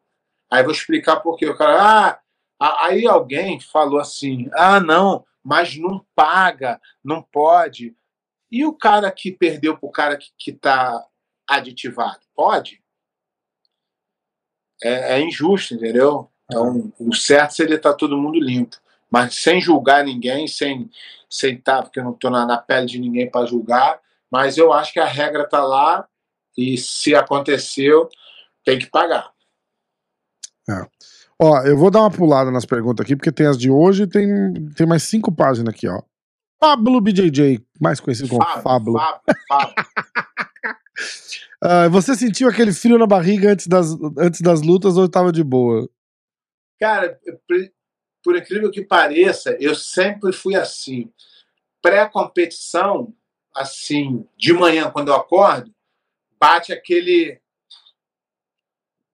Aí 0.51 0.63
vou 0.63 0.73
explicar 0.73 1.17
por 1.17 1.37
quê. 1.37 1.47
O 1.47 1.57
cara, 1.57 1.77
ah, 1.81 2.19
aí 2.61 3.07
alguém 3.07 3.61
falou 3.61 4.01
assim: 4.01 4.49
ah, 4.55 4.81
não, 4.81 5.25
mas 5.43 5.77
não 5.77 6.05
paga, 6.15 6.81
não 7.03 7.23
pode. 7.23 7.97
E 8.51 8.65
o 8.65 8.73
cara 8.73 9.11
que 9.11 9.33
perdeu 9.33 9.77
pro 9.77 9.91
cara 9.91 10.17
que, 10.17 10.29
que 10.39 10.53
tá 10.53 11.05
aditivado? 11.49 12.21
Pode? 12.35 12.83
É, 14.83 15.15
é 15.15 15.21
injusto, 15.21 15.75
entendeu? 15.75 16.31
Então, 16.45 16.93
o 16.99 17.15
certo 17.15 17.55
seria 17.55 17.77
estar 17.77 17.95
todo 17.95 18.17
mundo 18.17 18.39
limpo 18.39 18.77
mas 19.11 19.37
sem 19.37 19.61
julgar 19.61 20.05
ninguém, 20.05 20.47
sem 20.47 20.91
sem 21.29 21.55
estar, 21.55 21.83
porque 21.83 21.99
eu 21.99 22.05
não 22.05 22.13
estou 22.13 22.31
na, 22.31 22.47
na 22.47 22.57
pele 22.57 22.87
de 22.87 22.99
ninguém 23.01 23.29
para 23.29 23.47
julgar, 23.47 24.01
mas 24.31 24.57
eu 24.57 24.73
acho 24.73 24.93
que 24.93 25.01
a 25.01 25.05
regra 25.05 25.43
está 25.43 25.63
lá 25.65 26.09
e 26.57 26.79
se 26.79 27.15
aconteceu, 27.15 28.09
tem 28.65 28.79
que 28.79 28.87
pagar. 28.87 29.33
Ó, 31.41 31.59
eu 31.63 31.77
vou 31.77 31.91
dar 31.91 32.01
uma 32.01 32.11
pulada 32.11 32.51
nas 32.51 32.65
perguntas 32.65 33.05
aqui, 33.05 33.15
porque 33.15 33.33
tem 33.33 33.47
as 33.47 33.59
de 33.59 33.71
hoje 33.71 34.05
e 34.05 34.07
tem, 34.07 34.55
tem 34.75 34.87
mais 34.87 35.03
cinco 35.03 35.31
páginas 35.31 35.75
aqui, 35.75 35.87
ó. 35.87 36.03
Pablo 36.59 37.01
BJJ, 37.01 37.63
mais 37.81 38.01
conhecido 38.01 38.29
como 38.29 38.45
Pablo. 38.63 38.99
Fábio, 38.99 39.21
Fábio. 39.49 39.75
Ah, 41.61 41.89
você 41.89 42.15
sentiu 42.15 42.49
aquele 42.49 42.73
frio 42.73 42.99
na 42.99 43.07
barriga 43.07 43.51
antes 43.51 43.67
das, 43.67 43.89
antes 44.19 44.41
das 44.41 44.61
lutas 44.61 44.97
ou 44.97 45.09
tava 45.09 45.33
de 45.33 45.43
boa? 45.43 45.89
Cara, 46.79 47.19
por, 47.49 47.73
por 48.23 48.37
incrível 48.37 48.71
que 48.71 48.85
pareça, 48.85 49.57
eu 49.59 49.75
sempre 49.75 50.33
fui 50.33 50.55
assim. 50.55 51.11
Pré-competição, 51.81 53.15
assim, 53.55 54.27
de 54.37 54.53
manhã, 54.53 54.91
quando 54.91 55.09
eu 55.09 55.15
acordo, 55.15 55.73
bate 56.39 56.73
aquele. 56.73 57.41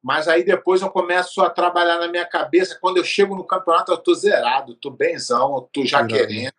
Mas 0.03 0.27
aí 0.27 0.43
depois 0.43 0.83
eu 0.83 0.91
começo 0.91 1.41
a 1.41 1.49
trabalhar 1.49 1.99
na 1.99 2.09
minha 2.09 2.27
cabeça. 2.27 2.79
Quando 2.81 2.97
eu 2.97 3.05
chego 3.05 3.37
no 3.37 3.45
campeonato, 3.45 3.93
eu 3.93 3.99
tô 3.99 4.13
zerado, 4.15 4.75
tô 4.75 4.91
benzão, 4.91 5.55
eu 5.55 5.61
tô 5.73 5.85
já 5.85 5.99
Irado. 5.99 6.15
querendo. 6.15 6.53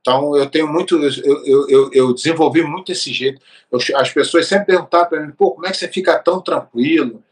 Então 0.00 0.36
eu 0.36 0.50
tenho 0.50 0.66
muito. 0.66 0.96
Eu, 1.00 1.46
eu, 1.46 1.68
eu, 1.68 1.90
eu 1.92 2.14
desenvolvi 2.14 2.64
muito 2.64 2.90
esse 2.90 3.12
jeito. 3.12 3.40
Eu- 3.70 3.78
as 3.96 4.12
pessoas 4.12 4.46
sempre 4.48 4.66
perguntavam 4.66 5.08
para 5.08 5.20
mim, 5.20 5.30
pô, 5.32 5.52
como 5.52 5.66
é 5.66 5.70
que 5.70 5.76
você 5.76 5.86
fica 5.86 6.18
tão 6.18 6.40
tranquilo? 6.40 7.22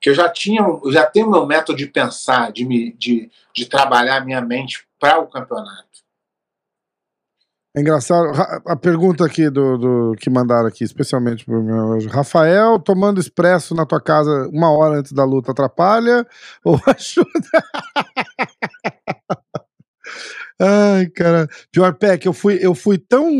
que 0.00 0.08
eu 0.08 0.14
já 0.14 0.28
tinha, 0.30 0.62
eu 0.62 0.90
já 0.90 1.04
tenho 1.04 1.30
meu 1.30 1.44
método 1.46 1.76
de 1.76 1.86
pensar, 1.86 2.50
de 2.52 2.64
me, 2.64 2.92
de, 2.94 3.30
de 3.54 3.66
trabalhar 3.66 4.16
a 4.16 4.24
minha 4.24 4.40
mente 4.40 4.86
para 4.98 5.20
o 5.20 5.26
campeonato. 5.28 5.89
É 7.76 7.80
engraçado. 7.80 8.32
Ra- 8.32 8.60
A 8.66 8.76
pergunta 8.76 9.24
aqui 9.24 9.48
do, 9.48 9.78
do 9.78 10.14
que 10.18 10.28
mandaram 10.28 10.66
aqui, 10.66 10.82
especialmente 10.84 11.44
pro 11.44 11.62
meu 11.62 11.76
hoje. 11.90 12.08
Rafael, 12.08 12.78
tomando 12.80 13.20
expresso 13.20 13.74
na 13.74 13.86
tua 13.86 14.00
casa 14.00 14.48
uma 14.52 14.70
hora 14.72 14.98
antes 14.98 15.12
da 15.12 15.24
luta 15.24 15.52
atrapalha 15.52 16.26
ou 16.64 16.74
ajuda? 16.86 17.62
Ai, 20.60 21.06
cara. 21.10 21.48
Pior 21.72 21.94
pé 21.94 22.18
que 22.18 22.28
eu 22.28 22.32
fui, 22.32 22.58
eu 22.60 22.74
fui 22.74 22.98
tão 22.98 23.30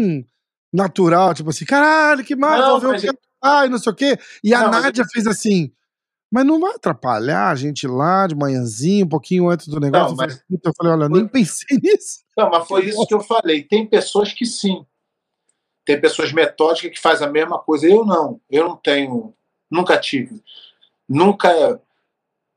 natural, 0.72 1.34
tipo 1.34 1.50
assim, 1.50 1.64
caralho, 1.64 2.24
que 2.24 2.36
massa, 2.36 2.58
Não, 2.62 2.70
vou 2.72 2.80
ver 2.80 2.86
o 2.86 2.90
mas 2.92 3.02
que 3.02 3.10
ai, 3.42 3.68
não 3.68 3.78
sei 3.78 3.92
o 3.92 3.96
quê. 3.96 4.16
E 4.44 4.54
a 4.54 4.60
Não, 4.62 4.70
mas 4.70 4.82
Nádia 4.84 5.04
fez 5.12 5.26
assim. 5.26 5.72
Mas 6.32 6.46
não 6.46 6.60
vai 6.60 6.72
atrapalhar 6.74 7.48
a 7.50 7.54
gente 7.56 7.88
lá 7.88 8.24
de 8.28 8.36
manhãzinho, 8.36 9.04
um 9.04 9.08
pouquinho 9.08 9.48
antes 9.50 9.66
do 9.66 9.80
negócio. 9.80 10.10
Não, 10.10 10.16
mas- 10.16 10.40
eu 10.48 10.72
falei, 10.76 10.92
olha, 10.92 11.04
eu 11.06 11.08
nem 11.08 11.26
pensei 11.26 11.76
nisso. 11.82 12.20
Não, 12.40 12.50
mas 12.50 12.66
foi 12.66 12.86
isso 12.86 13.06
que 13.06 13.12
eu 13.12 13.20
falei. 13.20 13.62
Tem 13.62 13.86
pessoas 13.86 14.32
que 14.32 14.46
sim. 14.46 14.86
Tem 15.84 16.00
pessoas 16.00 16.32
metódicas 16.32 16.90
que 16.92 17.00
fazem 17.00 17.26
a 17.26 17.30
mesma 17.30 17.58
coisa. 17.58 17.86
Eu 17.86 18.04
não. 18.04 18.40
Eu 18.50 18.66
não 18.66 18.76
tenho. 18.76 19.34
Nunca 19.70 19.98
tive. 19.98 20.42
Nunca. 21.08 21.80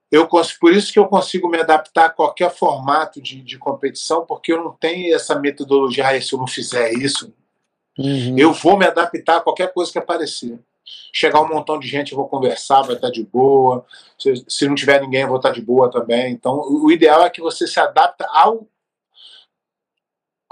Eu 0.10 0.28
por 0.28 0.72
isso 0.72 0.94
que 0.94 1.00
eu 1.00 1.08
consigo 1.08 1.50
me 1.50 1.60
adaptar 1.60 2.06
a 2.06 2.10
qualquer 2.10 2.50
formato 2.52 3.22
de, 3.22 3.42
de 3.42 3.58
competição, 3.58 4.26
porque 4.26 4.54
eu 4.54 4.64
não 4.64 4.72
tenho 4.72 5.14
essa 5.14 5.38
metodologia. 5.38 6.08
Ah, 6.08 6.22
se 6.22 6.34
eu 6.34 6.40
não 6.40 6.48
fizer 6.48 6.94
isso, 6.94 7.34
Uhum. 7.98 8.36
eu 8.40 8.52
vou 8.52 8.76
me 8.76 8.88
adaptar 8.88 9.38
a 9.38 9.42
qualquer 9.42 9.72
coisa 9.72 9.92
que 9.92 10.00
aparecer. 10.00 10.60
Chegar 11.14 11.42
um 11.42 11.48
montão 11.48 11.80
de 11.80 11.88
gente, 11.88 12.12
eu 12.12 12.18
vou 12.18 12.28
conversar, 12.28 12.82
vai 12.82 12.96
estar 12.96 13.10
de 13.12 13.24
boa. 13.24 13.86
Se, 14.18 14.44
se 14.48 14.68
não 14.68 14.76
tiver 14.76 15.00
ninguém, 15.02 15.22
eu 15.22 15.28
vou 15.28 15.38
estar 15.38 15.52
de 15.52 15.62
boa 15.62 15.90
também. 15.92 16.32
Então, 16.32 16.56
o, 16.56 16.86
o 16.86 16.92
ideal 16.92 17.24
é 17.24 17.30
que 17.30 17.42
você 17.42 17.68
se 17.68 17.80
adapta 17.80 18.26
ao, 18.32 18.68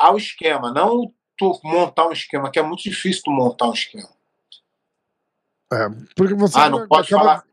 ao 0.01 0.17
esquema, 0.17 0.71
não 0.71 1.13
tu 1.37 1.59
montar 1.63 2.07
um 2.07 2.11
esquema, 2.11 2.51
que 2.51 2.59
é 2.59 2.61
muito 2.61 2.83
difícil 2.83 3.23
tu 3.25 3.31
montar 3.31 3.67
um 3.69 3.73
esquema. 3.73 4.09
É, 5.73 5.87
porque 6.15 6.33
você 6.33 6.59
Ah, 6.59 6.69
não 6.69 6.87
pode 6.87 7.07
acaba, 7.13 7.23
falar. 7.29 7.43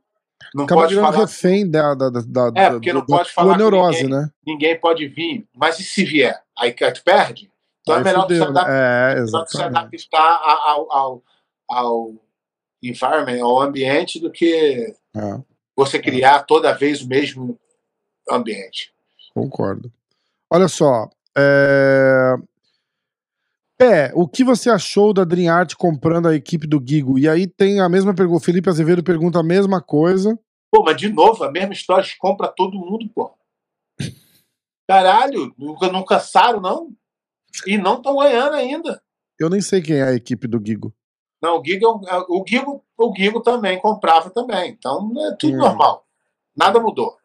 Não 0.55 0.65
acaba 0.65 0.83
pode 0.83 0.95
falar. 0.97 1.17
refém 1.19 1.71
da, 1.71 1.95
da, 1.95 2.11
da, 2.11 2.53
É, 2.61 2.71
porque 2.71 2.93
não 2.93 3.01
da 3.01 3.07
pode 3.07 3.31
falar 3.33 3.57
neurose, 3.57 4.03
ninguém. 4.03 4.19
né? 4.19 4.31
Ninguém 4.47 4.81
pode 4.81 5.07
vir. 5.07 5.47
Mas 5.55 5.79
e 5.79 5.85
se 5.85 6.05
vier? 6.05 6.43
Aí 6.59 6.73
tu 6.73 7.03
perde? 7.05 7.51
Então 7.83 7.95
Aí 7.95 8.01
é 8.01 8.05
melhor 8.05 8.27
tu 8.27 8.35
se 8.35 8.39
fudeu, 8.41 8.53
né? 8.53 8.61
adaptar. 8.61 9.15
É, 9.15 9.17
se 9.99 10.09
ao, 10.13 10.93
ao, 10.93 11.23
ao 11.69 12.15
environment, 12.83 13.41
ao 13.43 13.61
ambiente, 13.61 14.21
do 14.21 14.31
que 14.31 14.95
É, 15.17 15.41
você 15.77 15.99
criar 15.99 16.43
toda 16.43 16.73
vez 16.75 17.03
o 17.03 17.09
mesmo 17.09 17.59
ambiente. 18.31 18.93
concordo. 19.35 19.93
Olha 20.51 20.67
só. 20.69 21.09
É... 21.39 22.35
Pé, 23.79 24.11
o 24.15 24.27
que 24.27 24.43
você 24.43 24.69
achou 24.69 25.13
da 25.13 25.23
Dream 25.23 25.55
Art 25.55 25.75
comprando 25.77 26.27
a 26.27 26.35
equipe 26.35 26.67
do 26.67 26.83
Gigo? 26.85 27.17
E 27.19 27.29
aí 27.29 27.47
tem 27.47 27.81
a 27.81 27.89
mesma 27.89 28.13
pergunta. 28.13 28.41
O 28.41 28.45
Felipe 28.45 28.69
Azevedo 28.69 29.05
pergunta 29.05 29.39
a 29.39 29.43
mesma 29.43 29.81
coisa. 29.81 30.37
Pô, 30.71 30.83
mas 30.83 30.97
de 30.97 31.09
novo, 31.13 31.45
a 31.45 31.51
mesma 31.51 31.73
história, 31.73 32.05
compra 32.19 32.49
todo 32.49 32.77
mundo, 32.77 33.09
pô. 33.15 33.33
Caralho, 34.89 35.55
nunca, 35.57 35.91
não 35.93 36.05
cansaram, 36.05 36.61
não? 36.61 36.91
E 37.67 37.79
não 37.79 37.97
estão 37.99 38.17
ganhando 38.19 38.55
ainda. 38.55 39.01
Eu 39.39 39.49
nem 39.49 39.61
sei 39.61 39.81
quem 39.81 39.97
é 39.97 40.03
a 40.03 40.15
equipe 40.15 40.49
do 40.49 40.61
Gigo. 40.65 40.93
Não, 41.41 41.61
o 41.61 41.65
Gigo, 41.65 41.87
é 42.09 42.19
o, 42.19 42.41
o 42.41 42.45
Gigo, 42.47 42.85
o 42.97 43.15
Gigo 43.17 43.41
também 43.41 43.79
comprava 43.81 44.29
também. 44.31 44.71
Então 44.71 45.13
é 45.31 45.37
tudo 45.37 45.55
Hum. 45.55 45.59
normal. 45.59 46.05
Nada 46.57 46.81
mudou. 46.81 47.17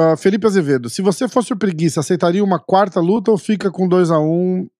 Ah, 0.00 0.16
Felipe 0.16 0.46
Azevedo, 0.46 0.88
se 0.88 1.02
você 1.02 1.28
fosse 1.28 1.52
o 1.52 1.58
preguiça, 1.58 1.98
aceitaria 1.98 2.44
uma 2.44 2.60
quarta 2.60 3.00
luta 3.00 3.32
ou 3.32 3.36
fica 3.36 3.68
com 3.68 3.88
2 3.88 4.12
a 4.12 4.20
1 4.20 4.24
um, 4.24 4.70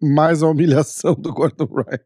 mais 0.00 0.40
a 0.40 0.46
humilhação 0.46 1.14
do 1.14 1.32
Gordon 1.32 1.66
Ryan? 1.66 1.98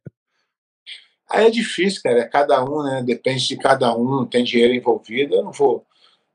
Aí 1.28 1.46
é 1.46 1.50
difícil, 1.50 2.00
cara. 2.02 2.20
É 2.20 2.24
cada 2.28 2.64
um, 2.64 2.82
né? 2.82 3.02
Depende 3.02 3.46
de 3.46 3.58
cada 3.58 3.94
um, 3.94 4.24
tem 4.24 4.42
dinheiro 4.42 4.72
envolvido, 4.72 5.34
eu 5.34 5.44
não 5.44 5.52
vou. 5.52 5.84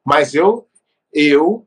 Mas 0.05 0.35
eu, 0.35 0.67
eu. 1.11 1.65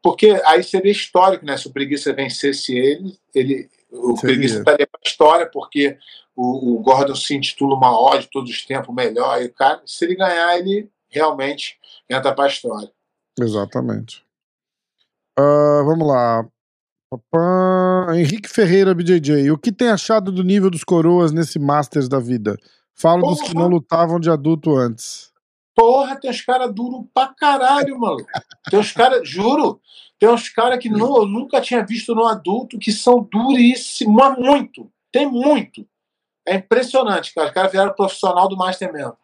Porque 0.00 0.40
aí 0.46 0.62
seria 0.62 0.92
histórico, 0.92 1.44
né? 1.44 1.58
Se 1.58 1.66
o 1.66 1.72
Preguiça 1.72 2.14
vencesse 2.14 2.74
ele, 2.74 3.18
ele 3.34 3.68
o 3.90 4.16
Seria. 4.16 4.34
Preguiça 4.34 4.58
estaria 4.60 4.86
para 4.86 5.00
história, 5.04 5.50
porque 5.52 5.98
o, 6.34 6.76
o 6.76 6.78
Gordon 6.80 7.14
se 7.14 7.34
intitula 7.34 7.74
o 7.74 7.80
maior 7.80 8.18
de 8.18 8.30
todos 8.30 8.50
os 8.50 8.64
tempos, 8.64 8.88
o 8.88 8.94
melhor. 8.94 9.42
E 9.42 9.46
o 9.46 9.52
cara, 9.52 9.82
se 9.84 10.06
ele 10.06 10.14
ganhar, 10.14 10.56
ele 10.58 10.88
realmente 11.10 11.78
entra 12.08 12.34
para 12.34 12.44
a 12.44 12.48
história. 12.48 12.90
Exatamente. 13.38 14.24
Ah, 15.38 15.82
vamos 15.84 16.06
lá. 16.06 16.46
Papá. 17.10 18.16
Henrique 18.16 18.48
Ferreira, 18.48 18.94
BJJ. 18.94 19.50
O 19.50 19.58
que 19.58 19.72
tem 19.72 19.88
achado 19.88 20.30
do 20.30 20.42
nível 20.42 20.70
dos 20.70 20.84
coroas 20.84 21.32
nesse 21.32 21.58
Masters 21.58 22.08
da 22.08 22.18
vida? 22.18 22.56
Falo 22.94 23.28
dos 23.28 23.40
que 23.40 23.52
Porra. 23.52 23.64
não 23.64 23.68
lutavam 23.70 24.20
de 24.20 24.28
adulto 24.28 24.76
antes. 24.76 25.32
Porra, 25.74 26.18
tem 26.20 26.30
uns 26.30 26.42
caras 26.42 26.74
duros 26.74 27.06
pra 27.14 27.28
caralho, 27.28 27.98
mano. 27.98 28.26
Tem 28.68 28.78
uns 28.78 28.90
caras, 28.90 29.26
juro, 29.28 29.80
tem 30.18 30.28
uns 30.28 30.48
caras 30.48 30.80
que 30.80 30.88
não, 30.88 31.18
eu 31.18 31.26
nunca 31.26 31.60
tinha 31.60 31.86
visto 31.86 32.14
no 32.14 32.26
adulto 32.26 32.76
que 32.78 32.90
são 32.90 33.22
duríssimos, 33.22 34.12
mas 34.12 34.36
muito. 34.36 34.90
Tem 35.12 35.30
muito. 35.30 35.86
É 36.46 36.56
impressionante, 36.56 37.32
cara. 37.32 37.46
Os 37.46 37.54
caras 37.54 37.70
viraram 37.70 37.94
profissional 37.94 38.48
do 38.48 38.56
Master 38.56 38.92
mesmo. 38.92 39.16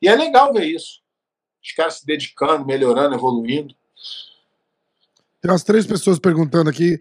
E 0.00 0.08
é 0.08 0.14
legal 0.14 0.52
ver 0.52 0.66
isso. 0.66 1.00
Os 1.62 1.72
caras 1.72 1.94
se 1.94 2.06
dedicando, 2.06 2.66
melhorando, 2.66 3.14
evoluindo. 3.14 3.74
Tem 5.40 5.50
umas 5.50 5.64
três 5.64 5.86
pessoas 5.86 6.18
perguntando 6.18 6.68
aqui 6.68 7.00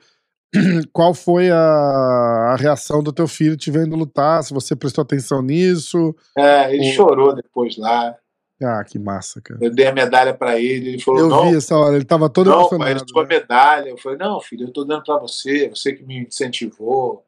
qual 0.91 1.13
foi 1.13 1.49
a, 1.51 1.57
a 1.57 2.55
reação 2.55 3.03
do 3.03 3.13
teu 3.13 3.27
filho 3.27 3.57
te 3.57 3.69
vendo 3.69 3.95
lutar, 3.95 4.43
se 4.43 4.53
você 4.53 4.75
prestou 4.75 5.01
atenção 5.01 5.41
nisso. 5.41 6.15
É, 6.37 6.73
ele 6.73 6.91
chorou 6.91 7.35
depois 7.35 7.77
lá. 7.77 8.15
Ah, 8.61 8.83
que 8.83 8.99
massa, 8.99 9.39
cara. 9.41 9.59
Eu 9.63 9.73
dei 9.73 9.87
a 9.87 9.93
medalha 9.93 10.33
pra 10.33 10.59
ele. 10.59 10.89
Ele 10.89 11.01
falou: 11.01 11.21
Eu 11.21 11.29
não, 11.29 11.49
vi 11.49 11.55
essa 11.55 11.77
hora, 11.77 11.95
ele 11.95 12.03
tava 12.03 12.29
todo 12.29 12.49
não, 12.49 12.59
emocionado. 12.59 13.05
sua 13.09 13.23
né? 13.23 13.29
medalha. 13.29 13.89
Eu 13.89 13.97
falei: 13.97 14.17
não, 14.17 14.39
filho, 14.41 14.67
eu 14.67 14.73
tô 14.73 14.83
dando 14.83 15.03
pra 15.03 15.17
você. 15.17 15.69
Você 15.69 15.93
que 15.93 16.03
me 16.03 16.25
incentivou. 16.25 17.25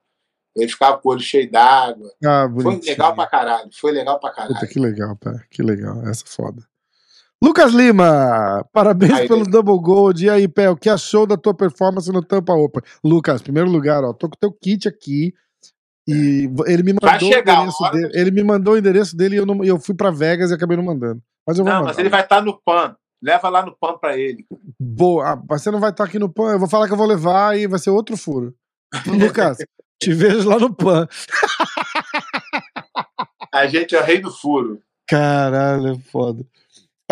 Ele 0.54 0.68
ficava 0.68 0.98
com 0.98 1.08
o 1.08 1.12
olho 1.14 1.22
cheio 1.22 1.50
d'água. 1.50 2.12
Ah, 2.26 2.46
Foi 2.62 2.78
legal 2.82 3.16
pra 3.16 3.26
caralho. 3.26 3.70
Foi 3.72 3.92
legal 3.94 4.20
pra 4.20 4.32
caralho. 4.32 4.54
Puta, 4.54 4.68
que 4.68 4.80
legal, 4.80 5.16
pá. 5.16 5.42
Que 5.50 5.64
legal. 5.64 6.06
Essa 6.06 6.26
é 6.26 6.28
foda. 6.28 6.62
Lucas 7.44 7.74
Lima, 7.74 8.64
parabéns 8.72 9.14
Aí, 9.14 9.28
pelo. 9.28 9.44
Double 9.46 9.80
Gold. 9.82 10.24
E 10.26 10.30
aí, 10.30 10.48
Pé, 10.48 10.70
o 10.70 10.76
que 10.78 10.90
achou 10.90 11.26
da 11.26 11.36
tua 11.36 11.54
performance 11.56 12.12
no 12.12 12.24
Tampa 12.24 12.54
Open? 12.54 12.84
Lucas, 13.04 13.42
primeiro 13.42 13.70
lugar, 13.70 14.04
ó, 14.04 14.14
tô 14.14 14.30
com 14.30 14.36
o 14.36 14.40
teu 14.40 14.52
kit 14.52 14.88
aqui. 14.88 15.34
E 16.08 16.50
ele 16.68 16.84
me 16.84 16.94
mandou 16.94 17.30
o 17.30 17.34
endereço 17.34 17.92
dele. 17.92 18.12
Ele 18.14 18.32
me 18.32 18.44
mandou 18.44 18.74
o 18.74 18.78
endereço 18.78 19.16
dele 19.18 19.36
e 19.36 19.38
eu, 19.40 19.46
não- 19.46 19.64
eu 19.64 19.80
fui 19.80 19.96
pra 19.96 20.12
Vegas 20.12 20.52
e 20.52 20.54
acabei 20.54 20.76
não 20.78 20.84
mandando. 20.84 21.22
Mas 21.48 21.58
eu 21.58 21.64
vou 21.64 21.72
Não, 21.74 21.80
mandar. 21.82 21.92
mas 21.92 21.98
ele 22.00 22.10
vai 22.10 22.22
estar 22.22 22.42
no 22.42 22.60
PAN. 22.64 22.96
Leva 23.24 23.50
lá 23.50 23.64
no 23.66 23.76
PAN 23.80 23.98
pra 24.00 24.18
ele. 24.18 24.46
Boa. 24.80 25.32
Ah, 25.34 25.42
você 25.48 25.70
não 25.72 25.80
vai 25.80 25.92
estar 25.92 26.04
aqui 26.04 26.18
no 26.20 26.28
PAN. 26.30 26.54
Eu 26.54 26.60
vou 26.60 26.68
falar 26.68 26.88
que 26.88 26.94
eu 26.94 26.98
vou 26.98 27.06
levar 27.08 27.58
e 27.58 27.68
vai 27.68 27.80
ser 27.80 27.92
outro 27.92 28.18
furo. 28.18 28.54
Lucas, 29.08 29.58
te 30.02 30.14
vejo 30.14 30.48
lá 30.50 30.58
no 30.60 30.74
PAN. 30.74 31.08
A 33.54 33.68
gente 33.68 33.96
é 33.96 34.00
o 34.02 34.04
rei 34.04 34.20
do 34.20 34.32
furo. 34.32 34.80
Caralho, 35.08 35.94
é 35.94 36.00
foda. 36.12 36.44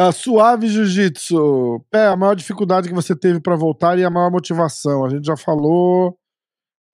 Ah, 0.02 0.14
suave 0.14 0.70
Jiu-Jitsu. 0.70 1.84
Pé, 1.92 2.08
a 2.08 2.16
maior 2.16 2.34
dificuldade 2.34 2.88
que 2.88 2.96
você 2.96 3.14
teve 3.14 3.42
pra 3.42 3.58
voltar 3.58 4.00
e 4.00 4.06
a 4.06 4.10
maior 4.10 4.32
motivação. 4.32 5.04
A 5.04 5.10
gente 5.10 5.26
já 5.26 5.36
falou. 5.36 6.18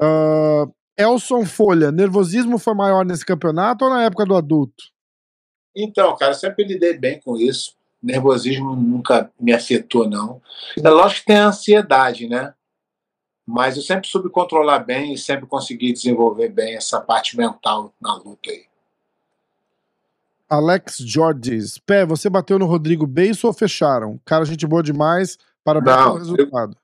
Ah, 0.02 0.66
Elson 0.98 1.46
Folha, 1.46 1.92
nervosismo 1.92 2.58
foi 2.58 2.74
maior 2.74 3.06
nesse 3.06 3.24
campeonato 3.24 3.86
ou 3.86 3.92
na 3.92 4.06
época 4.06 4.26
do 4.26 4.36
adulto? 4.36 4.86
Então, 5.76 6.18
cara, 6.18 6.34
sempre 6.34 6.64
lidei 6.66 6.98
bem 6.98 7.20
com 7.20 7.38
isso. 7.38 7.76
Nervosismo 8.02 8.76
nunca 8.76 9.32
me 9.40 9.54
afetou, 9.54 10.10
não. 10.10 10.42
É 10.76 10.90
lógico 10.90 11.20
que 11.22 11.28
tem 11.28 11.38
a 11.38 11.50
ansiedade, 11.50 12.28
né? 12.28 12.56
Mas 13.46 13.78
eu 13.78 13.84
sempre 13.84 14.08
soube 14.08 14.32
controlar 14.32 14.80
bem 14.80 15.14
e 15.14 15.18
sempre 15.18 15.46
consegui 15.46 15.94
desenvolver 15.94 16.50
bem 16.50 16.76
essa 16.76 17.00
parte 17.00 17.38
mental 17.38 17.94
na 18.02 18.16
luta 18.16 18.50
aí. 18.50 18.66
Alex 20.50 20.98
Jorges. 21.00 21.78
Pé, 21.80 22.06
você 22.06 22.30
bateu 22.30 22.60
no 22.60 22.66
Rodrigo 22.66 23.08
Beiço 23.08 23.48
ou 23.48 23.54
fecharam? 23.54 24.20
Cara, 24.26 24.46
gente 24.46 24.66
boa 24.68 24.84
demais. 24.84 25.38
Parabéns 25.64 25.96
Não, 25.98 26.04
pelo 26.06 26.18
resultado. 26.18 26.78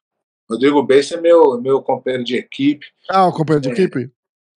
Rodrigo 0.50 0.84
Beice 0.84 1.14
é 1.14 1.22
meu, 1.22 1.62
meu 1.62 1.82
companheiro 1.82 2.24
de 2.24 2.36
equipe. 2.36 2.86
Ah, 3.10 3.28
o 3.28 3.32
companheiro 3.32 3.62
de 3.62 3.70
É. 3.70 3.72
equipe? 3.74 4.12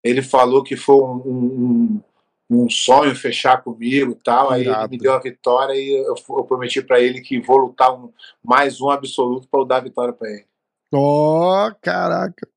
Ele 0.04 0.22
falou 0.22 0.64
que 0.64 0.76
foi 0.76 0.95
um, 0.95 1.16
um, 1.26 2.01
um 2.49 2.70
sonho 2.70 3.16
fechar 3.16 3.62
comigo 3.62 4.12
e 4.12 4.16
tal. 4.24 4.49
Aí 4.51 4.62
ele 4.68 4.88
me 4.88 4.97
deu 4.97 5.14
a 5.14 5.20
vitória 5.20 5.74
e 5.74 5.91
eu, 6.06 6.16
eu 6.38 6.43
prometi 6.43 6.82
para 6.82 6.99
ele 6.99 7.22
que 7.22 7.39
vou 7.39 7.58
lutar 7.58 7.93
um, 7.93 8.12
mais 8.43 8.82
um 8.82 8.89
absoluto 8.89 9.47
para 9.47 9.60
eu 9.62 9.66
dar 9.66 9.78
a 9.78 9.82
vitória 9.82 10.14
para 10.14 10.30
ele. 10.30 10.45
Ó, 10.93 11.72
caraca. 11.82 12.47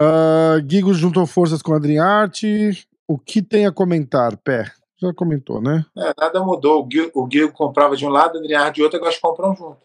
Ah, 0.00 0.58
Guigo 0.64 0.92
juntou 0.94 1.26
forças 1.26 1.62
com 1.62 1.74
Adriarte. 1.74 2.86
O 3.06 3.18
que 3.18 3.42
tem 3.42 3.66
a 3.66 3.72
comentar, 3.72 4.36
Pé? 4.36 4.70
Já 5.02 5.12
comentou, 5.12 5.60
né? 5.60 5.84
É, 5.98 6.14
nada 6.16 6.40
mudou. 6.44 6.80
O 6.80 6.86
Guigo, 6.86 7.10
o 7.12 7.26
Guigo 7.26 7.52
comprava 7.52 7.96
de 7.96 8.06
um 8.06 8.08
lado, 8.08 8.36
o 8.36 8.38
Adriano 8.38 8.72
de 8.72 8.82
outro, 8.84 8.98
agora 8.98 9.10
eles 9.10 9.20
compram 9.20 9.56
junto. 9.56 9.82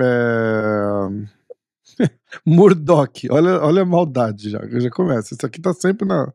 É... 0.00 1.06
Murdoch, 2.46 3.28
olha, 3.30 3.60
olha 3.60 3.82
a 3.82 3.84
maldade 3.84 4.48
já, 4.48 4.60
já 4.66 4.90
começa. 4.90 5.34
Isso 5.34 5.44
aqui 5.44 5.60
tá 5.60 5.74
sempre 5.74 6.08
na. 6.08 6.32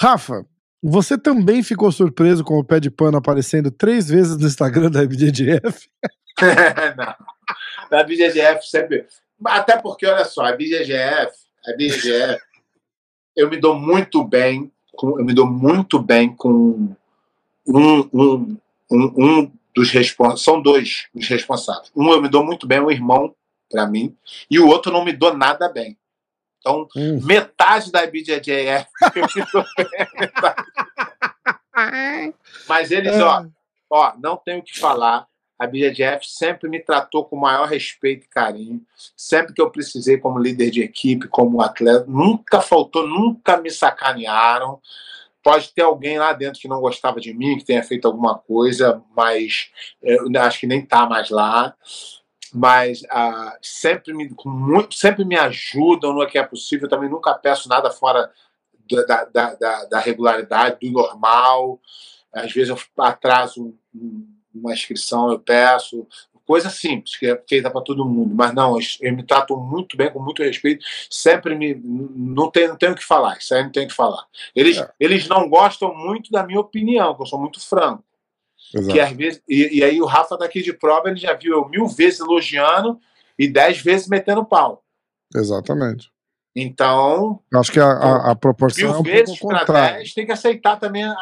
Rafa, 0.00 0.46
você 0.82 1.18
também 1.18 1.62
ficou 1.62 1.92
surpreso 1.92 2.42
com 2.42 2.58
o 2.58 2.64
pé 2.64 2.80
de 2.80 2.90
pano 2.90 3.18
aparecendo 3.18 3.70
três 3.70 4.08
vezes 4.08 4.34
no 4.38 4.46
Instagram 4.46 4.90
da 4.90 5.02
IBJJF? 5.02 5.90
não. 6.96 7.14
Na 7.90 8.02
BGGF 8.02 8.66
sempre. 8.66 9.06
Até 9.44 9.76
porque, 9.76 10.06
olha 10.06 10.24
só, 10.24 10.46
a 10.46 10.52
BGGF, 10.52 11.32
a 11.66 11.72
BGGF, 11.76 12.40
eu 13.36 13.50
me 13.50 13.58
dou 13.58 13.78
muito 13.78 14.24
bem, 14.24 14.72
eu 15.02 15.24
me 15.24 15.32
dou 15.32 15.46
muito 15.46 15.98
bem 15.98 16.34
com 16.34 16.94
um, 17.66 17.98
um, 18.12 18.56
um, 18.90 19.14
um 19.16 19.52
dos 19.74 19.90
responsáveis. 19.90 20.42
São 20.42 20.60
dois 20.60 21.08
os 21.14 21.26
responsáveis. 21.28 21.90
Um 21.96 22.10
eu 22.12 22.20
me 22.20 22.28
dou 22.28 22.44
muito 22.44 22.66
bem, 22.66 22.80
um 22.80 22.90
irmão 22.90 23.34
para 23.70 23.86
mim, 23.86 24.16
e 24.50 24.58
o 24.58 24.66
outro 24.66 24.90
não 24.92 25.04
me 25.04 25.12
dou 25.12 25.36
nada 25.36 25.68
bem. 25.68 25.96
Então, 26.58 26.86
Hum. 26.94 27.20
metade 27.24 27.90
da 27.90 28.06
BJJF 28.06 28.86
eu 29.14 29.26
me 29.34 29.46
dou 29.52 29.64
bem, 29.76 30.06
metade. 30.18 30.64
Mas 32.68 32.90
eles, 32.90 33.18
ó, 33.20 33.46
ó, 33.88 34.12
não 34.18 34.36
tenho 34.36 34.58
o 34.58 34.62
que 34.62 34.78
falar. 34.78 35.26
A 35.60 35.66
BJJF 35.66 36.26
sempre 36.26 36.70
me 36.70 36.80
tratou 36.80 37.22
com 37.22 37.36
o 37.36 37.40
maior 37.40 37.68
respeito 37.68 38.24
e 38.24 38.28
carinho. 38.30 38.80
Sempre 39.14 39.52
que 39.52 39.60
eu 39.60 39.70
precisei 39.70 40.16
como 40.16 40.38
líder 40.38 40.70
de 40.70 40.80
equipe, 40.80 41.28
como 41.28 41.60
atleta, 41.60 42.06
nunca 42.08 42.62
faltou, 42.62 43.06
nunca 43.06 43.58
me 43.58 43.70
sacanearam. 43.70 44.80
Pode 45.42 45.70
ter 45.74 45.82
alguém 45.82 46.18
lá 46.18 46.32
dentro 46.32 46.58
que 46.58 46.66
não 46.66 46.80
gostava 46.80 47.20
de 47.20 47.34
mim, 47.34 47.58
que 47.58 47.64
tenha 47.66 47.82
feito 47.82 48.06
alguma 48.08 48.38
coisa, 48.38 49.02
mas 49.14 49.70
eh, 50.02 50.16
acho 50.38 50.60
que 50.60 50.66
nem 50.66 50.80
tá 50.80 51.04
mais 51.06 51.28
lá. 51.28 51.76
Mas 52.54 53.02
ah, 53.10 53.58
sempre, 53.60 54.14
me, 54.14 54.34
muito, 54.46 54.94
sempre 54.94 55.26
me 55.26 55.36
ajudam 55.36 56.14
no 56.14 56.26
que 56.26 56.38
é 56.38 56.42
possível. 56.42 56.86
Eu 56.86 56.90
também 56.90 57.10
nunca 57.10 57.34
peço 57.34 57.68
nada 57.68 57.90
fora 57.90 58.30
da, 58.90 59.24
da, 59.26 59.54
da, 59.56 59.84
da 59.84 60.00
regularidade, 60.00 60.78
do 60.80 60.90
normal. 60.90 61.78
Às 62.32 62.50
vezes 62.50 62.70
eu 62.70 62.78
atraso 63.04 63.74
um- 63.94 64.39
uma 64.54 64.72
inscrição, 64.72 65.30
eu 65.30 65.38
peço. 65.38 66.06
Coisa 66.46 66.68
simples, 66.68 67.16
que 67.16 67.26
é 67.26 67.40
feita 67.48 67.70
para 67.70 67.80
todo 67.80 68.04
mundo. 68.04 68.34
Mas 68.34 68.52
não, 68.52 68.74
eles, 68.76 68.98
eles 69.00 69.16
me 69.16 69.22
tratam 69.22 69.56
muito 69.56 69.96
bem, 69.96 70.10
com 70.12 70.18
muito 70.20 70.42
respeito. 70.42 70.84
Sempre 71.08 71.54
me. 71.54 71.80
Não 71.84 72.50
tenho, 72.50 72.70
não 72.70 72.76
tenho 72.76 72.92
o 72.92 72.96
que 72.96 73.04
falar, 73.04 73.38
isso 73.38 73.54
aí 73.54 73.62
não 73.62 73.70
tenho 73.70 73.86
o 73.86 73.88
que 73.88 73.94
falar. 73.94 74.26
Eles, 74.54 74.78
É. 74.78 74.90
eles 74.98 75.28
não 75.28 75.48
gostam 75.48 75.94
muito 75.94 76.30
da 76.32 76.44
minha 76.44 76.58
opinião, 76.58 77.14
que 77.14 77.22
eu 77.22 77.26
sou 77.26 77.38
muito 77.40 77.60
franco. 77.60 78.02
Exato. 78.74 78.92
Que 78.92 79.00
às 79.00 79.12
vezes, 79.12 79.42
e, 79.48 79.78
e 79.78 79.84
aí 79.84 80.00
o 80.00 80.06
Rafa 80.06 80.36
tá 80.36 80.44
aqui 80.44 80.60
de 80.62 80.72
prova, 80.72 81.08
ele 81.08 81.18
já 81.20 81.34
viu 81.34 81.52
eu 81.52 81.68
mil 81.68 81.86
vezes 81.86 82.20
elogiando 82.20 82.98
e 83.38 83.46
dez 83.48 83.78
vezes 83.80 84.08
metendo 84.08 84.44
pau. 84.44 84.84
Exatamente. 85.34 86.10
Então, 86.54 87.40
Eu 87.52 87.60
acho 87.60 87.70
que 87.70 87.78
a, 87.78 87.86
a, 87.86 88.30
a 88.32 88.34
proporção 88.34 88.88
mil 88.88 88.96
é 88.96 88.98
um 88.98 89.02
vezes 89.02 89.38
para 89.38 89.60
contrária. 89.60 89.98
10 89.98 90.14
tem 90.14 90.26
que 90.26 90.32
aceitar 90.32 90.76
também 90.80 91.04
a, 91.04 91.14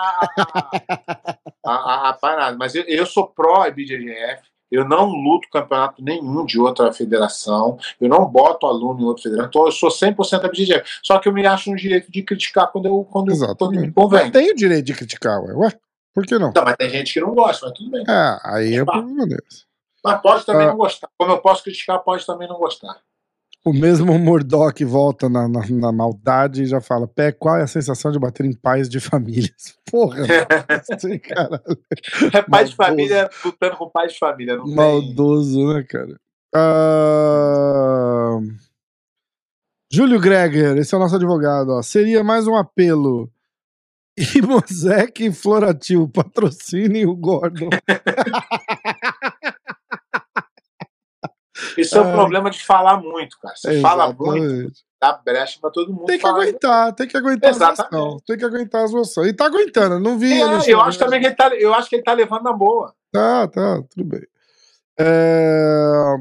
a, 1.66 2.09
a, 2.09 2.12
parada. 2.14 2.57
Mas 2.57 2.74
eu, 2.74 2.83
eu 2.85 3.05
sou 3.05 3.26
pró-IBJJF, 3.29 4.43
eu 4.70 4.87
não 4.89 5.07
luto 5.07 5.49
campeonato 5.51 6.03
nenhum 6.03 6.45
de 6.47 6.59
outra 6.59 6.93
federação, 6.93 7.79
eu 8.01 8.09
não 8.09 8.24
boto 8.26 8.66
aluno 8.66 9.01
em 9.01 9.05
outra 9.05 9.22
federação, 9.22 9.49
então 9.49 9.66
eu 9.66 9.72
sou 9.72 9.91
100% 9.91 10.45
IBJJF. 10.47 10.83
Só 11.03 11.18
que 11.18 11.29
eu 11.29 11.33
me 11.33 11.47
acho 11.47 11.70
no 11.70 11.76
direito 11.76 12.11
de 12.11 12.22
criticar 12.22 12.70
quando, 12.72 12.87
eu, 12.87 13.05
quando, 13.11 13.33
quando 13.57 13.81
me 13.81 13.93
convém. 13.93 14.22
Mas 14.22 14.31
tem 14.31 14.51
o 14.51 14.55
direito 14.55 14.87
de 14.87 14.95
criticar, 14.95 15.43
ué. 15.43 15.53
Ué, 15.55 15.72
por 16.14 16.24
que 16.26 16.39
não? 16.39 16.49
Então, 16.51 16.64
mas 16.64 16.76
tem 16.76 16.89
gente 16.89 17.12
que 17.12 17.20
não 17.20 17.35
gosta, 17.35 17.66
mas 17.66 17.79
tudo 17.79 17.91
bem. 17.91 18.05
É, 18.09 18.39
aí 18.45 18.74
é 18.76 18.83
o 18.83 18.87
problema 18.87 19.26
deles. 19.26 19.66
Mas 20.03 20.20
pode 20.22 20.47
também 20.47 20.66
Ah. 20.66 20.70
não 20.70 20.76
gostar. 20.76 21.09
Como 21.18 21.33
eu 21.33 21.39
posso 21.39 21.62
criticar, 21.62 21.99
pode 21.99 22.24
também 22.24 22.49
não 22.49 22.57
gostar. 22.57 22.97
O 23.64 23.72
mesmo 23.72 24.18
Murdoch 24.18 24.84
volta 24.84 25.28
na, 25.28 25.48
na, 25.48 25.61
na 25.68 25.92
maldade 25.92 26.62
e 26.62 26.66
já 26.66 26.80
fala: 26.80 27.06
Pé, 27.09 27.32
qual 27.32 27.56
é 27.56 27.62
a 27.62 27.66
sensação 27.66 28.11
de 28.11 28.18
bater 28.18 28.46
em 28.46 28.54
pais 28.54 28.88
de 28.88 29.00
famílias? 29.00 29.76
Porra, 29.90 30.24
assim, 30.68 31.18
cara. 31.18 31.62
É 32.32 32.42
pai 32.42 32.64
de 32.64 32.74
família 32.74 33.28
lutando 33.44 33.76
com 33.76 33.90
pai 33.90 34.06
de 34.06 34.18
família. 34.18 34.56
Não 34.56 34.64
tem... 34.64 34.74
Maldoso, 34.74 35.74
né, 35.74 35.82
cara? 35.82 36.18
Ah, 36.54 38.38
Júlio 39.90 40.20
Greger, 40.20 40.76
esse 40.76 40.94
é 40.94 40.98
o 40.98 41.00
nosso 41.00 41.16
advogado. 41.16 41.70
Ó. 41.70 41.82
Seria 41.82 42.22
mais 42.22 42.46
um 42.46 42.56
apelo. 42.56 43.30
E 44.34 44.42
Mosec 44.42 45.24
e 45.24 45.32
Floratil, 45.32 46.09
patrocinem 46.09 47.06
o 47.06 47.14
Gordon. 47.14 47.70
Isso 51.76 51.96
é 51.96 52.00
o 52.00 52.09
Ah. 52.09 52.12
problema 52.12 52.50
de 52.50 52.64
falar 52.64 53.00
muito, 53.00 53.36
cara. 53.40 53.54
Você 53.56 53.80
fala 53.80 54.12
muito, 54.12 54.44
Exatamente. 54.44 54.84
dá 55.00 55.12
brecha 55.24 55.59
pra 55.61 55.70
todo 55.70 55.92
mundo 55.92 56.06
Tem 56.06 56.16
que 56.16 56.22
falar. 56.22 56.42
aguentar, 56.42 56.92
tem 56.94 57.09
que 57.09 57.16
aguentar 57.16 57.50
as 57.50 57.56
Exatamente. 57.56 57.94
emoções. 57.94 58.22
Tem 58.26 58.38
que 58.38 58.44
aguentar 58.44 58.84
as 58.84 58.90
emoções. 58.92 59.28
E 59.28 59.32
tá 59.32 59.46
aguentando, 59.46 59.98
não 60.00 60.18
vi 60.18 60.32
É, 60.32 60.72
eu 60.72 60.80
acho 60.80 60.98
também 60.98 61.20
que 61.20 61.26
ele 61.26 61.34
tá, 61.34 61.48
eu 61.56 61.74
acho 61.74 61.88
que 61.88 61.96
ele 61.96 62.02
tá 62.02 62.12
levando 62.12 62.42
na 62.44 62.52
boa. 62.52 62.94
Tá, 63.12 63.46
tá, 63.48 63.82
tudo 63.90 64.04
bem. 64.04 64.22
É, 64.98 66.16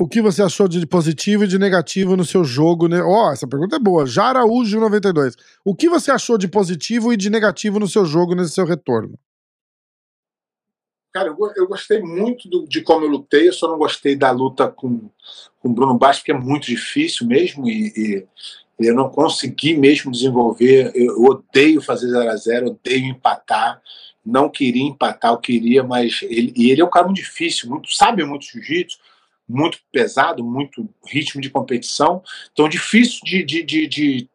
O 0.00 0.08
que 0.08 0.20
você 0.20 0.42
achou 0.42 0.66
de 0.66 0.84
positivo 0.86 1.44
e 1.44 1.46
de 1.46 1.58
negativo 1.58 2.16
no 2.16 2.24
seu 2.24 2.42
jogo? 2.42 2.88
né? 2.88 3.00
Ó, 3.02 3.30
essa 3.30 3.46
pergunta 3.46 3.76
é 3.76 3.78
boa. 3.78 4.04
Jaraújo 4.04 4.80
92. 4.80 5.36
O 5.64 5.76
que 5.76 5.88
você 5.88 6.10
achou 6.10 6.36
de 6.36 6.48
positivo 6.48 7.12
e 7.12 7.16
de 7.16 7.30
negativo 7.30 7.78
no 7.78 7.86
seu 7.86 8.04
jogo 8.04 8.34
nesse 8.34 8.50
seu 8.52 8.64
retorno? 8.64 9.16
Cara, 11.12 11.28
eu, 11.28 11.36
eu 11.56 11.68
gostei 11.68 12.00
muito 12.00 12.48
do- 12.48 12.66
de 12.66 12.80
como 12.80 13.04
eu 13.04 13.10
lutei, 13.10 13.48
eu 13.48 13.52
só 13.52 13.68
não 13.68 13.76
gostei 13.78 14.16
da 14.16 14.30
luta 14.30 14.68
com 14.68 15.10
o 15.62 15.68
Bruno 15.68 15.96
Baixo, 15.98 16.20
porque 16.20 16.32
é 16.32 16.38
muito 16.38 16.66
difícil 16.66 17.26
mesmo 17.26 17.68
e, 17.68 18.26
e 18.80 18.86
eu 18.86 18.94
não 18.94 19.10
consegui 19.10 19.76
mesmo 19.76 20.10
desenvolver. 20.10 20.90
Eu, 20.94 21.16
eu 21.16 21.24
odeio 21.24 21.82
fazer 21.82 22.08
0 22.10 22.30
a 22.30 22.36
0 22.36 22.66
odeio 22.68 23.04
empatar. 23.06 23.80
Não 24.24 24.48
queria 24.48 24.84
empatar, 24.84 25.32
eu 25.32 25.38
queria, 25.38 25.82
mas 25.82 26.20
ele, 26.22 26.52
e 26.56 26.70
ele 26.70 26.80
é 26.80 26.84
um 26.84 26.90
cara 26.90 27.06
muito 27.06 27.16
difícil, 27.18 27.68
muito, 27.68 27.92
sabe 27.94 28.24
muito 28.24 28.46
jiu-jitsu, 28.46 28.98
muito 29.48 29.78
pesado, 29.90 30.44
muito 30.44 30.88
ritmo 31.06 31.40
de 31.40 31.50
competição. 31.50 32.22
Então, 32.52 32.68
difícil 32.68 33.20
de, 33.24 33.42
de, 33.44 33.62
de, 33.62 33.86
de, 33.88 34.30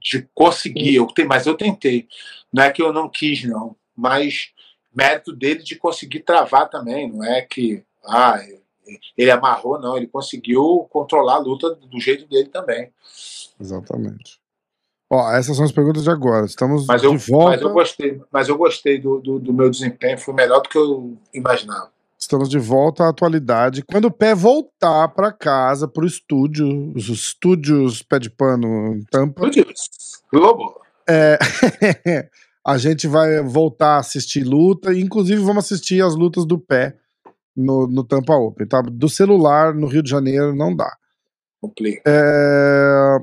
de 0.00 0.28
conseguir. 0.34 0.94
Eu, 0.94 1.06
mas 1.28 1.46
eu 1.46 1.54
tentei. 1.54 2.08
Não 2.52 2.64
é 2.64 2.72
que 2.72 2.82
eu 2.82 2.92
não 2.92 3.08
quis, 3.08 3.44
não. 3.44 3.76
Mas 3.96 4.53
mérito 4.94 5.32
dele 5.34 5.62
de 5.62 5.76
conseguir 5.76 6.20
travar 6.20 6.68
também. 6.68 7.10
Não 7.10 7.24
é 7.24 7.42
que 7.42 7.82
ah, 8.04 8.38
ele 9.16 9.30
amarrou, 9.30 9.78
não. 9.80 9.96
Ele 9.96 10.06
conseguiu 10.06 10.86
controlar 10.90 11.36
a 11.36 11.38
luta 11.38 11.74
do 11.74 12.00
jeito 12.00 12.26
dele 12.28 12.48
também. 12.48 12.90
Exatamente. 13.60 14.40
Ó, 15.10 15.30
essas 15.32 15.56
são 15.56 15.64
as 15.64 15.72
perguntas 15.72 16.04
de 16.04 16.10
agora. 16.10 16.46
Estamos 16.46 16.86
Mas 16.86 17.02
eu, 17.02 17.16
de 17.16 17.30
volta. 17.30 17.50
mas 17.50 17.62
eu 17.62 17.72
gostei, 17.72 18.20
mas 18.32 18.48
eu 18.48 18.56
gostei 18.58 18.98
do, 18.98 19.20
do, 19.20 19.38
do 19.38 19.52
meu 19.52 19.70
desempenho. 19.70 20.18
Foi 20.18 20.34
melhor 20.34 20.60
do 20.60 20.68
que 20.68 20.78
eu 20.78 21.16
imaginava. 21.32 21.92
Estamos 22.18 22.48
de 22.48 22.58
volta 22.58 23.04
à 23.04 23.10
atualidade. 23.10 23.82
Quando 23.82 24.06
o 24.06 24.10
pé 24.10 24.34
voltar 24.34 25.08
para 25.08 25.30
casa, 25.30 25.86
pro 25.86 26.06
estúdio, 26.06 26.90
os 26.96 27.08
estúdios 27.08 28.02
pé 28.02 28.18
de 28.18 28.30
pano 28.30 29.04
Tampa, 29.10 29.50
Globo. 30.32 30.80
é, 31.06 31.38
a 32.66 32.78
gente 32.78 33.06
vai 33.06 33.42
voltar 33.42 33.96
a 33.96 33.98
assistir 33.98 34.42
luta, 34.42 34.94
inclusive 34.94 35.42
vamos 35.42 35.64
assistir 35.64 36.02
as 36.02 36.14
lutas 36.14 36.46
do 36.46 36.58
pé 36.58 36.96
no, 37.54 37.86
no 37.86 38.02
Tampa 38.02 38.34
Open, 38.34 38.66
tá? 38.66 38.80
Do 38.80 39.08
celular 39.08 39.74
no 39.74 39.86
Rio 39.86 40.02
de 40.02 40.10
Janeiro 40.10 40.54
não 40.54 40.74
dá. 40.74 40.96
Complica. 41.60 42.02
É... 42.06 43.18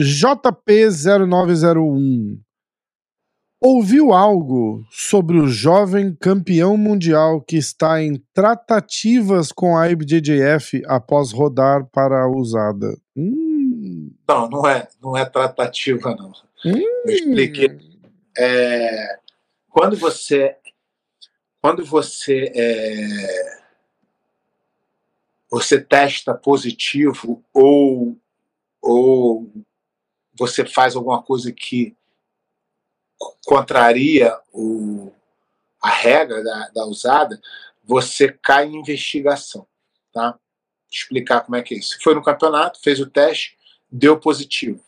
JP0901 0.00 2.38
ouviu 3.60 4.12
algo 4.12 4.86
sobre 4.90 5.38
o 5.38 5.48
jovem 5.48 6.14
campeão 6.14 6.76
mundial 6.76 7.40
que 7.40 7.56
está 7.56 8.00
em 8.00 8.22
tratativas 8.32 9.50
com 9.50 9.76
a 9.76 9.90
IBJJF 9.90 10.82
após 10.86 11.32
rodar 11.32 11.84
para 11.86 12.22
a 12.22 12.28
usada? 12.28 12.96
Hum, 13.16 14.12
Não, 14.28 14.48
não 14.48 14.64
é, 14.66 14.86
não 15.02 15.16
é 15.16 15.24
tratativa, 15.24 16.14
não. 16.14 16.32
Eu 16.64 16.80
expliquei. 17.06 17.76
É, 18.40 19.18
quando 19.68 19.96
você 19.96 20.56
quando 21.60 21.84
você 21.84 22.52
é, 22.54 23.62
você 25.50 25.80
testa 25.80 26.32
positivo 26.34 27.44
ou 27.52 28.16
ou 28.80 29.50
você 30.38 30.64
faz 30.64 30.94
alguma 30.94 31.20
coisa 31.20 31.50
que 31.50 31.96
contraria 33.44 34.38
o, 34.52 35.12
a 35.82 35.90
regra 35.90 36.44
da, 36.44 36.68
da 36.68 36.86
usada, 36.86 37.40
você 37.82 38.28
cai 38.30 38.66
em 38.66 38.76
investigação, 38.76 39.66
tá? 40.12 40.38
Explicar 40.88 41.40
como 41.40 41.56
é 41.56 41.62
que 41.62 41.74
é 41.74 41.78
isso. 41.78 41.98
Foi 42.00 42.14
no 42.14 42.22
campeonato, 42.22 42.80
fez 42.80 43.00
o 43.00 43.10
teste, 43.10 43.58
deu 43.90 44.20
positivo. 44.20 44.80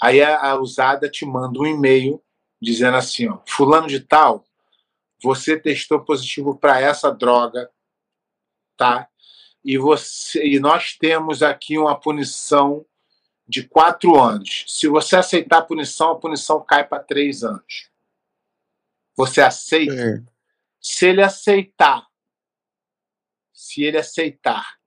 Aí 0.00 0.22
a, 0.22 0.50
a 0.50 0.60
usada 0.60 1.08
te 1.08 1.24
manda 1.24 1.58
um 1.58 1.66
e-mail 1.66 2.22
dizendo 2.64 2.96
assim, 2.96 3.28
ó, 3.28 3.38
fulano 3.46 3.86
de 3.86 4.00
tal, 4.00 4.44
você 5.22 5.58
testou 5.58 6.00
positivo 6.00 6.56
para 6.56 6.80
essa 6.80 7.10
droga, 7.12 7.70
tá? 8.76 9.08
E 9.64 9.78
você 9.78 10.44
e 10.44 10.58
nós 10.58 10.96
temos 10.96 11.42
aqui 11.42 11.78
uma 11.78 11.98
punição 11.98 12.84
de 13.46 13.66
quatro 13.66 14.18
anos. 14.18 14.64
Se 14.66 14.88
você 14.88 15.16
aceitar 15.16 15.58
a 15.58 15.62
punição, 15.62 16.10
a 16.10 16.18
punição 16.18 16.64
cai 16.64 16.86
para 16.86 17.02
três 17.02 17.44
anos. 17.44 17.90
Você 19.16 19.40
aceita? 19.40 19.94
é, 19.94 20.22
Se 20.80 21.06
ele 21.06 21.22
aceitar, 21.22 22.06
se 23.52 23.82
ele 23.82 23.98
aceitar, 23.98 24.78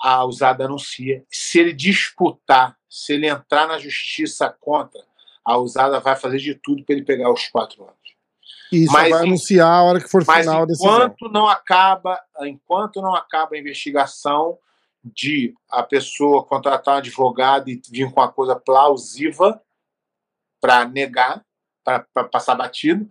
a 0.00 0.24
usada 0.24 0.64
anuncia. 0.64 1.24
Se 1.30 1.58
ele 1.58 1.72
disputar, 1.72 2.78
se 2.88 3.14
ele 3.14 3.26
entrar 3.26 3.66
na 3.66 3.78
justiça 3.78 4.50
contra, 4.60 5.02
a 5.44 5.58
usada 5.58 6.00
vai 6.00 6.16
fazer 6.16 6.38
de 6.38 6.54
tudo 6.54 6.84
para 6.84 6.94
ele 6.94 7.04
pegar 7.04 7.30
os 7.32 7.46
quatro 7.48 7.82
anos. 7.84 7.94
e 8.72 8.86
só 8.86 8.92
Mas 8.92 9.10
vai 9.10 9.22
anunciar 9.22 9.68
a 9.70 9.82
hora 9.82 10.00
que 10.00 10.08
for 10.08 10.24
Mas 10.26 10.40
final 10.46 10.66
decisão. 10.66 10.94
enquanto 10.96 11.28
não 11.32 11.46
acaba, 11.48 12.20
enquanto 12.42 13.00
não 13.02 13.14
acaba 13.14 13.54
a 13.54 13.58
investigação 13.58 14.58
de 15.04 15.54
a 15.70 15.82
pessoa 15.82 16.44
contratar 16.44 16.94
um 16.94 16.98
advogado 16.98 17.68
e 17.68 17.80
vir 17.90 18.10
com 18.10 18.20
uma 18.20 18.32
coisa 18.32 18.56
plausível 18.56 19.54
para 20.60 20.86
negar, 20.86 21.44
para 21.84 22.00
passar 22.24 22.54
batido, 22.54 23.06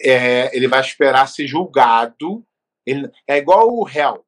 é, 0.00 0.56
ele 0.56 0.66
vai 0.66 0.80
esperar 0.80 1.28
ser 1.28 1.46
julgado. 1.46 2.42
Ele, 2.86 3.10
é 3.26 3.36
igual 3.36 3.68
o 3.68 3.84
réu. 3.84 4.24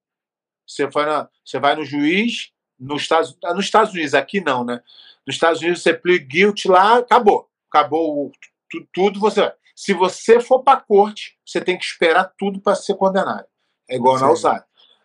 Você 0.66 0.86
vai, 0.86 1.06
na- 1.06 1.28
você 1.44 1.58
vai 1.58 1.74
no 1.74 1.84
juiz, 1.84 2.52
nos 2.78 3.02
Estados, 3.02 3.36
nos 3.54 3.64
Estados 3.64 3.92
Unidos, 3.92 4.14
aqui 4.14 4.40
não, 4.40 4.64
né? 4.64 4.80
Nos 5.26 5.36
Estados 5.36 5.60
Unidos 5.60 5.82
você 5.82 5.94
plead 5.94 6.24
guilty 6.26 6.68
lá, 6.68 6.98
acabou. 6.98 7.48
Acabou 7.72 8.26
o- 8.26 8.32
tu- 8.70 8.86
tudo, 8.92 9.18
você. 9.20 9.52
Se 9.74 9.92
você 9.92 10.40
for 10.40 10.62
para 10.62 10.78
a 10.78 10.80
corte, 10.82 11.36
você 11.44 11.60
tem 11.60 11.76
que 11.78 11.84
esperar 11.84 12.32
tudo 12.38 12.60
para 12.60 12.74
ser 12.76 12.94
condenado. 12.94 13.46
É 13.88 13.96
igual 13.96 14.18
na 14.18 14.26
Sim. 14.28 14.32
usada. 14.32 14.64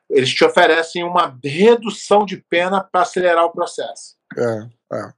Eles 0.09 0.33
te 0.33 0.43
oferecem 0.43 1.03
uma 1.03 1.37
redução 1.43 2.25
de 2.25 2.37
pena 2.37 2.83
para 2.83 3.01
acelerar 3.01 3.45
o 3.45 3.51
processo. 3.51 4.15
É, 4.37 4.67
é. 4.97 5.13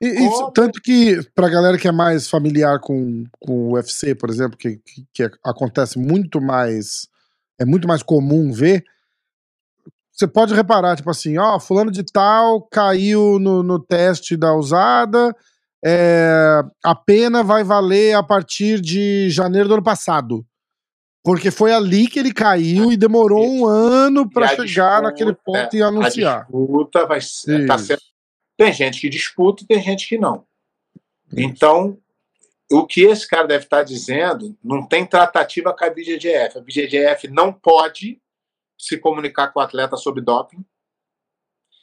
E, 0.00 0.06
e 0.08 0.52
tanto 0.52 0.80
que, 0.82 1.22
pra 1.34 1.48
galera 1.48 1.78
que 1.78 1.88
é 1.88 1.92
mais 1.92 2.28
familiar 2.28 2.78
com, 2.80 3.24
com 3.40 3.68
o 3.68 3.72
UFC, 3.72 4.14
por 4.14 4.28
exemplo, 4.28 4.56
que, 4.56 4.76
que, 4.84 5.06
que 5.12 5.30
acontece 5.44 5.98
muito 5.98 6.40
mais. 6.40 7.08
É 7.58 7.64
muito 7.64 7.88
mais 7.88 8.02
comum 8.02 8.52
ver. 8.52 8.84
Você 10.16 10.26
pode 10.26 10.54
reparar, 10.54 10.96
tipo 10.96 11.10
assim, 11.10 11.36
ó, 11.36 11.60
fulano 11.60 11.90
de 11.90 12.02
tal 12.02 12.62
caiu 12.62 13.38
no, 13.38 13.62
no 13.62 13.78
teste 13.78 14.34
da 14.36 14.54
usada. 14.54 15.36
é, 15.84 16.62
a 16.82 16.94
pena 16.94 17.42
vai 17.44 17.62
valer 17.62 18.14
a 18.14 18.22
partir 18.22 18.80
de 18.80 19.28
janeiro 19.28 19.68
do 19.68 19.74
ano 19.74 19.82
passado. 19.82 20.44
Porque 21.22 21.50
foi 21.50 21.72
ali 21.72 22.06
que 22.06 22.18
ele 22.18 22.32
caiu 22.32 22.90
e 22.90 22.96
demorou 22.96 23.46
um 23.46 23.66
ano 23.66 24.30
pra 24.30 24.46
E 24.46 24.46
a 24.46 24.48
chegar 24.48 24.64
disputa, 24.64 25.02
naquele 25.02 25.34
ponto 25.34 25.76
e 25.76 25.82
A 25.82 25.88
anunciar. 25.88 26.40
disputa 26.46 27.04
vai 27.06 27.20
ser. 27.20 27.66
Tá 27.66 27.76
sendo... 27.76 28.00
Tem 28.56 28.72
gente 28.72 29.00
que 29.00 29.08
disputa 29.10 29.64
e 29.64 29.66
tem 29.66 29.82
gente 29.82 30.08
que 30.08 30.16
não. 30.16 30.44
Então, 31.36 31.98
o 32.72 32.86
que 32.86 33.02
esse 33.02 33.28
cara 33.28 33.46
deve 33.46 33.64
estar 33.64 33.82
dizendo 33.82 34.56
não 34.64 34.86
tem 34.86 35.04
tratativa 35.04 35.74
com 35.76 35.84
a 35.84 35.90
BJJF. 35.90 36.56
A 36.56 36.60
BJJF 36.60 37.28
não 37.28 37.52
pode 37.52 38.18
se 38.78 38.98
comunicar 38.98 39.48
com 39.48 39.60
o 39.60 39.62
atleta 39.62 39.96
sobre 39.96 40.22
doping 40.22 40.64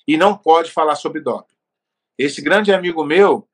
e 0.07 0.17
não 0.17 0.37
pode 0.37 0.71
falar 0.71 0.95
sobre 0.95 1.21
doping. 1.21 1.55
Esse 2.17 2.41
grande 2.41 2.71
amigo 2.71 3.03
meu, 3.03 3.47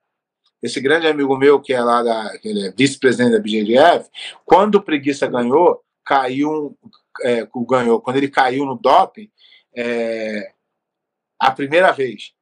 esse 0.61 0.81
grande 0.81 1.07
amigo 1.07 1.37
meu 1.37 1.61
que 1.61 1.73
é 1.73 1.81
lá 1.81 2.03
da, 2.03 2.37
que 2.39 2.47
ele 2.47 2.67
é 2.67 2.71
vice-presidente 2.71 3.31
da 3.31 3.39
BJJF, 3.39 4.09
quando 4.43 4.75
o 4.75 4.81
Preguiça 4.81 5.27
ganhou, 5.27 5.83
caiu, 6.03 6.77
é, 7.23 7.47
ganhou, 7.67 8.01
quando 8.01 8.17
ele 8.17 8.29
caiu 8.29 8.65
no 8.65 8.77
doping, 8.77 9.31
é, 9.75 10.53
a 11.39 11.51
primeira 11.51 11.91
vez. 11.91 12.33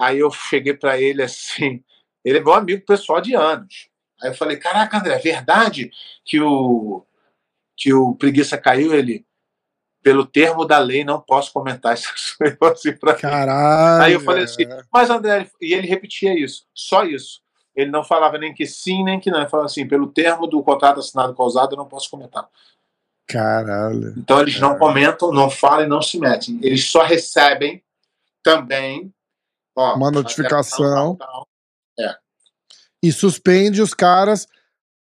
Aí 0.00 0.18
eu 0.18 0.30
cheguei 0.30 0.74
para 0.74 1.00
ele 1.00 1.22
assim, 1.22 1.84
ele 2.24 2.38
é 2.38 2.40
meu 2.40 2.54
amigo 2.54 2.84
pessoal 2.86 3.20
de 3.20 3.34
anos. 3.34 3.88
Aí 4.22 4.30
eu 4.30 4.34
falei, 4.34 4.56
caraca, 4.56 4.98
André, 4.98 5.14
é 5.14 5.18
verdade 5.18 5.90
que 6.24 6.40
o 6.40 7.04
que 7.76 7.94
o 7.94 8.16
preguiça 8.16 8.58
caiu? 8.58 8.92
Ele, 8.92 9.24
pelo 10.02 10.24
termo 10.24 10.64
da 10.64 10.78
lei, 10.78 11.04
não 11.04 11.20
posso 11.20 11.52
comentar 11.52 11.92
essas 11.94 12.32
coisas 12.32 12.58
assim 12.62 12.92
pra 12.96 13.14
mim. 13.14 13.20
Caralho. 13.20 14.04
Aí 14.04 14.12
eu 14.12 14.20
falei 14.20 14.44
assim, 14.44 14.64
é. 14.64 14.82
mas 14.92 15.10
André, 15.10 15.50
e 15.60 15.74
ele 15.74 15.86
repetia 15.86 16.38
isso, 16.38 16.64
só 16.74 17.04
isso. 17.04 17.40
Ele 17.74 17.90
não 17.90 18.02
falava 18.02 18.38
nem 18.38 18.52
que 18.52 18.66
sim, 18.66 19.04
nem 19.04 19.20
que 19.20 19.30
não. 19.30 19.38
Ele 19.40 19.48
falava 19.48 19.66
assim, 19.66 19.86
pelo 19.86 20.08
termo 20.08 20.46
do 20.48 20.60
contrato 20.62 20.98
assinado 20.98 21.32
com 21.34 21.42
a 21.42 21.46
Usada, 21.46 21.74
eu 21.74 21.76
não 21.78 21.86
posso 21.86 22.10
comentar. 22.10 22.48
Caralho. 23.26 24.14
Então 24.16 24.40
eles 24.40 24.56
É. 24.56 24.60
não 24.60 24.76
comentam, 24.78 25.30
não 25.30 25.48
falam 25.50 25.84
e 25.84 25.88
não 25.88 26.02
se 26.02 26.18
metem. 26.18 26.58
Eles 26.62 26.90
só 26.90 27.02
recebem 27.04 27.84
também 28.42 29.12
ó, 29.76 29.94
Uma 29.94 30.10
notificação. 30.10 31.14
tal, 31.16 31.28
tal, 31.28 31.48
tal. 31.96 32.16
E 33.00 33.12
suspende 33.12 33.80
os 33.80 33.94
caras 33.94 34.48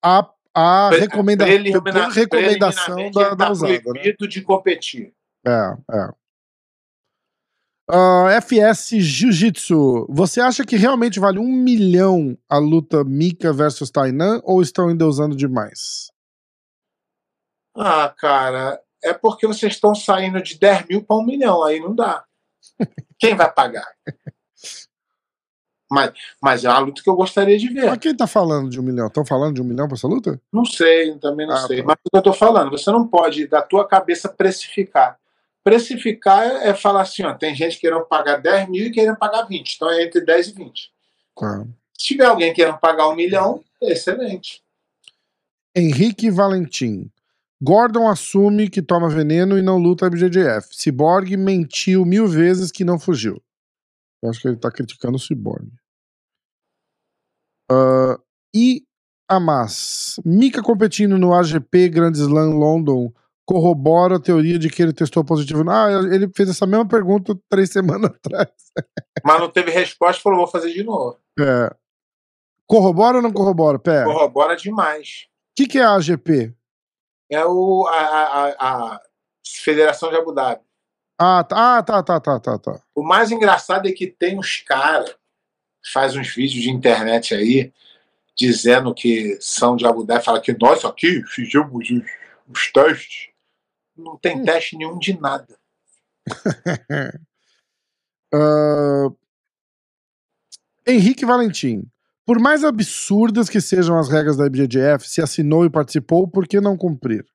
a, 0.05 0.29
a 0.55 0.91
recomenda 0.91 1.45
recomendação 1.45 2.29
preliminarmente, 2.29 3.15
da, 3.15 3.31
da 3.31 3.37
tá 3.37 3.51
usada. 3.51 3.73
Né? 3.73 3.81
proibido 3.81 4.29
de 4.29 4.43
competir. 4.43 5.15
É, 5.47 5.77
é. 5.93 6.09
Ah, 7.91 8.41
FS 8.41 8.91
Jiu-Jitsu, 8.91 10.07
você 10.09 10.41
acha 10.41 10.65
que 10.65 10.77
realmente 10.77 11.19
vale 11.19 11.39
um 11.39 11.53
milhão 11.53 12.39
a 12.49 12.59
luta 12.59 13.05
Mika 13.05 13.53
versus 13.53 13.91
Tainan 13.91 14.41
ou 14.45 14.63
estão 14.63 14.91
endeusando 14.91 15.37
demais? 15.37 16.11
Ah, 17.77 18.15
cara, 18.17 18.81
é 19.03 19.13
porque 19.13 19.47
vocês 19.47 19.75
estão 19.75 19.95
saindo 19.95 20.41
de 20.43 20.59
10 20.59 20.87
mil 20.87 21.05
para 21.05 21.17
um 21.17 21.25
milhão, 21.25 21.63
aí 21.65 21.81
não 21.81 21.95
dá. 21.95 22.25
Quem 23.19 23.35
vai 23.35 23.53
pagar? 23.53 23.87
Mas, 25.93 26.11
mas 26.41 26.65
é 26.65 26.71
uma 26.71 26.79
luta 26.79 27.03
que 27.03 27.11
eu 27.11 27.15
gostaria 27.15 27.59
de 27.59 27.69
ver. 27.69 27.85
Mas 27.85 27.99
quem 27.99 28.17
tá 28.17 28.27
falando 28.27 28.71
de 28.71 28.81
um 28.81 28.83
milhão? 28.83 29.09
Estão 29.09 29.27
falando 29.27 29.55
de 29.57 29.61
um 29.61 29.65
milhão 29.65 29.87
pra 29.87 29.95
essa 29.95 30.09
luta? 30.09 30.41
Não 30.51 30.65
sei, 30.65 31.15
também 31.19 31.47
não 31.47 31.55
Ah, 31.55 31.67
sei. 31.67 31.79
tá. 31.79 31.85
Mas 31.89 31.97
o 32.05 32.11
que 32.11 32.17
eu 32.17 32.19
estou 32.21 32.33
falando, 32.33 32.71
você 32.71 32.91
não 32.91 33.07
pode, 33.07 33.47
da 33.47 33.61
tua 33.61 33.87
cabeça, 33.87 34.27
precificar. 34.29 35.19
Precificar 35.63 36.45
é, 36.47 36.69
é 36.69 36.75
falar 36.75 37.03
assim, 37.03 37.25
ó, 37.25 37.35
tem 37.35 37.55
gente 37.55 37.79
querendo 37.79 38.05
pagar 38.07 38.39
10 38.39 38.71
mil 38.71 38.87
e 38.87 38.91
querendo 38.91 39.17
pagar 39.17 39.43
20. 39.43 39.75
Então 39.75 39.91
é 39.91 40.03
entre 40.03 40.23
10 40.23 40.49
e 40.49 40.53
20. 40.55 40.91
Tá. 41.39 41.65
Se 41.99 42.07
tiver 42.07 42.25
alguém 42.25 42.55
querendo 42.55 42.79
pagar 42.79 43.09
um 43.09 43.15
milhão, 43.15 43.63
é 43.83 43.93
excelente. 43.93 44.63
Henrique 45.77 46.31
Valentim. 46.31 47.11
Gordon 47.63 48.09
assume 48.09 48.69
que 48.69 48.81
toma 48.83 49.09
veneno 49.09 49.57
e 49.59 49.63
não 49.63 49.77
luta 49.79 50.09
BJJF. 50.11 50.69
Cyborg 50.75 51.37
mentiu 51.37 52.05
mil 52.05 52.27
vezes 52.27 52.73
que 52.73 52.83
não 52.83 52.99
fugiu. 52.99 53.41
Eu 54.23 54.31
acho 54.31 54.41
que 54.41 54.49
ele 54.49 54.57
tá 54.57 54.71
criticando 54.71 55.17
o 55.17 55.21
Cyborg. 55.21 55.69
Ah, 57.73 58.19
e 58.55 58.83
Amas. 59.31 60.21
Mika 60.25 60.63
competindo 60.63 61.17
no 61.19 61.33
AGP 61.35 61.89
Grand 61.89 62.13
Slam 62.13 62.51
London 62.59 63.13
corrobora 63.47 64.17
a 64.17 64.21
teoria 64.21 64.59
de 64.59 64.69
que 64.71 64.83
ele 64.83 64.93
testou 64.93 65.25
positivo. 65.25 65.69
Ah, 65.71 65.89
ele 66.13 66.29
fez 66.35 66.51
essa 66.51 66.67
mesma 66.67 66.87
pergunta 66.87 67.39
três 67.49 67.71
semanas 67.73 68.11
atrás. 68.11 68.49
Mas 69.25 69.41
não 69.41 69.49
teve 69.51 69.71
resposta, 69.71 70.23
falou, 70.23 70.41
vou 70.41 70.49
fazer 70.49 70.73
de 70.73 70.83
novo. 70.85 71.19
É. 71.41 71.75
Corrobora 72.69 73.17
ou 73.19 73.23
não 73.23 73.33
corrobora? 73.33 73.79
Pé. 73.79 74.03
O 74.03 74.13
Corrobora 74.13 74.57
demais. 74.57 75.27
que, 75.57 75.67
que 75.67 75.79
é 75.79 75.83
a 75.85 75.95
AGP? 75.97 76.55
É 77.31 77.45
o, 77.47 77.87
a, 77.89 77.97
a, 77.99 78.47
a- 78.49 78.95
a 78.95 79.01
Federação 79.47 80.11
de 80.11 80.17
Abu 80.17 80.33
Dhabi. 80.33 80.61
Ah, 81.21 81.45
tá, 81.45 81.79
ah, 81.79 81.83
tá, 81.83 82.03
tá, 82.03 82.21
tá, 82.21 82.41
tá, 82.41 82.59
tá. 82.59 82.83
O 82.95 83.03
mais 83.03 83.31
engraçado 83.31 83.87
é 83.89 83.93
que 83.93 84.07
tem 84.07 84.39
uns 84.39 84.59
caras 84.63 85.15
faz 85.93 86.17
uns 86.17 86.35
vídeos 86.35 86.63
de 86.63 86.71
internet 86.71 87.35
aí 87.35 87.73
dizendo 88.37 88.95
que 88.95 89.37
são 89.41 89.77
de 89.77 89.87
Abu 89.87 90.05
Dhabi, 90.05 90.25
fala 90.25 90.41
que 90.41 90.57
nós 90.59 90.85
aqui 90.85 91.23
fizemos 91.27 91.91
os, 91.91 92.03
os 92.49 92.73
testes. 92.73 93.29
Não 93.97 94.17
tem 94.17 94.43
teste 94.45 94.77
nenhum 94.77 94.99
de 94.99 95.19
nada. 95.19 95.59
Ah, 98.35 99.13
Henrique 100.87 101.27
Valentim. 101.27 101.85
Por 102.25 102.39
mais 102.39 102.65
absurdas 102.65 103.51
que 103.51 103.61
sejam 103.61 103.99
as 103.99 104.09
regras 104.09 104.39
da 104.39 104.47
IBJJF, 104.47 105.07
se 105.07 105.21
assinou 105.21 105.67
e 105.67 105.71
participou, 105.71 106.27
por 106.27 106.49
que 106.49 106.59
não 106.59 106.75
cumprir? 106.75 107.27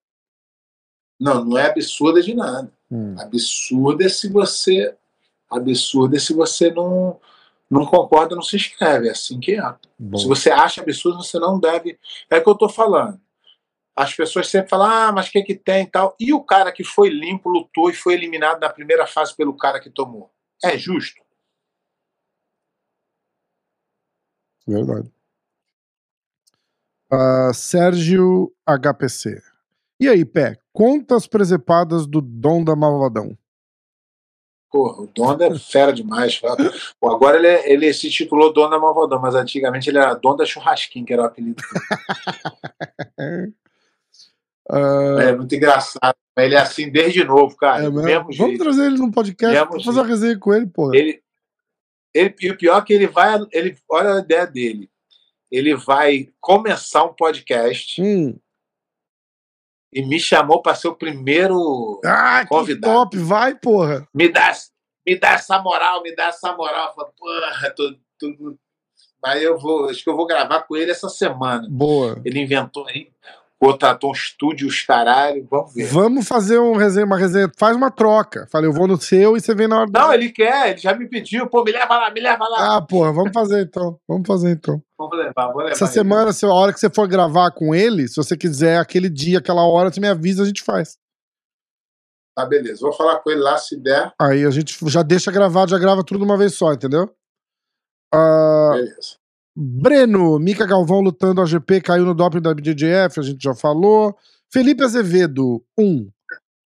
Não, 1.20 1.45
não 1.45 1.58
é 1.58 1.68
absurda 1.68 2.22
de 2.22 2.34
nada. 2.34 2.72
Hum, 2.89 3.16
Absurda 3.20 4.06
é 4.06 4.10
se 4.10 4.30
você. 4.30 4.95
Absurda 5.50 6.18
é 6.18 6.20
se 6.20 6.34
você 6.34 6.72
não, 6.72 7.20
não 7.70 7.86
concorda, 7.86 8.36
não 8.36 8.41
se 8.41 8.55
inscreve. 8.55 9.07
É 9.07 9.11
assim 9.11 9.39
que 9.39 9.59
é. 9.59 9.76
bom. 9.99 10.18
Se 10.18 10.28
você 10.28 10.49
acha 10.49 10.82
absurdo, 10.82 11.24
você 11.24 11.39
não 11.39 11.59
deve. 11.59 11.99
É 12.30 12.38
o 12.38 12.43
que 12.43 12.49
eu 12.49 12.53
estou 12.53 12.70
falando. 12.70 13.20
As 13.95 14.13
pessoas 14.13 14.47
sempre 14.47 14.70
falam, 14.70 14.88
ah, 14.88 15.11
mas 15.11 15.28
o 15.28 15.32
que, 15.32 15.41
que 15.41 15.55
tem 15.55 15.84
e 15.84 15.88
tal. 15.88 16.15
E 16.20 16.32
o 16.34 16.43
cara 16.43 16.72
que 16.72 16.84
foi 16.84 17.09
limpo, 17.09 17.49
lutou 17.49 17.89
e 17.89 17.93
foi 17.93 18.13
eliminado 18.13 18.59
na 18.59 18.70
primeira 18.70 19.07
fase 19.07 19.36
pelo 19.36 19.57
cara 19.57 19.80
que 19.80 19.89
tomou? 19.89 20.32
É 20.63 20.78
justo? 20.78 21.22
Verdade. 24.68 25.11
Ah, 27.11 27.51
Sérgio 27.53 28.53
HPC. 28.65 29.41
E 29.99 30.07
aí, 30.07 30.24
Pé, 30.24 30.59
contas 30.72 31.26
presepadas 31.26 32.05
do 32.05 32.22
Dom 32.22 32.63
da 32.63 32.76
Malvadão. 32.76 33.36
Porra, 34.72 35.03
o 35.03 35.07
Donda 35.07 35.47
é 35.47 35.57
fera 35.57 35.93
demais. 35.93 36.39
Pô, 36.99 37.09
agora 37.09 37.38
ele, 37.38 37.47
é- 37.47 37.72
ele 37.72 37.93
se 37.93 38.09
titulou 38.09 38.51
Donda 38.51 38.78
Malvadão, 38.78 39.20
mas 39.22 39.34
antigamente 39.34 39.89
ele 39.89 39.97
era 39.97 40.13
Donda 40.13 40.45
Churrasquinho, 40.45 41.05
que 41.05 41.13
era 41.13 41.22
o 41.24 41.26
apelido. 41.26 41.61
dele. 43.18 43.53
Ah, 44.70 45.15
É 45.22 45.34
muito 45.36 45.55
engraçado. 45.55 46.13
Ele 46.38 46.53
é 46.55 46.59
assim 46.59 46.89
desde 46.91 47.24
novo, 47.24 47.55
cara. 47.55 47.86
é 47.86 47.89
mesmo? 47.89 48.24
Vamos 48.24 48.36
jeito. 48.36 48.61
trazer 48.63 48.88
ele 48.88 48.97
num 48.97 49.09
podcast 49.09 49.55
Mesmo 49.55 49.72
pra 49.72 49.80
fazer 49.82 49.99
uma 50.01 50.05
resenha 50.05 50.38
com 50.38 50.53
ele, 50.53 50.68
porra. 50.68 50.95
Ele, 50.97 51.22
ele, 52.13 52.36
e 52.41 52.51
o 52.51 52.57
pior 52.57 52.78
é 52.78 52.82
que 52.86 52.91
ele 52.93 53.07
vai. 53.07 53.39
Ele, 53.53 53.78
olha 53.89 54.15
a 54.15 54.20
ideia 54.20 54.45
dele. 54.45 54.89
Ele 55.49 55.74
vai 55.74 56.28
começar 56.41 57.05
um 57.05 57.13
podcast 57.13 58.01
Hum. 58.01 58.38
E 59.92 60.02
me 60.06 60.20
chamou 60.20 60.62
para 60.62 60.76
ser 60.76 60.88
o 60.90 60.96
primeiro. 60.96 62.00
Ah, 62.06 62.42
que 62.44 62.50
Convidado. 62.50 62.94
top, 62.94 63.18
vai, 63.18 63.56
porra. 63.56 64.08
Me 64.14 64.30
dá, 64.30 64.52
me 65.06 65.18
dá 65.18 65.32
essa 65.34 65.60
moral, 65.62 66.02
me 66.04 66.16
dá 66.16 66.26
essa 66.28 66.54
moral. 66.56 66.94
Falo, 66.96 67.12
porra, 67.18 67.70
tô, 67.76 67.94
tô- 68.20 68.58
Mas 69.24 69.42
eu 69.42 69.58
vou. 69.58 69.90
Acho 69.90 70.04
que 70.04 70.10
eu 70.10 70.16
vou 70.16 70.28
gravar 70.28 70.64
com 70.64 70.76
ele 70.76 70.92
essa 70.92 71.10
semana. 71.10 71.68
Boa. 71.70 72.22
Ele 72.26 72.40
inventou 72.42 72.86
aí, 72.88 73.10
contratou 73.60 74.12
um 74.12 74.14
estúdio, 74.14 74.68
os 74.68 74.82
caralho. 74.84 75.47
Vamos 75.49 75.74
ver. 75.74 75.86
Vamos 75.88 76.28
fazer 76.28 76.60
um 76.60 76.76
resenha, 76.76 77.05
uma 77.05 77.18
resenha. 77.18 77.51
Faz 77.58 77.76
uma 77.76 77.89
troca. 77.89 78.47
Falei, 78.51 78.70
eu 78.70 78.74
vou 78.74 78.88
no 78.88 78.99
seu 78.99 79.36
e 79.36 79.41
você 79.41 79.55
vem 79.55 79.68
na 79.68 79.82
hora 79.82 79.89
Não, 79.91 80.14
ele 80.14 80.32
quer, 80.32 80.70
ele 80.72 80.78
já 80.78 80.93
me 80.93 81.08
pediu, 81.08 81.47
pô, 81.47 81.64
me 81.64 81.72
leva 81.72 81.97
lá, 81.97 82.12
me 82.12 82.22
leva 82.22 82.47
lá. 82.47 82.78
Ah, 82.78 82.82
porra, 82.82 83.12
vamos 83.12 83.32
fazer 83.34 83.64
então. 83.64 83.99
Vamos 84.08 84.28
fazer 84.28 84.51
então. 84.51 84.82
Vamos 84.97 85.18
levar, 85.18 85.47
vou 85.47 85.58
levar. 85.58 85.72
Essa 85.72 85.86
ele. 85.86 85.93
semana, 85.93 86.34
se 86.34 86.45
a 86.45 86.49
hora 86.49 86.72
que 86.72 86.80
você 86.80 86.89
for 86.89 87.08
gravar 87.08 87.51
com 87.51 87.74
ele, 87.74 88.08
se 88.08 88.16
você 88.16 88.38
quiser 88.38 88.78
aquele 88.80 89.10
dia, 89.10 89.39
aquela 89.39 89.66
hora, 89.68 89.91
você 89.91 89.99
me 89.99 90.08
avisa, 90.08 90.43
a 90.43 90.45
gente 90.45 90.64
faz. 90.64 90.97
Tá, 92.36 92.45
beleza. 92.45 92.82
Vou 92.82 92.93
falar 92.93 93.20
com 93.20 93.32
ele 93.32 93.41
lá 93.41 93.58
se 93.58 93.76
der. 93.76 94.14
Aí 94.22 94.45
a 94.45 94.51
gente 94.51 94.78
já 94.88 95.01
deixa 95.01 95.32
gravado, 95.32 95.72
já 95.72 95.80
grava 95.80 96.03
tudo 96.03 96.20
de 96.20 96.26
uma 96.26 96.38
vez 96.38 96.53
só, 96.53 96.72
entendeu? 96.72 97.12
Ah, 98.14 98.72
Beleza. 98.74 99.18
Breno, 99.60 100.38
Mica 100.38 100.68
Galvão 100.68 101.01
lutando 101.01 101.41
a 101.41 101.45
GP, 101.45 101.82
caiu 101.82 102.05
no 102.05 102.14
doping 102.14 102.39
da 102.39 102.53
BJJF, 102.53 103.20
a 103.20 103.24
gente 103.24 103.41
já 103.41 103.55
falou. 103.55 104.16
Felipe 104.51 104.84
Azevedo, 104.84 105.64
um. 105.76 106.08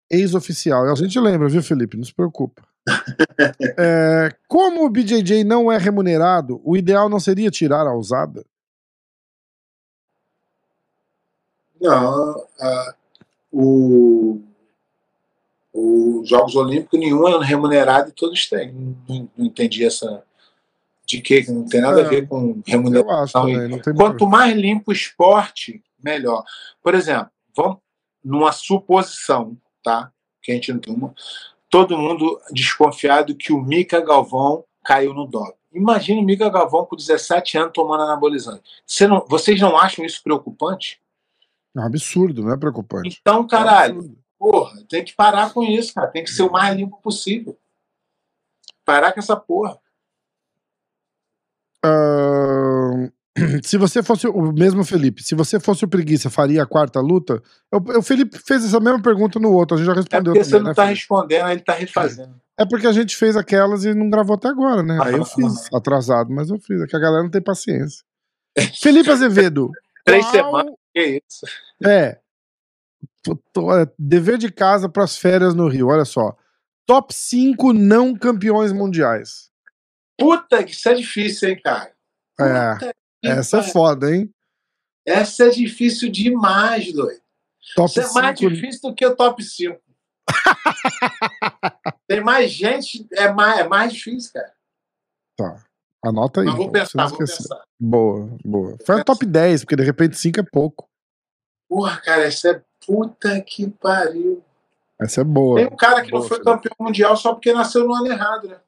Ex-oficial. 0.09 0.89
A 0.89 0.95
gente 0.95 1.19
lembra, 1.19 1.49
viu, 1.49 1.61
Felipe? 1.61 1.97
Não 1.97 2.05
se 2.05 2.13
preocupa. 2.13 2.63
É, 3.77 4.29
como 4.47 4.85
o 4.85 4.89
BJJ 4.89 5.43
não 5.43 5.71
é 5.71 5.77
remunerado, 5.77 6.59
o 6.63 6.75
ideal 6.75 7.07
não 7.07 7.19
seria 7.19 7.49
tirar 7.49 7.87
a 7.87 7.95
usada? 7.95 8.45
Não, 11.79 12.45
o, 13.51 14.41
os 15.73 16.27
Jogos 16.27 16.55
Olímpicos, 16.55 16.99
nenhum 16.99 17.27
é 17.27 17.45
remunerado 17.45 18.09
e 18.09 18.13
todos 18.13 18.47
têm. 18.49 18.73
Não, 19.07 19.29
não 19.37 19.45
entendi 19.45 19.85
essa. 19.85 20.23
De 21.09 21.21
que 21.21 21.51
não 21.51 21.65
tem 21.65 21.81
nada 21.81 22.01
É, 22.01 22.05
a 22.05 22.07
ver 22.07 22.27
com 22.27 22.49
Eu 22.49 22.51
acho 22.51 22.69
remuneração. 22.71 23.41
também, 23.81 23.95
Quanto 23.95 24.27
mais 24.27 24.55
limpo 24.55 24.91
o 24.91 24.93
esporte, 24.93 25.83
melhor. 26.03 26.43
Por 26.83 26.93
exemplo, 26.93 27.31
vamos 27.57 27.79
numa 28.23 28.51
suposição, 28.51 29.57
tá? 29.83 30.11
Que 30.43 30.51
a 30.51 30.55
gente 30.55 30.71
não 30.71 30.79
tem 30.79 30.93
uma. 30.93 31.13
Todo 31.67 31.97
mundo 31.97 32.39
desconfiado 32.51 33.35
que 33.35 33.51
o 33.51 33.59
Mica 33.59 33.99
Galvão 34.01 34.63
caiu 34.83 35.13
no 35.13 35.25
doping. 35.25 35.57
Imagina 35.73 36.21
o 36.21 36.23
Mica 36.23 36.47
Galvão 36.49 36.85
com 36.85 36.95
17 36.95 37.57
anos 37.57 37.71
tomando 37.73 38.03
anabolizante. 38.03 38.61
Você 38.85 39.07
não, 39.07 39.25
vocês 39.27 39.59
não 39.59 39.75
acham 39.77 40.05
isso 40.05 40.21
preocupante? 40.23 41.01
É 41.75 41.79
um 41.79 41.83
absurdo, 41.85 42.43
não 42.43 42.51
é 42.53 42.57
preocupante. 42.57 43.17
Então, 43.19 43.43
É 43.45 43.47
caralho, 43.47 43.95
absurdo. 43.99 44.17
porra, 44.37 44.83
tem 44.87 45.03
que 45.03 45.15
parar 45.15 45.53
com 45.53 45.63
isso, 45.63 45.91
cara. 45.93 46.07
Tem 46.07 46.23
que 46.23 46.29
ser 46.31 46.43
o 46.43 46.51
mais 46.51 46.75
limpo 46.75 46.99
possível. 47.01 47.57
Parar 48.85 49.11
com 49.11 49.19
essa 49.19 49.35
porra. 49.35 49.79
Se 53.63 53.77
você 53.77 54.03
fosse 54.03 54.27
o 54.27 54.51
mesmo 54.51 54.83
Felipe, 54.83 55.23
se 55.23 55.33
você 55.33 55.59
fosse 55.61 55.85
o 55.85 55.87
preguiça, 55.87 56.29
faria 56.29 56.61
a 56.63 56.65
quarta 56.65 56.99
luta? 56.99 57.41
O, 57.71 57.99
o 57.99 58.01
Felipe 58.01 58.37
fez 58.37 58.65
essa 58.65 58.79
mesma 58.81 59.01
pergunta 59.01 59.39
no 59.39 59.51
outro, 59.53 59.75
a 59.75 59.77
gente 59.77 59.85
já 59.87 59.93
É 59.93 59.95
respondeu 59.95 60.33
porque 60.33 60.43
você 60.43 60.51
também, 60.51 60.63
não 60.63 60.69
né, 60.71 60.75
tá 60.75 60.81
Felipe? 60.83 60.99
respondendo, 60.99 61.49
ele 61.49 61.61
tá 61.61 61.73
refazendo. 61.73 62.35
É 62.59 62.65
porque 62.65 62.87
a 62.87 62.91
gente 62.91 63.15
fez 63.15 63.37
aquelas 63.37 63.85
e 63.85 63.93
não 63.93 64.09
gravou 64.09 64.35
até 64.35 64.49
agora, 64.49 64.83
né? 64.83 64.99
Aí 65.01 65.13
eu 65.13 65.21
Aham, 65.21 65.25
fiz, 65.25 65.73
atrasado, 65.73 66.29
mas 66.33 66.49
eu 66.49 66.59
fiz. 66.59 66.81
É 66.81 66.87
que 66.87 66.95
a 66.97 66.99
galera 66.99 67.23
não 67.23 67.29
tem 67.29 67.41
paciência. 67.41 68.03
Felipe 68.81 69.09
Azevedo. 69.09 69.69
Três 70.03 70.25
qual- 70.25 70.33
semanas. 70.33 70.73
Que 70.93 71.21
isso? 71.25 71.45
É. 71.85 72.17
É, 73.27 73.87
Dever 73.97 74.37
de 74.37 74.51
casa 74.51 74.89
pras 74.89 75.17
férias 75.17 75.53
no 75.55 75.69
Rio, 75.69 75.87
olha 75.87 76.03
só. 76.03 76.35
Top 76.85 77.13
5 77.13 77.71
não 77.71 78.13
campeões 78.15 78.73
mundiais. 78.73 79.49
Puta, 80.19 80.63
que 80.63 80.71
isso 80.71 80.89
é 80.89 80.93
difícil, 80.93 81.49
hein, 81.49 81.61
cara? 81.63 81.93
É, 82.39 82.73
Puta 82.73 82.93
que 83.21 83.27
essa 83.29 83.57
é 83.57 83.59
pariu. 83.59 83.73
foda, 83.73 84.15
hein? 84.15 84.33
Essa 85.05 85.45
é 85.45 85.49
difícil 85.49 86.11
demais, 86.11 86.91
doido. 86.93 87.21
Top 87.75 87.89
Isso 87.89 87.99
é 87.99 88.13
mais 88.13 88.39
5 88.39 88.51
difícil 88.53 88.81
do 88.89 88.95
que 88.95 89.05
o 89.05 89.15
top 89.15 89.43
5. 89.43 89.79
Tem 92.07 92.21
mais 92.21 92.51
gente, 92.51 93.07
é 93.13 93.31
mais, 93.31 93.59
é 93.59 93.67
mais 93.67 93.93
difícil, 93.93 94.31
cara. 94.33 94.53
Tá. 95.37 95.65
Anota 96.03 96.41
aí. 96.41 96.47
Mas 96.47 96.55
vou 96.55 96.65
não 96.65 96.71
pensar, 96.71 97.07
vou 97.07 97.17
pensar. 97.17 97.63
Boa, 97.79 98.37
boa. 98.43 98.77
Foi 98.85 98.99
a 98.99 99.03
top 99.03 99.25
10, 99.25 99.63
porque 99.63 99.75
de 99.75 99.83
repente 99.83 100.17
5 100.17 100.39
é 100.39 100.43
pouco. 100.43 100.87
Porra, 101.67 101.97
cara, 102.01 102.23
essa 102.23 102.49
é 102.49 102.63
puta 102.85 103.39
que 103.41 103.69
pariu. 103.69 104.43
Essa 104.99 105.21
é 105.21 105.23
boa. 105.23 105.57
Tem 105.57 105.67
um 105.67 105.75
cara 105.75 106.01
que 106.01 106.11
não 106.11 106.19
Boa, 106.19 106.27
foi 106.27 106.37
Felipe. 106.37 106.51
campeão 106.51 106.75
mundial 106.79 107.15
só 107.15 107.33
porque 107.33 107.53
nasceu 107.53 107.85
no 107.85 107.93
ano 107.93 108.07
errado, 108.07 108.47
né? 108.47 108.59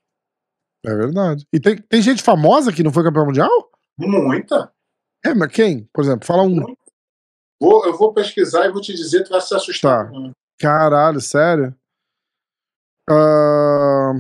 É 0.85 0.95
verdade. 0.95 1.45
E 1.53 1.59
tem, 1.59 1.77
tem 1.77 2.01
gente 2.01 2.23
famosa 2.23 2.71
que 2.71 2.83
não 2.83 2.91
foi 2.91 3.03
campeão 3.03 3.25
mundial? 3.25 3.71
Muita. 3.97 4.71
É, 5.23 5.33
mas 5.33 5.51
quem? 5.51 5.87
Por 5.93 6.03
exemplo, 6.03 6.25
fala 6.25 6.43
um. 6.43 6.55
Muita. 6.55 6.81
Vou, 7.59 7.85
eu 7.85 7.95
vou 7.95 8.11
pesquisar 8.11 8.65
e 8.65 8.71
vou 8.71 8.81
te 8.81 8.93
dizer, 8.93 9.23
tu 9.23 9.29
vai 9.29 9.39
se 9.39 9.53
assustar. 9.53 10.11
Tá. 10.11 10.31
Caralho, 10.59 11.21
sério? 11.21 11.75
Ah, 13.07 14.13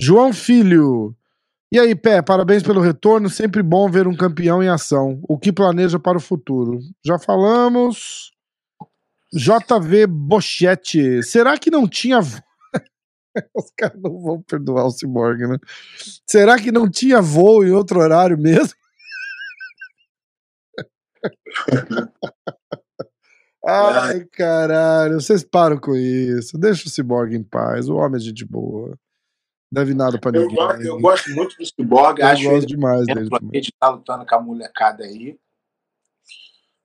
João 0.00 0.32
Filho. 0.32 1.14
E 1.70 1.78
aí, 1.78 1.94
Pé, 1.94 2.22
parabéns 2.22 2.62
pelo 2.62 2.80
retorno. 2.80 3.28
Sempre 3.28 3.62
bom 3.62 3.90
ver 3.90 4.08
um 4.08 4.16
campeão 4.16 4.62
em 4.62 4.68
ação. 4.68 5.20
O 5.28 5.38
que 5.38 5.52
planeja 5.52 5.98
para 5.98 6.16
o 6.16 6.20
futuro? 6.20 6.80
Já 7.04 7.18
falamos. 7.18 8.32
JV 9.32 10.06
Bochete. 10.06 11.22
Será 11.22 11.58
que 11.58 11.70
não 11.70 11.86
tinha. 11.86 12.20
Os 13.54 13.70
caras 13.76 14.00
não 14.00 14.20
vão 14.20 14.42
perdoar 14.42 14.86
o 14.86 14.90
Cyborg, 14.90 15.46
né? 15.46 15.56
Será 16.26 16.58
que 16.58 16.70
não 16.72 16.90
tinha 16.90 17.20
voo 17.20 17.64
em 17.64 17.70
outro 17.72 18.00
horário 18.00 18.38
mesmo? 18.38 18.74
Ai, 23.66 24.24
caralho, 24.32 25.20
vocês 25.20 25.42
param 25.44 25.78
com 25.78 25.94
isso. 25.94 26.56
Deixa 26.58 26.86
o 26.86 26.90
Cyborg 26.90 27.34
em 27.34 27.42
paz. 27.42 27.88
O 27.88 27.96
homem 27.96 28.16
é 28.16 28.20
gente 28.20 28.44
boa. 28.44 28.96
Deve 29.70 29.92
nada 29.92 30.18
pra 30.18 30.30
Eu, 30.34 30.42
ninguém. 30.46 30.56
go- 30.56 30.72
eu 30.82 31.00
gosto 31.00 31.30
muito 31.30 31.56
do 31.56 31.66
Cyborg, 31.66 32.20
Eu 32.20 32.26
acho 32.28 32.44
gosto 32.44 32.56
ele 32.58 32.66
demais 32.66 33.04
dele 33.06 33.28
também. 33.28 33.50
aí 33.54 33.60
de 33.60 33.68
estar 33.68 33.88
lutando 33.90 34.24
com 34.24 34.34
a 34.34 34.40
molecada 34.40 35.04
aí. 35.04 35.38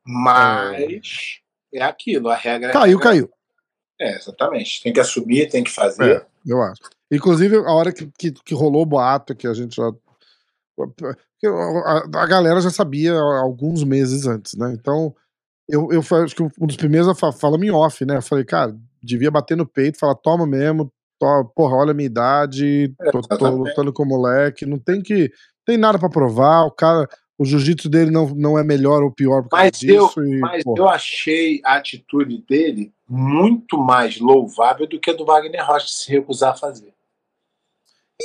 Mas 0.06 1.40
é, 1.74 1.82
aquilo, 1.84 2.28
a 2.30 2.36
regra 2.36 2.70
é. 2.72 2.74
Caiu, 2.74 2.84
a 2.84 2.88
regra. 2.88 3.04
caiu. 3.04 3.30
É, 4.02 4.18
exatamente. 4.18 4.82
Tem 4.84 4.92
que 4.92 5.00
assumir, 5.00 5.50
tem 5.50 5.64
que 5.64 5.72
fazer. 5.72 6.18
É, 6.18 6.26
eu 6.46 6.62
acho. 6.62 6.82
Inclusive, 7.12 7.58
a 7.58 7.72
hora 7.72 7.92
que, 7.92 8.10
que, 8.18 8.32
que 8.32 8.54
rolou 8.54 8.84
o 8.84 8.86
boato, 8.86 9.36
que 9.36 9.48
a 9.48 9.54
gente 9.54 9.76
já. 9.76 9.92
A, 11.86 12.22
a 12.22 12.26
galera 12.26 12.62
já 12.62 12.70
sabia 12.70 13.14
alguns 13.14 13.84
meses 13.84 14.26
antes, 14.26 14.56
né? 14.56 14.74
Então, 14.74 15.14
eu, 15.68 15.90
eu 15.92 16.00
acho 16.24 16.36
que 16.36 16.44
um 16.44 16.68
dos 16.68 16.76
primeiros 16.76 17.08
a 17.08 17.16
falar, 17.16 17.34
fala 17.34 17.58
em 17.58 17.72
off, 17.72 18.04
né? 18.06 18.18
Eu 18.18 18.22
falei, 18.22 18.44
cara, 18.44 18.76
devia 19.02 19.32
bater 19.32 19.56
no 19.56 19.66
peito, 19.66 20.00
falar, 20.00 20.16
toma 20.16 20.48
mesmo, 20.48 20.92
to, 21.20 21.52
porra, 21.56 21.76
olha 21.76 21.92
a 21.92 21.94
minha 21.94 22.08
idade, 22.08 22.94
tô, 23.12 23.12
tô 23.12 23.20
exatamente. 23.20 23.70
lutando 23.70 23.94
com 23.94 24.04
o 24.04 24.08
moleque, 24.08 24.66
não 24.66 24.80
tem 24.80 25.02
que. 25.02 25.32
Tem 25.66 25.78
nada 25.78 25.98
pra 25.98 26.10
provar, 26.10 26.64
o 26.66 26.72
cara. 26.72 27.08
O 27.38 27.46
jiu-jitsu 27.46 27.90
dele 27.90 28.12
não, 28.12 28.30
não 28.30 28.58
é 28.60 28.64
melhor 28.64 29.02
ou 29.02 29.12
pior 29.12 29.42
por 29.44 29.50
causa 29.50 29.64
Mas 29.66 29.84
eu, 29.84 30.06
disso. 30.08 30.24
e, 30.24 30.40
mas 30.40 30.64
porra, 30.64 30.80
eu 30.80 30.90
achei 30.90 31.62
a 31.66 31.76
atitude 31.76 32.38
dele 32.48 32.94
muito 33.10 33.78
mais 33.78 34.20
louvável 34.20 34.88
do 34.88 35.00
que 35.00 35.10
a 35.10 35.14
do 35.14 35.26
Wagner 35.26 35.66
Rocha 35.66 35.88
se 35.88 36.12
recusar 36.12 36.52
a 36.54 36.56
fazer. 36.56 36.94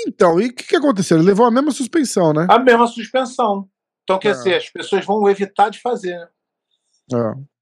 Então, 0.07 0.39
e 0.41 0.47
o 0.49 0.55
que, 0.55 0.63
que 0.65 0.77
aconteceu? 0.77 1.17
Ele 1.17 1.27
levou 1.27 1.47
a 1.47 1.51
mesma 1.51 1.71
suspensão, 1.71 2.33
né? 2.33 2.47
A 2.51 2.59
mesma 2.59 2.87
suspensão. 2.87 3.69
Então, 4.05 4.19
quer 4.19 4.29
É. 4.29 4.33
dizer, 4.33 4.55
as 4.57 4.69
pessoas 4.69 5.05
vão 5.05 5.29
evitar 5.29 5.71
de 5.71 5.81
fazer, 5.81 6.19
né? 6.19 6.29
É. 7.15 7.59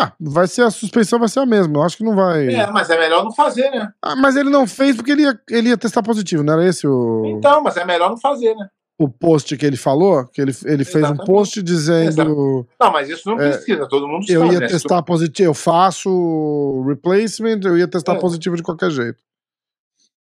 Ah, 0.00 0.12
vai 0.20 0.46
ser 0.46 0.62
a 0.62 0.70
suspensão, 0.70 1.18
vai 1.18 1.28
ser 1.28 1.40
a 1.40 1.46
mesma. 1.46 1.78
Eu 1.78 1.82
acho 1.82 1.96
que 1.96 2.04
não 2.04 2.14
vai. 2.14 2.46
É, 2.48 2.66
mas 2.70 2.90
é 2.90 2.98
melhor 2.98 3.24
não 3.24 3.32
fazer, 3.32 3.70
né? 3.70 3.90
Ah, 4.02 4.14
mas 4.14 4.36
ele 4.36 4.50
não 4.50 4.66
fez 4.66 4.96
porque 4.96 5.12
ele 5.12 5.22
ia, 5.22 5.40
ele 5.48 5.68
ia 5.70 5.78
testar 5.78 6.02
positivo, 6.02 6.42
não 6.42 6.52
era 6.54 6.66
esse 6.68 6.86
o, 6.86 7.24
Então, 7.26 7.62
mas 7.62 7.76
é 7.76 7.84
melhor 7.84 8.10
não 8.10 8.18
fazer, 8.18 8.54
né? 8.54 8.68
O 8.98 9.08
post 9.08 9.56
que 9.56 9.64
ele 9.64 9.76
falou? 9.76 10.26
Que 10.26 10.40
ele, 10.42 10.52
ele 10.64 10.84
fez 10.84 11.08
um 11.08 11.16
post 11.16 11.62
dizendo 11.62 12.08
Exato. 12.08 12.68
Não, 12.80 12.92
mas 12.92 13.08
isso 13.08 13.28
não 13.28 13.40
É, 13.40 13.50
precisa, 13.50 13.88
todo 13.88 14.08
mundo 14.08 14.26
eu 14.28 14.40
sabe. 14.42 14.54
ia 14.54 14.60
né? 14.60 14.66
testar 14.66 15.02
positivo, 15.02 15.50
eu 15.50 15.54
faço 15.54 16.82
replacement, 16.88 17.60
eu 17.64 17.78
ia 17.78 17.86
testar 17.88 18.14
É. 18.14 18.18
positivo 18.20 18.56
de 18.56 18.62
qualquer 18.62 18.90
jeito. 18.90 19.22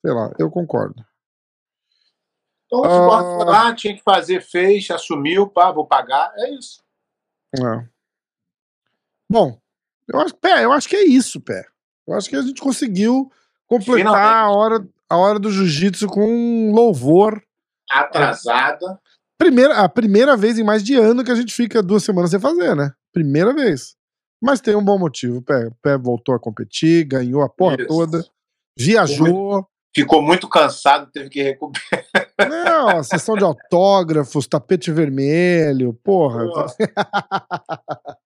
Sei 0.05 0.13
lá, 0.15 0.31
eu 0.39 0.51
concordo. 0.51 1.03
Então, 2.67 2.81
o 2.81 2.85
Ah. 2.85 3.45
Lá, 3.45 3.75
tinha 3.75 3.97
que 3.97 4.03
fazer, 4.03 4.43
fez, 4.43 4.91
assumiu, 4.91 5.49
pá, 5.49 5.73
vou 5.73 5.87
pagar. 5.87 6.31
É 6.37 6.51
isso. 6.55 6.83
É. 7.57 7.89
Bom, 9.31 9.59
eu 10.07 10.21
acho, 10.21 10.35
pé, 10.37 10.65
eu 10.65 10.73
acho 10.73 10.89
que 10.89 10.97
é 10.97 11.05
isso, 11.05 11.41
pé. 11.41 11.65
Eu 12.07 12.15
acho 12.15 12.29
que 12.29 12.37
a 12.37 12.43
gente 12.43 12.61
conseguiu 12.61 13.31
completar 13.67 13.97
Finalmente. 14.13 14.35
a 14.35 14.51
hora, 14.51 14.89
a 15.09 15.17
hora 15.17 15.39
do 15.39 15.51
jiu-jitsu 15.51 16.07
com 16.09 16.71
louvor. 16.73 17.43
Atrasada. 17.91 18.99
Primeira, 19.39 19.77
a 19.79 19.89
primeira 19.89 20.37
vez 20.37 20.59
em 20.59 20.65
mais 20.65 20.83
de 20.83 20.95
ano 20.97 21.23
que 21.25 21.31
a 21.31 21.35
gente 21.35 21.55
fica 21.55 21.83
duas 21.83 22.03
semanas 22.03 22.31
sem 22.31 22.41
fazer, 22.41 22.75
né? 22.75 22.93
Primeira 23.13 23.55
vez. 23.55 23.95
Mas 24.43 24.61
tem 24.61 24.75
um 24.77 24.85
bom 24.85 24.99
motivo. 24.99 25.39
O 25.39 25.43
pé, 25.43 25.71
Pé 25.83 25.97
voltou 25.97 26.35
a 26.35 26.41
competir, 26.41 27.05
ganhou 27.05 27.43
a 27.43 27.49
porra 27.49 27.77
Isso. 27.79 27.87
toda, 27.89 28.25
viajou. 28.79 29.67
Ficou 29.95 30.23
muito 30.23 30.49
cansado, 30.49 31.11
teve 31.11 31.29
que 31.31 31.43
recuperar. 31.43 32.05
Não, 32.49 32.89
a 32.99 33.03
sessão 33.03 33.35
de 33.37 33.43
autógrafos, 33.43 34.47
tapete 34.47 34.93
vermelho, 34.93 35.93
porra. 36.05 36.45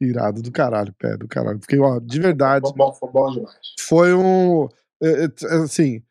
Irado 0.00 0.40
do 0.42 0.50
caralho, 0.50 0.94
pé, 0.98 1.16
do 1.16 1.28
caralho. 1.28 1.58
Fiquei, 1.60 1.78
ó, 1.80 1.98
de 1.98 2.20
verdade, 2.20 2.66
Foi 2.68 2.76
bom, 2.76 2.92
foi 2.92 3.10
bom 3.10 3.30
demais. 3.32 3.56
foi 3.80 4.14
um. 4.14 4.68
é, 5.02 5.24
é, 5.24 5.54
Assim, 5.62 6.02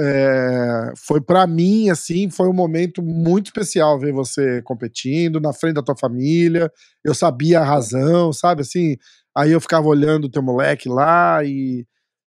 é, 0.00 0.92
foi 0.96 1.20
pra 1.20 1.46
mim, 1.46 1.88
assim, 1.88 2.28
foi 2.28 2.48
um 2.48 2.52
momento 2.52 3.02
muito 3.02 3.46
especial 3.46 3.98
ver 3.98 4.12
você 4.12 4.60
competindo 4.62 5.40
na 5.40 5.52
frente 5.52 5.74
da 5.74 5.82
tua 5.82 5.96
família. 5.96 6.70
Eu 7.04 7.14
sabia 7.14 7.60
a 7.60 7.64
razão, 7.64 8.32
sabe? 8.32 8.62
Assim, 8.62 8.96
aí 9.36 9.52
eu 9.52 9.60
ficava 9.60 9.86
olhando 9.86 10.24
o 10.24 10.30
teu 10.30 10.42
moleque 10.42 10.88
lá 10.88 11.44
e. 11.44 11.86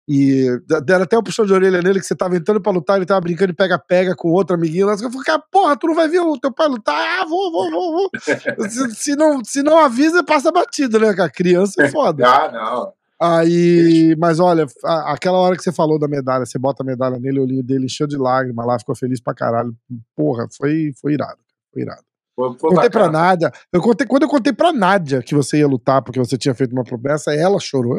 E 0.09 0.47
deram 0.85 1.03
até 1.03 1.19
um 1.19 1.23
puxão 1.23 1.45
de 1.45 1.53
orelha 1.53 1.83
nele 1.83 1.99
que 1.99 2.07
você 2.07 2.15
tava 2.15 2.37
entrando 2.37 2.61
pra 2.61 2.71
lutar, 2.71 2.97
ele 2.97 3.05
tava 3.05 3.21
brincando 3.21 3.49
de 3.49 3.57
pega-pega 3.57 4.15
com 4.15 4.29
outro 4.29 4.55
amiguinho. 4.55 4.87
lá. 4.87 4.93
Eu 4.93 4.99
falei, 4.99 5.25
cara, 5.25 5.43
porra, 5.51 5.77
tu 5.77 5.89
não 5.89 5.97
vai 5.97 6.07
ver 6.07 6.21
o 6.21 6.39
teu 6.39 6.53
pai 6.55 6.69
lutar? 6.69 6.95
Ah, 6.95 7.27
vou, 7.27 7.51
vou, 7.51 7.69
vou, 7.69 7.93
vou. 7.93 8.11
se, 8.71 8.95
se 8.95 9.17
não, 9.17 9.43
se 9.45 9.65
não 9.65 9.77
avisa, 9.77 10.23
passa 10.23 10.53
batido, 10.53 11.01
né, 11.01 11.13
cara? 11.13 11.29
Criança 11.29 11.83
é 11.83 11.89
foda. 11.89 12.25
Ah, 12.25 12.53
não. 12.53 12.93
Aí, 13.21 14.15
mas 14.19 14.39
olha, 14.39 14.67
a- 14.85 15.13
aquela 15.15 15.39
hora 15.39 15.57
que 15.57 15.63
você 15.63 15.73
falou 15.73 15.99
da 15.99 16.07
medalha, 16.07 16.45
você 16.45 16.59
bota 16.59 16.83
a 16.83 16.87
medalha 16.87 17.19
nele, 17.19 17.39
o 17.41 17.43
olhinho 17.45 17.63
dele 17.63 17.87
encheu 17.87 18.07
de 18.07 18.17
lágrimas 18.17 18.67
lá, 18.67 18.79
ficou 18.79 18.95
feliz 18.95 19.21
pra 19.21 19.35
caralho. 19.35 19.75
Porra, 20.15 20.47
foi, 20.57 20.93
foi 21.01 21.15
irado. 21.15 21.39
Foi 21.73 21.83
irado. 21.83 22.03
Foi, 22.35 22.51
foi 22.59 22.71
Contei 22.75 22.91
pra 22.91 23.07
bacana. 23.07 23.19
Nádia. 23.27 23.53
Eu 23.73 23.81
contei, 23.81 24.07
quando 24.07 24.23
eu 24.25 24.29
contei 24.29 24.53
pra 24.53 24.71
Nádia 24.73 25.23
que 25.23 25.35
você 25.35 25.59
ia 25.59 25.67
lutar 25.67 26.03
porque 26.03 26.19
você 26.19 26.37
tinha 26.37 26.55
feito 26.55 26.73
uma 26.73 26.85
promessa, 26.85 27.35
ela 27.35 27.59
chorou. 27.59 27.99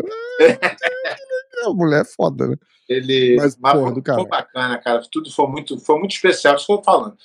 Ah, 1.63 1.73
mulher 1.73 2.01
é 2.01 2.05
foda, 2.05 2.47
né? 2.47 2.55
Ele, 2.87 3.35
Mas, 3.35 3.57
mas, 3.59 3.73
porra, 3.73 3.93
foi, 3.93 4.03
foi 4.15 4.27
bacana, 4.27 4.77
cara. 4.77 5.01
Tudo 5.11 5.31
foi 5.31 5.47
muito, 5.47 5.79
foi 5.79 5.97
muito 5.99 6.11
especial. 6.11 6.55
Isso 6.55 6.67
que 6.67 6.71
eu 6.71 6.77
tô 6.77 6.83
falando. 6.83 7.17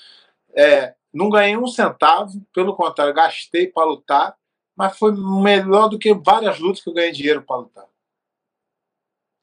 É, 0.57 0.95
não 1.12 1.28
ganhei 1.28 1.57
um 1.57 1.66
centavo, 1.66 2.32
pelo 2.55 2.74
contrário, 2.74 3.14
gastei 3.14 3.66
pra 3.66 3.84
lutar, 3.84 4.34
mas 4.76 4.96
foi 4.98 5.12
melhor 5.42 5.88
do 5.88 5.98
que 5.98 6.14
várias 6.14 6.58
lutas 6.58 6.82
que 6.82 6.90
eu 6.90 6.94
ganhei 6.94 7.12
dinheiro 7.12 7.42
pra 7.42 7.56
lutar. 7.56 7.86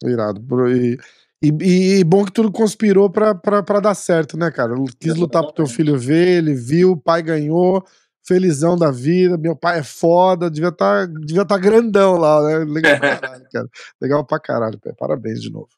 Irado. 0.04 0.40
bro. 0.40 0.72
E, 0.72 0.98
e, 1.42 2.00
e 2.00 2.04
bom 2.04 2.26
que 2.26 2.32
tudo 2.32 2.52
conspirou 2.52 3.10
pra 3.10 3.80
dar 3.82 3.96
certo, 3.96 4.38
né, 4.38 4.52
cara? 4.52 4.74
Eu 4.74 4.86
Quis 5.00 5.16
lutar 5.16 5.44
pro 5.44 5.54
teu 5.54 5.68
filho 5.68 5.98
ver, 5.98 6.40
ele 6.40 6.54
viu, 6.54 6.92
o 6.92 6.98
pai 6.98 7.22
ganhou, 7.22 7.86
felizão 8.26 8.78
da 8.78 8.92
vida, 8.92 9.38
meu 9.38 9.56
pai 9.56 9.80
é 9.80 9.84
foda, 9.84 10.52
devia 10.52 10.70
estar 10.70 11.08
devia 11.08 11.46
tá 11.46 11.58
grandão 11.58 12.18
lá, 12.18 12.42
né? 12.44 12.58
Legal 12.66 13.00
pra 13.00 13.18
caralho, 13.20 13.46
cara. 13.52 13.70
Legal 14.02 14.26
pra 14.26 14.40
caralho, 14.40 14.80
pé. 14.80 14.94
Parabéns 14.94 15.42
de 15.42 15.50
novo. 15.50 15.70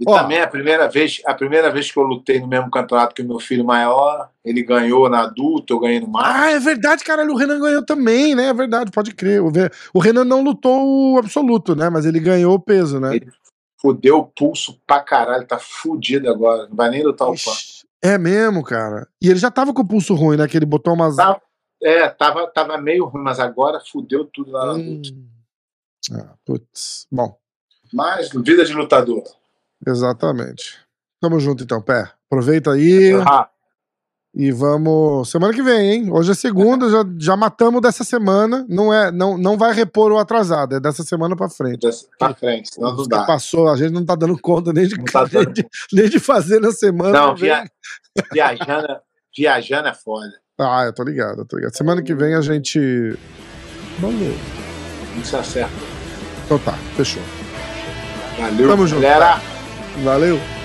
E 0.00 0.04
Ó. 0.06 0.16
também 0.16 0.40
a 0.40 0.46
primeira 0.46 0.88
vez, 0.88 1.20
a 1.26 1.34
primeira 1.34 1.72
vez 1.72 1.90
que 1.90 1.98
eu 1.98 2.04
lutei 2.04 2.38
no 2.40 2.46
mesmo 2.46 2.70
campeonato 2.70 3.14
que 3.14 3.22
o 3.22 3.26
meu 3.26 3.40
filho 3.40 3.64
maior, 3.64 4.30
ele 4.44 4.62
ganhou 4.62 5.08
na 5.08 5.22
adulto, 5.22 5.74
eu 5.74 5.80
ganhei 5.80 5.98
no 5.98 6.06
Ah, 6.06 6.10
mar. 6.10 6.50
é 6.52 6.58
verdade, 6.60 7.02
caralho. 7.02 7.32
O 7.32 7.36
Renan 7.36 7.58
ganhou 7.60 7.84
também, 7.84 8.32
né? 8.34 8.48
É 8.50 8.54
verdade, 8.54 8.92
pode 8.92 9.12
crer. 9.12 9.42
O, 9.42 9.98
Renan 9.98 10.24
não 10.24 10.42
lutou 10.44 11.14
o 11.14 11.18
absoluto, 11.18 11.74
né? 11.74 11.90
Mas 11.90 12.06
ele 12.06 12.20
ganhou 12.20 12.54
o 12.54 12.60
peso, 12.60 13.00
né? 13.00 13.16
Ele 13.16 13.28
Fudeu 13.80 14.18
o 14.18 14.24
pulso 14.26 14.80
pra 14.86 15.00
caralho, 15.00 15.46
tá 15.46 15.56
fudido 15.58 16.28
agora. 16.28 16.66
Não 16.68 16.74
vai 16.76 16.90
nem 16.90 17.02
lutar 17.04 17.28
o 17.28 17.30
pano. 17.30 17.36
Ixi, 17.56 17.84
É 18.02 18.18
mesmo, 18.18 18.62
cara. 18.64 19.06
E 19.22 19.28
ele 19.30 19.38
já 19.38 19.50
tava 19.52 19.72
com 19.72 19.82
o 19.82 19.86
pulso 19.86 20.14
ruim, 20.16 20.36
né? 20.36 20.48
Que 20.48 20.56
ele 20.56 20.66
botou 20.66 20.94
umas. 20.94 21.14
Tá. 21.16 21.40
É, 21.80 22.08
tava, 22.08 22.46
tava 22.48 22.76
meio 22.76 23.04
ruim, 23.04 23.22
mas 23.22 23.38
agora 23.38 23.80
fudeu 23.80 24.24
tudo 24.24 24.50
lá 24.50 24.66
na 24.66 24.72
Hum. 24.72 25.00
luta. 25.00 25.10
Ah, 26.12 26.34
putz. 26.44 27.06
Bom, 27.10 27.36
Mas 27.92 28.30
vida 28.32 28.64
de 28.64 28.72
lutador. 28.72 29.22
Exatamente. 29.88 30.78
Tamo 31.20 31.38
junto 31.40 31.64
então, 31.64 31.80
pé. 31.82 32.10
Aproveita 32.30 32.72
aí 32.72 33.12
Ah, 33.26 33.48
e 34.34 34.52
vamos. 34.52 35.30
Semana 35.30 35.52
que 35.52 35.62
vem, 35.62 35.90
hein? 35.90 36.12
Hoje 36.12 36.30
é 36.30 36.34
segunda, 36.34 36.88
já, 36.90 37.04
já 37.18 37.36
matamos 37.36 37.80
dessa 37.80 38.04
semana. 38.04 38.64
Não 38.68 38.92
é, 38.92 39.10
não, 39.10 39.36
não 39.38 39.56
vai 39.56 39.72
repor 39.72 40.12
o 40.12 40.18
atrasado, 40.18 40.76
é 40.76 40.80
dessa 40.80 41.02
semana 41.02 41.34
pra 41.34 41.48
frente. 41.48 41.80
dessa- 41.80 42.06
pra 42.18 42.34
frente, 42.34 42.72
senão 42.74 42.94
não 42.94 43.06
dá. 43.08 43.24
Passou, 43.24 43.68
a 43.68 43.76
gente 43.76 43.92
não 43.92 44.04
tá 44.04 44.14
dando 44.14 44.38
conta 44.38 44.72
nem 44.72 44.86
de, 44.86 45.02
tá 45.04 45.22
nem 45.22 45.30
dando. 45.44 45.52
de, 45.54 45.66
nem 45.92 46.08
de 46.08 46.20
fazer 46.20 46.60
na 46.60 46.70
semana. 46.70 47.10
Não, 47.18 47.34
vem. 47.34 47.50
via, 47.50 47.64
viajando, 48.32 48.88
viajando 49.36 49.88
é 49.88 49.94
foda. 49.94 50.32
Ah, 50.60 50.84
eu 50.84 50.92
tô 50.92 51.02
ligado, 51.02 51.40
eu 51.40 51.44
tô 51.46 51.56
ligado. 51.56 51.74
Semana 51.76 52.02
que 52.02 52.14
vem 52.14 52.34
a 52.34 52.40
gente. 52.40 52.78
Vamos. 54.00 54.36
Não 55.16 55.24
se 55.24 55.34
acerta. 55.34 55.72
Então 56.44 56.58
tá, 56.60 56.72
fechou. 56.96 57.22
Valeu, 58.38 58.68
Tamo 58.68 58.86
junto. 58.86 59.02
galera. 59.02 59.40
Valeu. 60.04 60.57